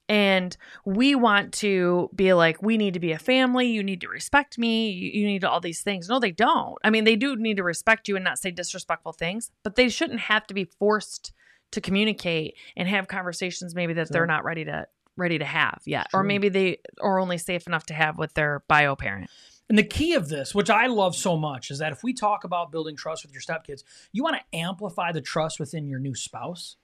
And 0.07 0.55
we 0.85 1.14
want 1.14 1.55
to 1.55 2.11
be 2.14 2.35
like 2.35 2.61
we 2.62 2.77
need 2.77 2.92
to 2.94 3.01
be 3.01 3.12
a 3.12 3.18
family. 3.18 3.68
You 3.68 3.83
need 3.83 4.03
to 4.03 4.09
respect 4.09 4.59
me. 4.59 4.90
You, 4.90 5.11
you 5.20 5.27
need 5.27 5.44
all 5.44 5.61
these 5.61 5.81
things. 5.83 6.09
No 6.11 6.18
they 6.20 6.31
don't. 6.33 6.77
I 6.85 6.90
mean 6.90 7.05
they 7.05 7.16
do 7.16 7.37
need 7.37 7.57
to 7.57 7.62
respect 7.62 8.07
you 8.09 8.16
and 8.16 8.25
not 8.25 8.38
say 8.38 8.51
disrespectful 8.51 9.12
things 9.12 9.51
but 9.62 9.77
they 9.77 9.88
shouldn't 9.88 10.20
have 10.20 10.47
to 10.49 10.55
be 10.55 10.64
forced 10.64 11.33
to 11.73 11.81
communicate 11.81 12.55
and 12.77 12.87
have 12.88 13.09
conversations 13.09 13.75
maybe 13.75 13.94
that 13.94 14.09
they're 14.12 14.27
not 14.27 14.44
ready 14.44 14.64
to 14.66 14.87
ready 15.16 15.38
to 15.38 15.44
have 15.44 15.81
yet 15.87 16.07
or 16.12 16.22
maybe 16.22 16.48
they 16.48 16.79
are 17.00 17.18
only 17.18 17.38
safe 17.38 17.66
enough 17.66 17.87
to 17.87 17.94
have 17.94 18.18
with 18.18 18.35
their 18.35 18.64
bio 18.68 18.96
parent 18.96 19.31
And 19.68 19.79
the 19.79 19.83
key 19.83 20.14
of 20.14 20.29
this, 20.29 20.55
which 20.55 20.68
I 20.68 20.87
love 20.87 21.16
so 21.16 21.37
much, 21.37 21.70
is 21.70 21.79
that 21.79 21.92
if 21.92 22.03
we 22.03 22.12
talk 22.12 22.44
about 22.44 22.70
building 22.70 22.96
trust 22.96 23.24
with 23.24 23.33
your 23.33 23.40
stepkids, 23.40 23.83
you 24.12 24.22
want 24.22 24.37
to 24.37 24.59
amplify 24.59 25.11
the 25.12 25.22
trust 25.22 25.59
within 25.59 25.88
your 25.88 25.98
new 25.98 26.14
spouse. 26.14 26.77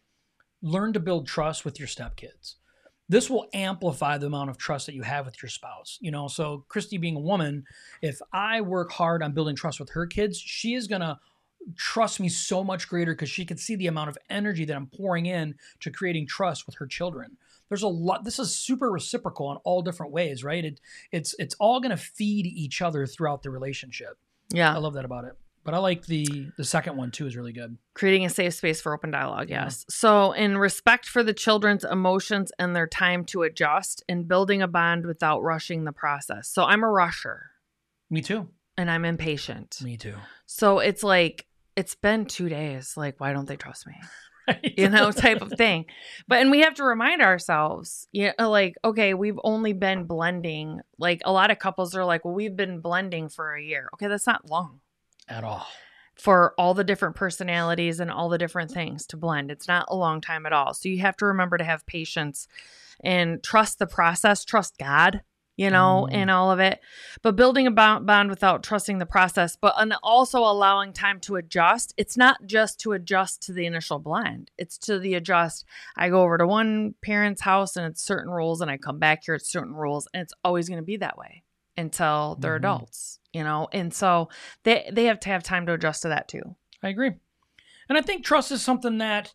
Learn 0.62 0.92
to 0.94 1.00
build 1.00 1.26
trust 1.26 1.64
with 1.64 1.78
your 1.78 1.88
stepkids. 1.88 2.54
This 3.08 3.28
will 3.28 3.48
amplify 3.52 4.18
the 4.18 4.26
amount 4.26 4.50
of 4.50 4.56
trust 4.56 4.86
that 4.86 4.94
you 4.94 5.02
have 5.02 5.26
with 5.26 5.42
your 5.42 5.50
spouse. 5.50 5.98
You 6.00 6.10
know, 6.10 6.28
so 6.28 6.64
Kristy 6.68 6.98
being 6.98 7.16
a 7.16 7.20
woman, 7.20 7.64
if 8.00 8.20
I 8.32 8.60
work 8.60 8.92
hard 8.92 9.22
on 9.22 9.32
building 9.32 9.56
trust 9.56 9.80
with 9.80 9.90
her 9.90 10.06
kids, 10.06 10.38
she 10.38 10.74
is 10.74 10.86
going 10.86 11.00
to 11.00 11.18
trust 11.76 12.20
me 12.20 12.28
so 12.28 12.64
much 12.64 12.88
greater 12.88 13.12
because 13.12 13.28
she 13.28 13.44
can 13.44 13.58
see 13.58 13.76
the 13.76 13.88
amount 13.88 14.10
of 14.10 14.18
energy 14.30 14.64
that 14.64 14.76
I'm 14.76 14.86
pouring 14.86 15.26
in 15.26 15.56
to 15.80 15.90
creating 15.90 16.28
trust 16.28 16.66
with 16.66 16.76
her 16.76 16.86
children. 16.86 17.36
There's 17.70 17.82
a 17.84 17.88
lot. 17.88 18.24
This 18.24 18.38
is 18.38 18.54
super 18.54 18.90
reciprocal 18.90 19.50
in 19.52 19.56
all 19.64 19.80
different 19.80 20.12
ways, 20.12 20.44
right? 20.44 20.64
It, 20.64 20.80
it's 21.12 21.34
it's 21.38 21.54
all 21.58 21.80
going 21.80 21.90
to 21.92 21.96
feed 21.96 22.44
each 22.44 22.82
other 22.82 23.06
throughout 23.06 23.42
the 23.42 23.50
relationship. 23.50 24.18
yeah 24.52 24.74
I 24.74 24.78
love 24.78 24.92
that 24.94 25.06
about 25.06 25.24
it. 25.24 25.32
But 25.62 25.74
I 25.74 25.78
like 25.78 26.06
the 26.06 26.48
the 26.56 26.64
second 26.64 26.96
one 26.96 27.10
too 27.10 27.26
is 27.26 27.36
really 27.36 27.52
good. 27.52 27.78
creating 27.94 28.24
a 28.26 28.30
safe 28.30 28.54
space 28.54 28.80
for 28.80 28.92
open 28.94 29.10
dialogue 29.10 29.50
Yeah. 29.50 29.64
yes 29.64 29.84
so 29.88 30.32
in 30.32 30.58
respect 30.58 31.06
for 31.06 31.22
the 31.22 31.34
children's 31.34 31.84
emotions 31.84 32.50
and 32.58 32.74
their 32.74 32.86
time 32.88 33.24
to 33.26 33.42
adjust 33.42 34.02
and 34.08 34.26
building 34.26 34.62
a 34.62 34.68
bond 34.68 35.06
without 35.06 35.42
rushing 35.42 35.84
the 35.84 35.92
process 35.92 36.48
so 36.48 36.64
i'm 36.64 36.82
a 36.82 36.88
rusher 36.90 37.50
Me 38.08 38.22
too. 38.22 38.48
and 38.78 38.90
i'm 38.90 39.04
impatient 39.04 39.78
Me 39.84 39.96
too. 39.98 40.14
so 40.46 40.78
it's 40.78 41.02
like 41.04 41.44
it's 41.76 41.94
been 41.94 42.24
two 42.24 42.48
days 42.48 42.96
like 42.96 43.20
why 43.20 43.32
don't 43.34 43.46
they 43.46 43.56
trust 43.56 43.86
me 43.86 43.94
you 44.76 44.88
know 44.88 45.10
type 45.12 45.42
of 45.42 45.52
thing 45.52 45.84
but 46.28 46.40
and 46.40 46.50
we 46.50 46.60
have 46.60 46.74
to 46.74 46.84
remind 46.84 47.22
ourselves 47.22 48.08
yeah 48.12 48.32
uh, 48.38 48.48
like 48.48 48.74
okay 48.84 49.14
we've 49.14 49.38
only 49.44 49.72
been 49.72 50.04
blending 50.04 50.80
like 50.98 51.20
a 51.24 51.32
lot 51.32 51.50
of 51.50 51.58
couples 51.58 51.94
are 51.94 52.04
like 52.04 52.24
well 52.24 52.34
we've 52.34 52.56
been 52.56 52.80
blending 52.80 53.28
for 53.28 53.54
a 53.54 53.62
year 53.62 53.88
okay 53.94 54.06
that's 54.08 54.26
not 54.26 54.48
long 54.48 54.80
At 55.28 55.44
all. 55.44 55.66
for 56.14 56.54
all 56.58 56.74
the 56.74 56.84
different 56.84 57.16
personalities 57.16 58.00
and 58.00 58.10
all 58.10 58.28
the 58.28 58.38
different 58.38 58.70
things 58.70 59.06
to 59.06 59.16
blend. 59.16 59.50
It's 59.50 59.68
not 59.68 59.86
a 59.88 59.96
long 59.96 60.20
time 60.20 60.44
at 60.46 60.52
all. 60.52 60.74
So 60.74 60.88
you 60.88 60.98
have 61.00 61.16
to 61.18 61.26
remember 61.26 61.56
to 61.56 61.64
have 61.64 61.86
patience 61.86 62.46
and 63.02 63.42
trust 63.42 63.78
the 63.78 63.86
process, 63.86 64.44
trust 64.44 64.76
God, 64.78 65.22
you 65.60 65.70
know, 65.70 66.06
Mm. 66.10 66.14
and 66.14 66.30
all 66.30 66.50
of 66.50 66.58
it. 66.58 66.80
But 67.22 67.36
building 67.36 67.66
a 67.66 67.70
bond, 67.70 68.30
without 68.30 68.62
trusting 68.62 68.98
the 68.98 69.04
process, 69.06 69.56
but 69.56 69.74
and 69.76 69.94
also 70.02 70.40
allowing 70.40 70.92
time 70.94 71.20
to 71.20 71.36
adjust. 71.36 71.92
It's 71.98 72.16
not 72.16 72.46
just 72.46 72.80
to 72.80 72.92
adjust 72.92 73.42
to 73.42 73.52
the 73.52 73.66
initial 73.66 73.98
blend. 73.98 74.50
It's 74.56 74.78
to 74.78 74.98
the 74.98 75.14
adjust. 75.14 75.66
I 75.96 76.08
go 76.08 76.22
over 76.22 76.38
to 76.38 76.46
one 76.46 76.94
parent's 77.02 77.42
house 77.42 77.76
and 77.76 77.86
it's 77.86 78.02
certain 78.02 78.30
rules 78.30 78.60
and 78.62 78.70
I 78.70 78.78
come 78.78 78.98
back 78.98 79.24
here 79.24 79.34
it's 79.34 79.50
certain 79.52 79.74
rules 79.74 80.08
and 80.14 80.22
it's 80.22 80.32
always 80.42 80.68
going 80.68 80.80
to 80.80 80.84
be 80.84 80.96
that 80.96 81.18
way 81.18 81.42
until 81.76 82.36
they're 82.40 82.54
Mhm. 82.54 82.64
adults, 82.64 83.18
you 83.32 83.44
know. 83.44 83.68
And 83.72 83.92
so 83.92 84.28
they 84.64 84.88
they 84.92 85.04
have 85.04 85.20
to 85.20 85.28
have 85.28 85.42
time 85.42 85.66
to 85.66 85.74
adjust 85.74 86.02
to 86.02 86.08
that 86.08 86.26
too. 86.28 86.56
I 86.82 86.88
agree. 86.88 87.12
And 87.88 87.98
I 87.98 88.00
think 88.02 88.24
trust 88.24 88.50
is 88.52 88.62
something 88.62 88.98
that 88.98 89.34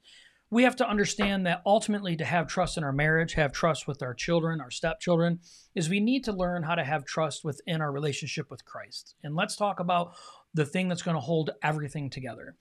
we 0.51 0.63
have 0.63 0.75
to 0.75 0.87
understand 0.87 1.45
that 1.45 1.61
ultimately 1.65 2.15
to 2.15 2.25
have 2.25 2.47
trust 2.47 2.77
in 2.77 2.83
our 2.83 2.91
marriage, 2.91 3.33
have 3.33 3.51
trust 3.51 3.87
with 3.87 4.01
our 4.01 4.13
children, 4.13 4.61
our 4.61 4.71
stepchildren, 4.71 5.39
is 5.73 5.89
we 5.89 5.99
need 5.99 6.23
to 6.25 6.31
learn 6.31 6.63
how 6.63 6.75
to 6.75 6.83
have 6.83 7.05
trust 7.05 7.43
within 7.43 7.81
our 7.81 7.91
relationship 7.91 8.51
with 8.51 8.63
Christ. 8.63 9.15
And 9.23 9.35
let's 9.35 9.55
talk 9.55 9.79
about 9.79 10.13
the 10.53 10.65
thing 10.65 10.87
that's 10.87 11.01
going 11.01 11.15
to 11.15 11.21
hold 11.21 11.49
everything 11.63 12.09
together. 12.09 12.55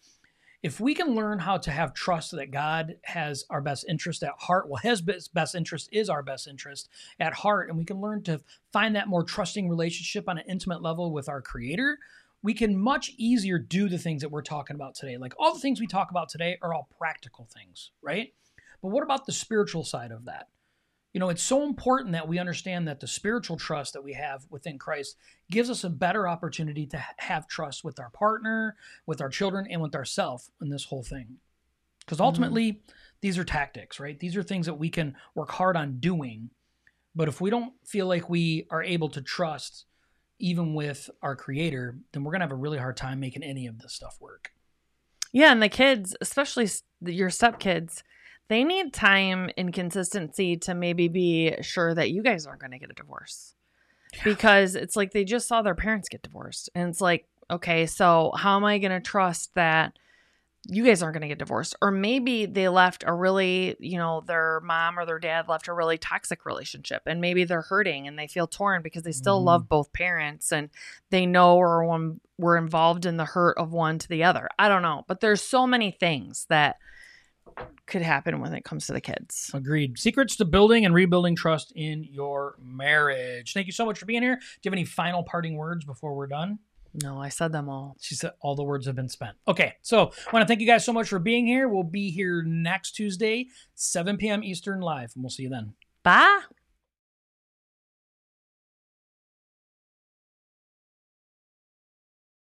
If 0.63 0.81
we 0.81 0.95
can 0.95 1.15
learn 1.15 1.41
how 1.41 1.59
to 1.59 1.71
have 1.71 1.93
trust 1.93 2.31
that 2.31 2.51
God 2.51 2.95
has 3.05 3.45
our 3.51 3.61
best 3.61 3.85
interest 3.87 4.23
at 4.23 4.33
heart, 4.39 4.67
well, 4.67 4.81
His 4.83 5.03
best 5.03 5.55
interest 5.55 5.91
is 5.93 6.09
our 6.09 6.23
best 6.23 6.49
interest 6.49 6.89
at 7.21 7.35
heart, 7.35 7.69
and 7.69 7.77
we 7.77 7.85
can 7.85 8.01
learn 8.01 8.23
to 8.23 8.41
find 8.73 8.97
that 8.97 9.07
more 9.07 9.25
trusting 9.25 9.69
relationship 9.69 10.27
on 10.27 10.39
an 10.39 10.45
intimate 10.49 10.81
level 10.81 11.13
with 11.13 11.29
our 11.29 11.43
Creator, 11.43 11.99
we 12.45 12.53
can 12.53 12.79
much 12.79 13.11
easier 13.17 13.59
do 13.59 13.89
the 13.89 13.97
things 13.97 14.21
that 14.21 14.29
we're 14.29 14.43
talking 14.43 14.77
about 14.77 14.95
today. 14.95 15.17
Like 15.17 15.33
all 15.39 15.55
the 15.55 15.61
things 15.61 15.81
we 15.81 15.87
talk 15.87 16.11
about 16.11 16.29
today 16.29 16.59
are 16.61 16.75
all 16.75 16.91
practical 16.99 17.49
things, 17.53 17.91
right? 18.03 18.35
But 18.83 18.89
what 18.89 19.03
about 19.03 19.25
the 19.25 19.33
spiritual 19.33 19.83
side 19.83 20.13
of 20.13 20.27
that? 20.27 20.49
You 21.15 21.21
know, 21.21 21.31
it's 21.31 21.43
so 21.43 21.63
important 21.63 22.13
that 22.13 22.29
we 22.29 22.39
understand 22.39 22.87
that 22.87 23.01
the 23.01 23.07
spiritual 23.07 23.57
trust 23.57 23.95
that 23.95 24.05
we 24.05 24.13
have 24.13 24.45
within 24.51 24.79
Christ 24.79 25.17
gives 25.51 25.71
us 25.71 25.85
a 25.85 25.89
better 25.89 26.29
opportunity 26.29 26.87
to 26.89 27.03
have 27.17 27.49
trust 27.49 27.83
with 27.83 27.99
our 27.99 28.11
partner, 28.11 28.77
with 29.07 29.23
our 29.23 29.31
children, 29.31 29.67
and 29.71 29.81
with 29.81 29.95
ourselves 29.95 30.51
in 30.61 30.69
this 30.69 30.85
whole 30.85 31.03
thing. 31.03 31.39
Because 32.01 32.19
mm-hmm. 32.19 32.27
ultimately, 32.27 32.73
mm-hmm. 32.73 32.93
these 33.23 33.39
are 33.39 33.45
tactics, 33.45 33.99
right? 33.99 34.21
These 34.21 34.37
are 34.37 34.43
things 34.43 34.67
that 34.67 34.75
we 34.75 34.91
can 34.91 35.17
work 35.35 35.51
hard 35.53 35.79
on 35.79 35.99
doing. 35.99 36.51
But 37.15 37.29
if 37.29 37.41
we 37.41 37.49
don't 37.49 37.73
feel 37.87 38.07
like 38.07 38.29
we 38.29 38.67
are 38.71 38.83
able 38.83 39.09
to 39.11 39.23
trust 39.23 39.87
even 40.39 40.75
with 40.75 41.11
our 41.23 41.37
creator, 41.37 41.97
then 42.13 42.25
we're 42.25 42.33
going 42.33 42.41
to 42.41 42.45
have 42.45 42.53
a 42.53 42.57
really 42.57 42.79
hard 42.79 42.97
time 42.97 43.21
making 43.21 43.43
any 43.43 43.67
of 43.67 43.79
this 43.79 43.93
stuff 43.93 44.17
work. 44.21 44.53
Yeah, 45.33 45.51
and 45.51 45.63
the 45.63 45.69
kids, 45.69 46.17
especially 46.21 46.69
your 47.05 47.29
stepkids, 47.29 48.03
they 48.49 48.63
need 48.63 48.93
time 48.93 49.51
and 49.57 49.73
consistency 49.73 50.57
to 50.59 50.75
maybe 50.75 51.09
be 51.09 51.55
sure 51.63 51.95
that 51.95 52.11
you 52.11 52.23
guys 52.23 52.47
aren't 52.47 52.61
going 52.61 52.73
to 52.73 52.79
get 52.79 52.91
a 52.91 52.95
divorce. 52.95 53.55
Yeah. 54.13 54.21
Because 54.25 54.75
it's 54.75 54.97
like 54.97 55.13
they 55.13 55.25
just 55.25 55.49
saw 55.49 55.63
their 55.63 55.75
parents 55.75 56.09
get 56.09 56.23
divorced. 56.23 56.71
And 56.75 56.89
it's 56.89 57.01
like, 57.01 57.27
okay, 57.51 57.87
so 57.87 58.33
how 58.37 58.57
am 58.57 58.65
I 58.65 58.79
going 58.79 58.93
to 58.93 59.01
trust 59.01 59.55
that 59.55 59.99
you 60.67 60.85
guys 60.85 61.03
aren't 61.03 61.15
going 61.15 61.23
to 61.23 61.29
get 61.29 61.39
divorced 61.39 61.75
or 61.83 61.91
maybe 61.91 62.47
they 62.47 62.69
left 62.69 63.05
a 63.07 63.13
really 63.13 63.77
you 63.79 63.99
know 63.99 64.23
their 64.27 64.61
mom 64.61 64.99
or 64.99 65.05
their 65.05 65.19
dad 65.19 65.49
left 65.49 65.69
a 65.69 65.73
really 65.73 65.99
toxic 65.99 66.47
relationship 66.47 67.03
and 67.07 67.21
maybe 67.21 67.45
they're 67.45 67.63
hurting 67.63 68.09
and 68.09 68.19
they 68.19 68.27
feel 68.27 68.47
torn 68.47 68.83
because 68.83 69.03
they 69.03 69.13
still 69.13 69.39
mm-hmm. 69.39 69.49
love 69.49 69.69
both 69.69 69.93
parents 69.93 70.53
and 70.53 70.71
they 71.11 71.27
know 71.27 71.57
or 71.57 71.85
one 71.85 72.21
were 72.39 72.57
involved 72.57 73.07
in 73.07 73.17
the 73.17 73.25
hurt 73.25 73.57
of 73.59 73.73
one 73.73 73.99
to 73.99 74.09
the 74.09 74.25
other. 74.25 74.49
I 74.59 74.69
don't 74.69 74.83
know 74.83 75.05
but 75.07 75.21
there's 75.21 75.43
so 75.43 75.67
many 75.67 75.91
things 75.91 76.47
that 76.49 76.77
could 77.87 78.03
happen 78.03 78.41
when 78.41 78.55
it 78.55 78.65
comes 78.65 78.87
to 78.87 78.93
the 78.93 79.01
kids. 79.01 79.51
Agreed. 79.55 79.99
Secrets 79.99 80.37
to 80.37 80.45
building 80.45 80.87
and 80.87 80.95
rebuilding 80.95 81.37
trust 81.37 81.73
in 81.77 82.03
your 82.03 82.57
marriage. 82.61 83.53
Thank 83.53 83.67
you 83.67 83.73
so 83.73 83.85
much 83.85 83.99
for 83.99 84.07
being 84.07 84.23
here. 84.23 84.37
Do 84.37 84.41
you 84.63 84.71
have 84.71 84.73
any 84.73 84.87
final 84.87 85.23
parting 85.23 85.57
words 85.57 85.85
before 85.85 86.15
we're 86.15 86.27
done 86.27 86.59
no, 87.03 87.21
I 87.21 87.29
said 87.29 87.53
them 87.53 87.69
all. 87.69 87.97
She 88.01 88.15
said 88.15 88.33
all 88.41 88.55
the 88.55 88.63
words 88.63 88.87
have 88.87 88.95
been 88.95 89.09
spent. 89.09 89.37
Okay, 89.49 89.75
so 89.83 90.13
I 90.27 90.33
want 90.33 90.43
to 90.43 90.47
thank 90.47 90.61
you 90.61 90.67
guys 90.67 90.85
so 90.85 90.93
much 90.93 91.09
for 91.09 91.19
being 91.19 91.47
here. 91.47 91.69
We'll 91.69 91.83
be 91.83 92.11
here 92.11 92.43
next 92.43 92.93
Tuesday, 92.93 93.49
7 93.75 94.17
p.m. 94.17 94.45
Eastern 94.45 94.81
live, 94.81 95.13
and 95.15 95.25
we'll 95.25 95.31
see 95.31 95.45
you 95.45 95.51
then. 95.51 95.75
Bye. 96.03 96.41